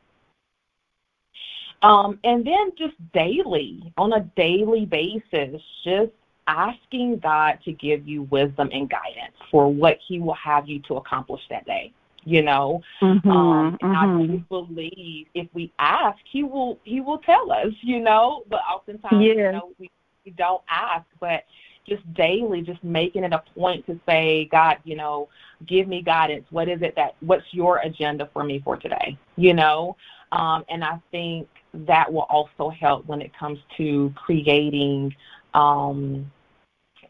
Um, 1.82 2.20
and 2.24 2.46
then 2.46 2.72
just 2.78 2.94
daily, 3.12 3.92
on 3.98 4.14
a 4.14 4.20
daily 4.36 4.86
basis, 4.86 5.62
just 5.84 6.12
asking 6.48 7.18
God 7.20 7.60
to 7.66 7.72
give 7.72 8.08
you 8.08 8.24
wisdom 8.24 8.70
and 8.72 8.90
guidance 8.90 9.36
for 9.50 9.72
what 9.72 9.98
He 10.08 10.20
will 10.20 10.36
have 10.36 10.68
you 10.68 10.80
to 10.82 10.98
accomplish 10.98 11.42
that 11.50 11.66
day. 11.66 11.92
You 12.24 12.44
know, 12.44 12.84
mm-hmm, 13.02 13.28
um, 13.28 13.78
and 13.82 13.96
mm-hmm. 13.96 14.36
I 14.36 14.46
believe 14.48 15.26
if 15.34 15.48
we 15.54 15.72
ask, 15.80 16.20
He 16.32 16.44
will 16.44 16.78
He 16.84 17.02
will 17.02 17.18
tell 17.18 17.52
us. 17.52 17.74
You 17.82 18.00
know, 18.00 18.44
but 18.48 18.60
oftentimes, 18.72 19.26
yeah. 19.26 19.34
you 19.34 19.52
know, 19.52 19.72
we, 19.80 19.90
we 20.24 20.32
don't 20.32 20.62
ask, 20.70 21.06
but 21.20 21.46
just 21.92 22.14
daily, 22.14 22.62
just 22.62 22.82
making 22.84 23.24
it 23.26 23.34
a 23.34 23.44
point 23.54 23.86
to 23.86 24.00
say, 24.08 24.48
God, 24.50 24.78
you 24.86 24.96
know, 24.96 25.28
give 25.68 25.88
me 25.88 26.02
guidance. 26.02 26.46
What 26.50 26.70
is 26.70 26.82
it 26.82 26.96
that, 26.96 27.16
what's 27.20 27.44
your 27.52 27.80
agenda 27.80 28.30
for 28.32 28.44
me 28.44 28.62
for 28.64 28.78
today? 28.78 29.18
You 29.36 29.54
know, 29.54 29.98
um, 30.32 30.64
and 30.70 30.84
I 30.84 31.02
think 31.12 31.50
that 31.74 32.12
will 32.12 32.28
also 32.30 32.70
help 32.70 33.06
when 33.08 33.22
it 33.22 33.32
comes 33.38 33.60
to 33.78 34.14
creating 34.16 35.14
um, 35.54 36.32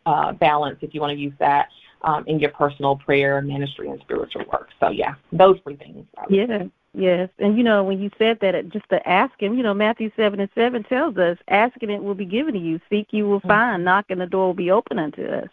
uh, 0.08 0.32
balance, 0.34 0.80
if 0.82 0.96
you 0.96 1.02
want 1.02 1.12
to 1.12 1.20
use 1.20 1.34
that, 1.40 1.70
um, 2.02 2.24
in 2.26 2.40
your 2.40 2.50
personal 2.50 2.96
prayer, 2.96 3.40
ministry, 3.42 3.90
and 3.90 4.02
spiritual 4.02 4.44
work. 4.52 4.70
So, 4.80 4.90
yeah, 4.90 5.14
those 5.32 5.60
three 5.64 5.76
things. 5.76 6.08
Yeah. 6.30 6.64
Yes, 6.94 7.30
and 7.40 7.58
you 7.58 7.64
know 7.64 7.84
when 7.84 8.02
you 8.02 8.12
said 8.18 8.40
that, 8.42 8.68
just 8.70 8.90
to 8.90 9.08
ask 9.08 9.32
him, 9.42 9.54
you 9.54 9.64
know 9.64 9.74
Matthew 9.74 10.12
seven 10.16 10.40
and 10.42 10.50
seven 10.54 10.84
tells 10.84 11.18
us, 11.18 11.38
asking 11.48 11.90
it 11.90 12.04
will 12.04 12.16
be 12.16 12.26
given 12.26 12.54
to 12.54 12.60
you, 12.60 12.82
seek 12.90 13.08
you 13.12 13.28
will 13.28 13.40
mm-hmm. 13.40 13.48
find, 13.48 13.86
knocking 13.86 14.18
the 14.18 14.26
door 14.26 14.48
will 14.48 14.54
be 14.54 14.72
open 14.72 15.00
unto 15.00 15.26
us. 15.26 15.48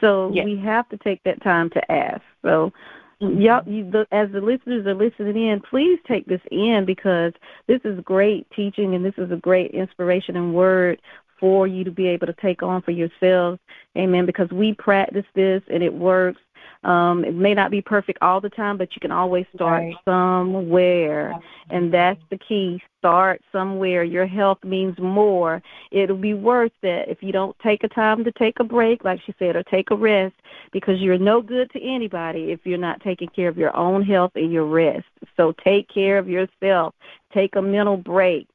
So 0.00 0.30
yes. 0.32 0.44
we 0.44 0.56
have 0.58 0.88
to 0.90 0.96
take 0.96 1.22
that 1.24 1.42
time 1.42 1.70
to 1.70 1.92
ask. 1.92 2.22
So 2.42 2.72
Mm-hmm. 3.20 3.40
Y'all, 3.40 3.68
you, 3.68 3.90
the, 3.90 4.06
as 4.12 4.30
the 4.30 4.40
listeners 4.40 4.86
are 4.86 4.94
listening 4.94 5.48
in, 5.48 5.60
please 5.60 5.98
take 6.06 6.26
this 6.26 6.40
in 6.52 6.84
because 6.84 7.32
this 7.66 7.80
is 7.84 7.98
great 8.00 8.48
teaching 8.52 8.94
and 8.94 9.04
this 9.04 9.14
is 9.18 9.30
a 9.32 9.36
great 9.36 9.72
inspiration 9.72 10.36
and 10.36 10.54
word 10.54 11.00
for 11.40 11.66
you 11.66 11.84
to 11.84 11.90
be 11.90 12.06
able 12.06 12.28
to 12.28 12.32
take 12.34 12.62
on 12.62 12.82
for 12.82 12.92
yourselves. 12.92 13.58
Amen. 13.96 14.24
Because 14.24 14.50
we 14.50 14.72
practice 14.72 15.24
this 15.34 15.62
and 15.68 15.82
it 15.82 15.92
works. 15.92 16.40
Um, 16.84 17.24
it 17.24 17.34
may 17.34 17.54
not 17.54 17.70
be 17.70 17.82
perfect 17.82 18.18
all 18.22 18.40
the 18.40 18.50
time, 18.50 18.76
but 18.76 18.94
you 18.94 19.00
can 19.00 19.10
always 19.10 19.46
start 19.54 19.82
right. 19.82 19.96
somewhere. 20.04 21.34
And 21.70 21.92
that's 21.92 22.20
the 22.30 22.38
key. 22.38 22.80
Start 22.98 23.42
somewhere. 23.52 24.04
Your 24.04 24.26
health 24.26 24.62
means 24.64 24.98
more. 24.98 25.62
It'll 25.90 26.16
be 26.16 26.34
worth 26.34 26.72
it 26.82 27.08
if 27.08 27.22
you 27.22 27.32
don't 27.32 27.58
take 27.58 27.84
a 27.84 27.88
time 27.88 28.24
to 28.24 28.32
take 28.32 28.60
a 28.60 28.64
break, 28.64 29.04
like 29.04 29.20
she 29.26 29.34
said, 29.38 29.56
or 29.56 29.62
take 29.64 29.90
a 29.90 29.96
rest, 29.96 30.34
because 30.72 31.00
you're 31.00 31.18
no 31.18 31.42
good 31.42 31.70
to 31.72 31.82
anybody 31.82 32.52
if 32.52 32.60
you're 32.64 32.78
not 32.78 33.00
taking 33.02 33.28
care 33.28 33.48
of 33.48 33.58
your 33.58 33.76
own 33.76 34.02
health 34.02 34.32
and 34.34 34.52
your 34.52 34.66
rest. 34.66 35.06
So 35.36 35.52
take 35.52 35.88
care 35.88 36.18
of 36.18 36.28
yourself. 36.28 36.94
Take 37.32 37.56
a 37.56 37.62
mental 37.62 37.96
break 37.96 38.48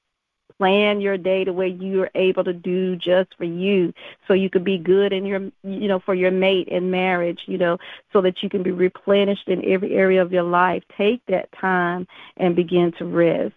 plan 0.63 1.01
your 1.01 1.17
day 1.17 1.43
to 1.43 1.51
where 1.51 1.67
you're 1.67 2.09
able 2.15 2.41
to 2.41 2.53
do 2.53 2.95
just 2.95 3.35
for 3.37 3.43
you 3.43 3.93
so 4.25 4.33
you 4.33 4.49
can 4.49 4.63
be 4.63 4.77
good 4.77 5.11
in 5.11 5.25
your 5.25 5.41
you 5.61 5.89
know 5.89 5.99
for 5.99 6.15
your 6.15 6.31
mate 6.31 6.69
in 6.69 6.89
marriage 6.89 7.41
you 7.47 7.57
know 7.57 7.77
so 8.13 8.21
that 8.21 8.41
you 8.41 8.49
can 8.49 8.63
be 8.63 8.71
replenished 8.71 9.49
in 9.49 9.61
every 9.65 9.93
area 9.93 10.21
of 10.21 10.31
your 10.31 10.43
life 10.43 10.81
take 10.97 11.21
that 11.25 11.51
time 11.51 12.07
and 12.37 12.55
begin 12.55 12.93
to 12.93 13.03
rest 13.03 13.53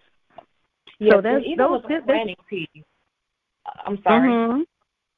yes, 0.99 1.13
so 1.13 1.21
that's 1.21 1.45
even 1.45 1.59
those, 1.59 1.83
with 1.83 1.89
the 1.89 2.03
planning 2.05 2.37
piece 2.51 2.69
i'm 3.85 4.03
sorry 4.03 4.29
mm-hmm. 4.29 4.63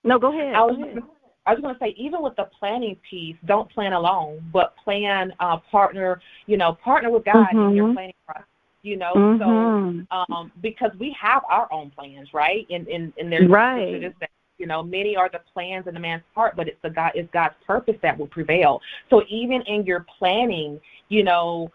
no 0.05 0.19
go 0.19 0.31
ahead 0.31 0.55
I 0.55 0.65
was, 0.65 0.77
go 0.77 0.83
ahead. 0.83 1.03
I 1.47 1.53
was 1.53 1.63
going 1.63 1.75
to 1.75 1.81
say, 1.81 1.95
even 1.97 2.21
with 2.21 2.37
the 2.37 2.47
planning 2.59 2.99
piece, 3.09 3.37
don't 3.47 3.71
plan 3.71 3.95
alone, 3.95 4.47
but 4.53 4.77
plan, 4.85 5.33
uh, 5.41 5.57
partner, 5.57 6.21
you 6.45 6.59
know, 6.59 6.75
partner 6.75 7.11
with 7.11 7.25
God 7.25 7.47
mm-hmm. 7.47 7.71
in 7.71 7.75
your 7.75 7.95
planning 7.95 8.13
process 8.27 8.45
you 8.89 8.97
know 8.97 9.13
mm-hmm. 9.15 10.01
so 10.11 10.17
um 10.17 10.51
because 10.63 10.91
we 10.99 11.15
have 11.21 11.43
our 11.49 11.71
own 11.71 11.91
plans 11.91 12.33
right? 12.33 12.67
And 12.71 12.89
and, 12.89 13.13
and 13.19 13.31
there's 13.31 13.49
right. 13.49 14.15
you 14.57 14.67
know 14.67 14.83
many 14.83 15.15
are 15.15 15.29
the 15.29 15.41
plans 15.53 15.87
in 15.87 15.95
the 15.95 16.01
man's 16.01 16.23
heart 16.35 16.57
but 16.57 16.67
it's 16.69 16.81
the 16.83 16.91
god 16.91 17.13
it's 17.15 17.31
god's 17.33 17.55
purpose 17.67 17.97
that 18.03 18.19
will 18.19 18.27
prevail. 18.27 18.81
So 19.11 19.23
even 19.29 19.61
in 19.63 19.85
your 19.85 20.07
planning 20.19 20.81
you 21.09 21.23
know 21.23 21.71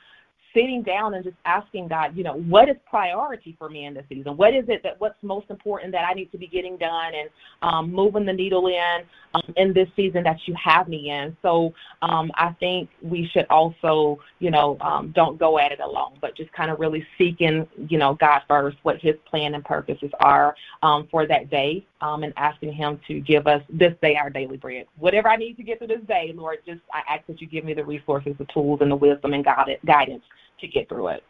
sitting 0.54 0.84
down 0.84 1.14
and 1.14 1.24
just 1.24 1.36
asking 1.45 1.88
God, 1.88 2.16
you 2.16 2.24
know, 2.24 2.36
what 2.36 2.70
is 2.70 2.76
priority 2.89 3.56
for 3.58 3.70
me 3.70 3.86
in 3.86 3.93
this 3.93 4.06
season? 4.10 4.38
What 4.38 4.54
is 4.54 4.66
it 4.68 4.84
that 4.84 4.99
what's 4.99 5.22
most 5.24 5.49
important 5.49 5.91
that 5.93 6.06
I 6.08 6.14
need 6.14 6.32
to 6.32 6.38
be 6.38 6.47
getting 6.47 6.78
done 6.78 7.14
and 7.16 7.30
um, 7.62 7.91
moving 7.91 8.26
the 8.26 8.34
needle 8.34 8.68
in 8.68 9.01
um, 9.34 9.54
in 9.58 9.74
this 9.74 9.89
season 9.95 10.24
that 10.24 10.39
you 10.45 10.54
have 10.56 10.88
me 10.88 11.10
in? 11.10 11.36
So 11.41 11.74
um, 12.01 12.32
I 12.36 12.51
think 12.60 12.89
we 13.01 13.28
should 13.28 13.47
also, 13.49 14.20
you 14.39 14.51
know, 14.51 14.78
um, 14.82 15.12
don't 15.16 15.39
go 15.39 15.58
at 15.58 15.72
it 15.72 15.80
alone, 15.80 16.18
but 16.22 16.36
just 16.36 16.51
kind 16.54 16.70
of 16.70 16.80
really 16.80 17.06
seeking, 17.18 17.68
you 17.89 17.97
know, 17.97 18.14
God 18.14 18.41
first, 18.47 18.78
what 18.84 18.99
His 18.99 19.16
plan 19.26 19.56
and 19.56 19.66
purposes 19.66 20.12
are 20.20 20.56
um, 20.84 21.08
for 21.10 21.26
that 21.26 21.49
day, 21.49 21.86
um, 22.01 22.24
and 22.24 22.34
asking 22.38 22.74
Him 22.74 22.99
to 23.08 23.20
give 23.20 23.47
us 23.47 23.64
this 23.70 23.93
day 24.01 24.16
our 24.16 24.30
daily 24.30 24.58
bread. 24.58 24.86
Whatever 24.97 25.30
I 25.30 25.36
need 25.36 25.58
to 25.58 25.64
get 25.64 25.80
through 25.80 25.88
this 25.88 26.04
day, 26.08 26.32
Lord, 26.36 26.60
just 26.66 26.82
I 26.93 27.01
ask 27.16 27.26
that 27.28 27.41
you 27.41 27.47
give 27.47 27.66
me 27.66 27.74
the 27.74 27.86
resources, 27.86 28.36
the 28.38 28.45
tools, 28.45 28.82
and 28.82 28.91
the 28.91 28.95
wisdom 28.95 29.34
and 29.34 29.43
guidance 29.43 30.24
to 30.60 30.68
get 30.68 30.89
through 30.89 31.08
it. 31.10 31.24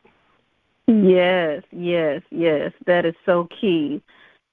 Yes, 0.88 1.64
yes, 1.72 2.22
yes. 2.30 2.74
That 2.86 3.06
is 3.06 3.16
so 3.26 3.48
key. 3.60 4.02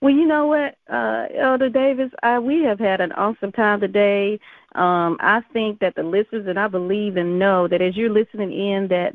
Well, 0.00 0.14
you 0.14 0.26
know 0.26 0.46
what, 0.46 0.76
uh, 0.90 1.26
Elder 1.36 1.68
Davis, 1.68 2.10
I, 2.22 2.38
we 2.38 2.62
have 2.62 2.78
had 2.78 3.02
an 3.02 3.12
awesome 3.12 3.52
time 3.52 3.80
today. 3.80 4.40
Um, 4.74 5.18
I 5.20 5.42
think 5.52 5.80
that 5.80 5.94
the 5.94 6.02
listeners, 6.02 6.46
and 6.46 6.58
I 6.58 6.68
believe 6.68 7.18
and 7.18 7.38
know 7.38 7.68
that 7.68 7.82
as 7.82 7.96
you're 7.96 8.08
listening 8.08 8.52
in, 8.52 8.88
that 8.88 9.14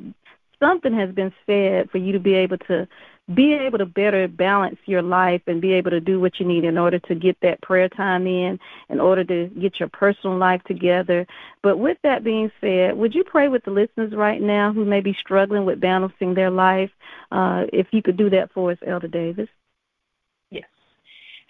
something 0.60 0.93
has 0.93 1.10
been 1.12 1.34
said 1.47 1.89
for 1.89 1.97
you 1.97 2.12
to 2.12 2.20
be 2.20 2.36
able 2.36 2.58
to 2.60 2.88
be 3.34 3.54
able 3.54 3.80
to 3.80 3.86
better 3.86 4.28
balance 4.28 4.78
your 4.86 5.02
life 5.02 5.42
and 5.48 5.60
be 5.60 5.74
able 5.74 5.90
to 5.90 6.00
do 6.00 6.20
what 6.20 6.40
you 6.40 6.46
need 6.46 6.64
in 6.64 6.78
order 6.78 7.00
to 7.00 7.16
get 7.16 7.36
that 7.42 7.60
prayer 7.62 7.90
time 7.90 8.28
in, 8.28 8.60
in 8.90 9.00
order 9.00 9.24
to 9.24 9.48
get 9.60 9.80
your 9.80 9.90
personal 9.90 10.38
life 10.38 10.64
together. 10.66 11.26
But 11.64 11.78
with 11.78 11.98
that 12.04 12.24
being 12.24 12.52
said, 12.62 12.96
would 12.96 13.16
you 13.16 13.24
pray 13.24 13.48
with 13.48 13.64
the 13.66 13.72
listeners 13.72 14.14
right 14.14 14.40
now 14.42 14.72
who 14.72 14.86
may 14.86 15.02
be 15.02 15.14
struggling 15.14 15.66
with 15.66 15.80
balancing 15.80 16.36
their 16.36 16.52
life? 16.52 16.92
Uh, 17.32 17.66
if 17.74 17.88
you 17.92 18.04
could 18.04 18.18
do 18.18 18.30
that 18.30 18.52
for 18.52 18.72
us, 18.72 18.78
Elder 18.86 19.08
Davis. 19.08 19.50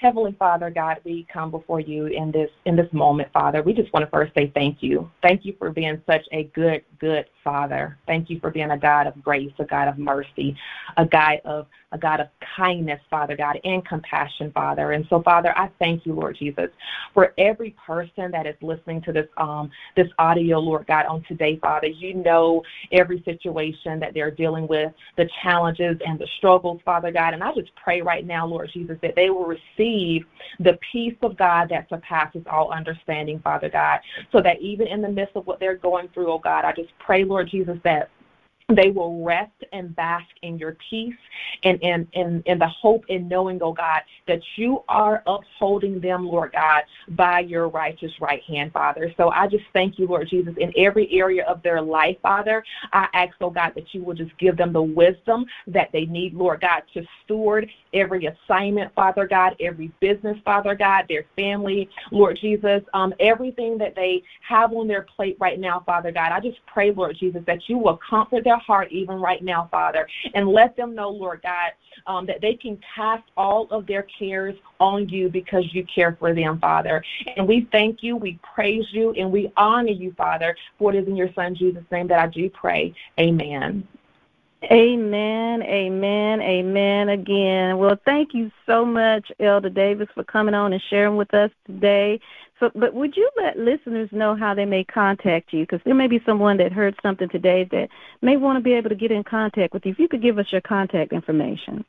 Heavenly 0.06 0.36
Father, 0.38 0.70
God, 0.70 0.99
we 1.03 1.26
come 1.34 1.49
before 1.49 1.80
you 1.80 2.06
in 2.06 2.32
this 2.32 2.51
in 2.66 2.76
this 2.76 2.88
moment, 2.93 3.28
Father. 3.34 3.64
We 3.64 3.74
just 3.74 3.91
want 3.91 4.06
to 4.06 4.12
first 4.12 4.36
say 4.36 4.51
thank 4.53 4.84
you. 4.84 5.10
Thank 5.24 5.45
you 5.45 5.56
for 5.58 5.72
being 5.72 5.99
such 6.06 6.22
a 6.32 6.43
good, 6.53 6.84
good 6.99 7.26
Father. 7.43 7.97
Thank 8.06 8.30
you 8.30 8.39
for 8.39 8.51
being 8.51 8.70
a 8.70 8.78
God 8.78 9.08
of 9.08 9.20
grace, 9.24 9.51
a 9.58 9.66
God 9.66 9.88
of 9.88 9.97
mercy, 9.97 10.56
a 10.97 11.08
God 11.08 11.41
of 11.43 11.66
a 11.96 11.98
God 11.98 12.20
of 12.20 12.28
kindness, 12.56 13.00
Father 13.10 13.36
God, 13.38 13.60
and 13.64 13.84
compassion, 13.86 14.52
Father. 14.52 14.91
And 14.91 15.08
so, 15.10 15.22
Father, 15.22 15.58
I 15.58 15.70
thank 15.80 16.06
you, 16.06 16.14
Lord 16.14 16.38
Jesus, 16.38 16.70
for 17.14 17.34
every 17.38 17.74
person 17.86 18.32
that 18.32 18.46
is 18.46 18.56
listening 18.62 19.02
to 19.04 19.14
this 19.14 19.28
um 19.38 19.72
this 19.96 20.10
audio, 20.20 20.60
Lord 20.60 20.86
God, 20.88 21.06
on 21.06 21.24
today, 21.24 21.58
Father. 21.58 21.88
You 21.88 22.14
know 22.14 22.64
every 22.91 23.24
situation 23.24 24.00
that 24.02 24.14
they're 24.14 24.30
dealing 24.30 24.68
with, 24.68 24.91
the 25.16 25.30
challenges 25.41 25.98
and 26.06 26.20
the 26.20 26.28
struggles, 26.38 26.82
Father 26.84 27.12
God. 27.12 27.34
And 27.34 27.43
I 27.43 27.54
just 27.54 27.74
pray 27.76 28.02
right 28.02 28.26
now, 28.26 28.46
Lord 28.46 28.70
Jesus, 28.74 28.98
that 29.02 29.16
they 29.16 29.30
will 29.30 29.46
receive 29.46 30.26
the 30.60 30.78
peace 30.91 31.16
of 31.22 31.38
God 31.38 31.70
that 31.70 31.88
surpasses 31.88 32.43
all 32.50 32.72
understanding, 32.72 33.39
Father 33.39 33.70
God, 33.70 34.02
so 34.34 34.41
that 34.41 34.62
even 34.62 34.88
in 34.88 35.02
the 35.02 35.10
midst 35.10 35.38
of 35.38 35.48
what 35.48 35.62
they're 35.62 35.78
going 35.78 36.10
through, 36.10 36.32
oh 36.32 36.39
God, 36.39 36.66
I 36.66 36.74
just 36.74 36.89
pray, 37.00 37.24
Lord 37.24 37.50
Jesus, 37.50 37.78
that 37.84 38.10
they 38.70 38.89
will 38.89 39.24
rest 39.24 39.51
and 39.74 39.95
bask 39.95 40.26
in 40.41 40.57
your 40.57 40.76
peace 40.89 41.16
and 41.63 41.80
in, 41.84 42.07
in, 42.13 42.41
in 42.47 42.57
the 42.57 42.68
hope 42.68 43.05
in 43.09 43.28
knowing, 43.28 43.59
oh 43.61 43.74
God, 43.74 44.01
that 44.28 44.41
you 44.55 44.84
are 44.89 45.22
upholding 45.28 45.99
them, 45.99 46.26
Lord 46.26 46.53
God, 46.53 46.82
by 47.09 47.41
your 47.41 47.70
righteous 47.70 48.11
right 48.20 48.41
hand, 48.43 48.74
Father. 48.74 49.13
So 49.18 49.30
I 49.30 49.47
just 49.47 49.66
thank 49.74 49.99
you, 49.99 50.07
Lord 50.07 50.30
Jesus, 50.30 50.55
in 50.57 50.74
every 50.76 51.11
area 51.11 51.45
of 51.45 51.61
their 51.61 51.80
life, 51.80 52.18
Father. 52.24 52.63
I 52.91 53.07
ask, 53.13 53.36
oh 53.39 53.51
God, 53.51 53.74
that 53.76 53.93
you 53.93 54.03
will 54.03 54.16
just 54.16 54.36
give 54.39 54.57
them 54.57 54.74
the 54.74 54.82
wisdom 54.82 55.45
that 55.68 55.91
they 55.91 56.05
need, 56.05 56.34
Lord 56.34 56.61
God, 56.61 56.82
to 56.95 57.05
steward 57.24 57.70
every 57.93 58.26
assignment, 58.26 58.93
Father 58.95 59.28
God, 59.28 59.55
every 59.59 59.91
business, 59.99 60.38
Father 60.43 60.74
God, 60.74 61.05
their 61.07 61.26
family, 61.36 61.88
Lord 62.11 62.39
Jesus, 62.41 62.82
um, 62.93 63.13
everything 63.20 63.78
that 63.78 63.95
they 63.95 64.24
have 64.47 64.74
on 64.74 64.88
their 64.88 65.03
plate 65.03 65.38
right 65.39 65.59
now, 65.59 65.84
Father 65.86 66.11
God. 66.11 66.32
I 66.32 66.39
just 66.39 66.57
pray, 66.66 66.91
Lord 66.91 67.16
Jesus, 67.20 67.43
that 67.45 67.70
you 67.70 67.78
will 67.78 67.99
comfort 68.09 68.47
their 68.56 68.64
heart 68.66 68.91
even 68.91 69.20
right 69.20 69.43
now, 69.43 69.68
Father, 69.72 70.08
and 70.34 70.47
let 70.47 70.76
them 70.76 70.95
know, 70.95 71.10
Lord 71.10 71.41
God, 71.43 71.72
um, 72.08 72.26
that 72.26 72.41
they 72.41 72.56
can 72.56 72.80
cast 72.95 73.24
all 73.38 73.68
of 73.72 73.88
their 73.88 74.03
cares 74.03 74.56
on 74.80 75.08
you 75.10 75.30
because 75.30 75.74
you 75.74 75.86
care 75.86 76.16
for 76.20 76.34
them, 76.34 76.60
Father. 76.60 77.03
And 77.38 77.47
we 77.47 77.68
thank 77.72 78.03
you, 78.03 78.16
we 78.16 78.39
praise 78.56 78.86
you, 78.91 79.12
and 79.14 79.32
we 79.32 79.51
honor 79.58 79.91
you, 79.91 80.14
Father, 80.14 80.56
for 80.78 80.93
it 80.93 80.97
is 80.97 81.08
in 81.08 81.16
your 81.16 81.34
Son 81.34 81.56
Jesus' 81.56 81.84
name 81.91 82.08
that 82.08 82.20
I 82.20 82.28
do 82.28 82.49
pray. 82.49 82.93
Amen. 83.20 83.88
Amen, 84.72 85.61
amen, 85.61 86.41
amen 86.41 87.09
again. 87.09 87.78
Well, 87.78 87.99
thank 88.03 88.34
you 88.34 88.49
so 88.66 88.84
much, 88.84 89.32
Elder 89.39 89.70
Davis, 89.70 90.07
for 90.16 90.24
coming 90.24 90.55
on 90.55 90.74
and 90.74 90.82
sharing 90.89 91.18
with 91.18 91.32
us 91.36 91.51
today. 91.68 92.20
So, 92.59 92.72
but 92.74 92.93
would 92.93 93.16
you 93.16 93.30
let 93.38 93.59
listeners 93.59 94.09
know 94.11 94.34
how 94.36 94.55
they 94.55 94.66
may 94.66 94.84
contact 94.84 95.53
you? 95.53 95.61
Because 95.61 95.82
there 95.86 95.93
may 95.93 96.07
be 96.07 96.22
someone 96.26 96.57
that 96.57 96.72
heard 96.72 96.95
something 97.03 97.30
today 97.30 97.66
that 97.72 97.89
may 98.22 98.38
want 98.38 98.57
to 98.57 98.63
be 98.63 98.74
able 98.74 98.89
to 98.89 98.95
get 98.95 99.11
in 99.11 99.24
contact 99.24 99.74
with 99.74 99.86
you. 99.86 99.91
If 99.91 99.99
you 99.99 100.07
could 100.07 100.22
give 100.22 100.39
us 100.39 100.51
your 100.51 100.61
contact 100.61 101.11
information. 101.13 101.86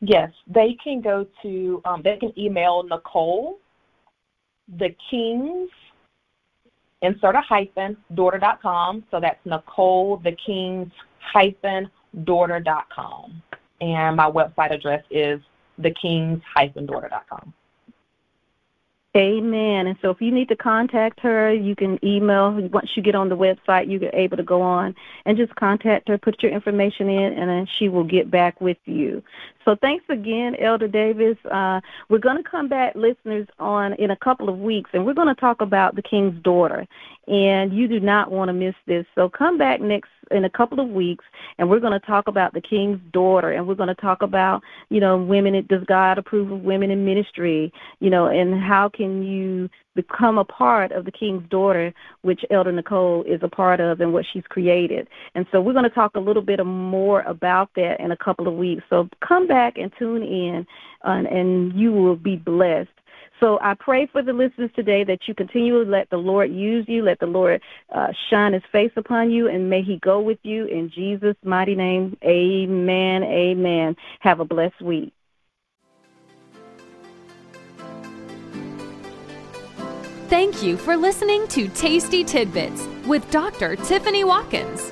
Yes, 0.00 0.30
they 0.46 0.76
can 0.82 1.00
go 1.00 1.26
to, 1.42 1.82
um, 1.84 2.00
they 2.02 2.16
can 2.16 2.32
email 2.38 2.84
Nicole, 2.84 3.58
the 4.78 4.94
Kings, 5.10 5.70
insert 7.02 7.34
a 7.34 7.40
hyphen, 7.40 7.96
daughter.com. 8.14 9.04
So 9.10 9.20
that's 9.20 9.44
Nicole, 9.44 10.18
the 10.18 10.32
Kings, 10.32 10.92
hyphen, 11.26 11.90
daughter.com. 12.24 13.42
And 13.80 14.16
my 14.16 14.30
website 14.30 14.72
address 14.72 15.04
is 15.10 15.40
thekings 15.80 16.40
hyphen 16.54 16.86
daughter.com. 16.86 17.52
Amen. 19.16 19.86
And 19.86 19.96
so 20.02 20.10
if 20.10 20.20
you 20.20 20.30
need 20.30 20.48
to 20.48 20.56
contact 20.56 21.20
her, 21.20 21.50
you 21.52 21.74
can 21.74 21.98
email. 22.04 22.52
Once 22.68 22.90
you 22.96 23.02
get 23.02 23.14
on 23.14 23.30
the 23.30 23.36
website, 23.36 23.90
you're 23.90 24.10
able 24.12 24.36
to 24.36 24.42
go 24.42 24.60
on 24.60 24.94
and 25.24 25.38
just 25.38 25.54
contact 25.56 26.08
her, 26.08 26.18
put 26.18 26.42
your 26.42 26.52
information 26.52 27.08
in, 27.08 27.32
and 27.32 27.48
then 27.48 27.66
she 27.66 27.88
will 27.88 28.04
get 28.04 28.30
back 28.30 28.60
with 28.60 28.76
you. 28.84 29.22
So 29.66 29.74
thanks 29.74 30.04
again, 30.08 30.54
Elder 30.60 30.86
Davis. 30.86 31.36
Uh, 31.44 31.80
we're 32.08 32.18
going 32.18 32.36
to 32.36 32.48
come 32.48 32.68
back, 32.68 32.94
listeners, 32.94 33.48
on 33.58 33.94
in 33.94 34.12
a 34.12 34.16
couple 34.16 34.48
of 34.48 34.60
weeks, 34.60 34.90
and 34.92 35.04
we're 35.04 35.12
going 35.12 35.26
to 35.26 35.40
talk 35.40 35.60
about 35.60 35.96
the 35.96 36.02
King's 36.02 36.40
daughter. 36.42 36.86
And 37.26 37.72
you 37.72 37.88
do 37.88 37.98
not 37.98 38.30
want 38.30 38.48
to 38.48 38.52
miss 38.52 38.76
this. 38.86 39.04
So 39.16 39.28
come 39.28 39.58
back 39.58 39.80
next 39.80 40.10
in 40.30 40.44
a 40.44 40.50
couple 40.50 40.78
of 40.78 40.88
weeks, 40.90 41.24
and 41.58 41.68
we're 41.68 41.80
going 41.80 41.98
to 41.98 42.06
talk 42.06 42.28
about 42.28 42.54
the 42.54 42.60
King's 42.60 43.00
daughter, 43.10 43.50
and 43.50 43.66
we're 43.66 43.74
going 43.74 43.88
to 43.88 44.00
talk 44.00 44.22
about, 44.22 44.62
you 44.88 45.00
know, 45.00 45.16
women. 45.16 45.66
Does 45.66 45.82
God 45.82 46.16
approve 46.16 46.52
of 46.52 46.60
women 46.60 46.92
in 46.92 47.04
ministry? 47.04 47.72
You 47.98 48.10
know, 48.10 48.28
and 48.28 48.62
how 48.62 48.88
can 48.88 49.24
you 49.24 49.68
become 49.96 50.38
a 50.38 50.44
part 50.44 50.92
of 50.92 51.04
the 51.04 51.10
King's 51.10 51.48
daughter, 51.48 51.92
which 52.22 52.44
Elder 52.50 52.70
Nicole 52.70 53.24
is 53.24 53.40
a 53.42 53.48
part 53.48 53.80
of, 53.80 54.00
and 54.00 54.12
what 54.12 54.24
she's 54.32 54.44
created. 54.48 55.08
And 55.34 55.46
so 55.50 55.60
we're 55.60 55.72
going 55.72 55.82
to 55.82 55.90
talk 55.90 56.14
a 56.14 56.20
little 56.20 56.42
bit 56.42 56.64
more 56.64 57.22
about 57.22 57.70
that 57.74 57.98
in 57.98 58.12
a 58.12 58.16
couple 58.16 58.46
of 58.46 58.54
weeks. 58.54 58.84
So 58.88 59.08
come 59.20 59.48
back 59.48 59.78
and 59.78 59.90
tune 59.98 60.22
in, 60.22 60.66
uh, 61.04 61.24
and 61.28 61.72
you 61.72 61.90
will 61.90 62.16
be 62.16 62.36
blessed. 62.36 62.90
So 63.40 63.58
I 63.60 63.74
pray 63.74 64.06
for 64.06 64.22
the 64.22 64.32
listeners 64.32 64.70
today 64.74 65.04
that 65.04 65.28
you 65.28 65.34
continue 65.34 65.84
to 65.84 65.90
let 65.90 66.08
the 66.08 66.16
Lord 66.16 66.50
use 66.50 66.86
you, 66.88 67.02
let 67.02 67.20
the 67.20 67.26
Lord 67.26 67.60
uh, 67.92 68.12
shine 68.30 68.54
his 68.54 68.62
face 68.72 68.92
upon 68.96 69.30
you, 69.30 69.48
and 69.48 69.68
may 69.68 69.82
he 69.82 69.98
go 69.98 70.20
with 70.20 70.38
you 70.42 70.64
in 70.66 70.90
Jesus' 70.90 71.36
mighty 71.44 71.74
name. 71.74 72.16
Amen. 72.24 73.24
Amen. 73.24 73.96
Have 74.20 74.40
a 74.40 74.44
blessed 74.44 74.80
week. 74.80 75.12
Thank 80.28 80.60
you 80.60 80.76
for 80.76 80.96
listening 80.96 81.46
to 81.48 81.68
Tasty 81.68 82.24
Tidbits 82.24 82.84
with 83.06 83.30
Dr. 83.30 83.76
Tiffany 83.76 84.24
Watkins. 84.24 84.90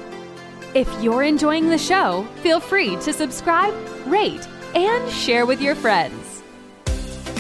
If 0.75 0.89
you're 1.03 1.25
enjoying 1.25 1.69
the 1.69 1.77
show, 1.77 2.23
feel 2.37 2.61
free 2.61 2.95
to 2.99 3.13
subscribe, 3.13 3.75
rate, 4.07 4.47
and 4.77 5.11
share 5.11 5.45
with 5.45 5.61
your 5.61 5.75
friends. 5.75 6.45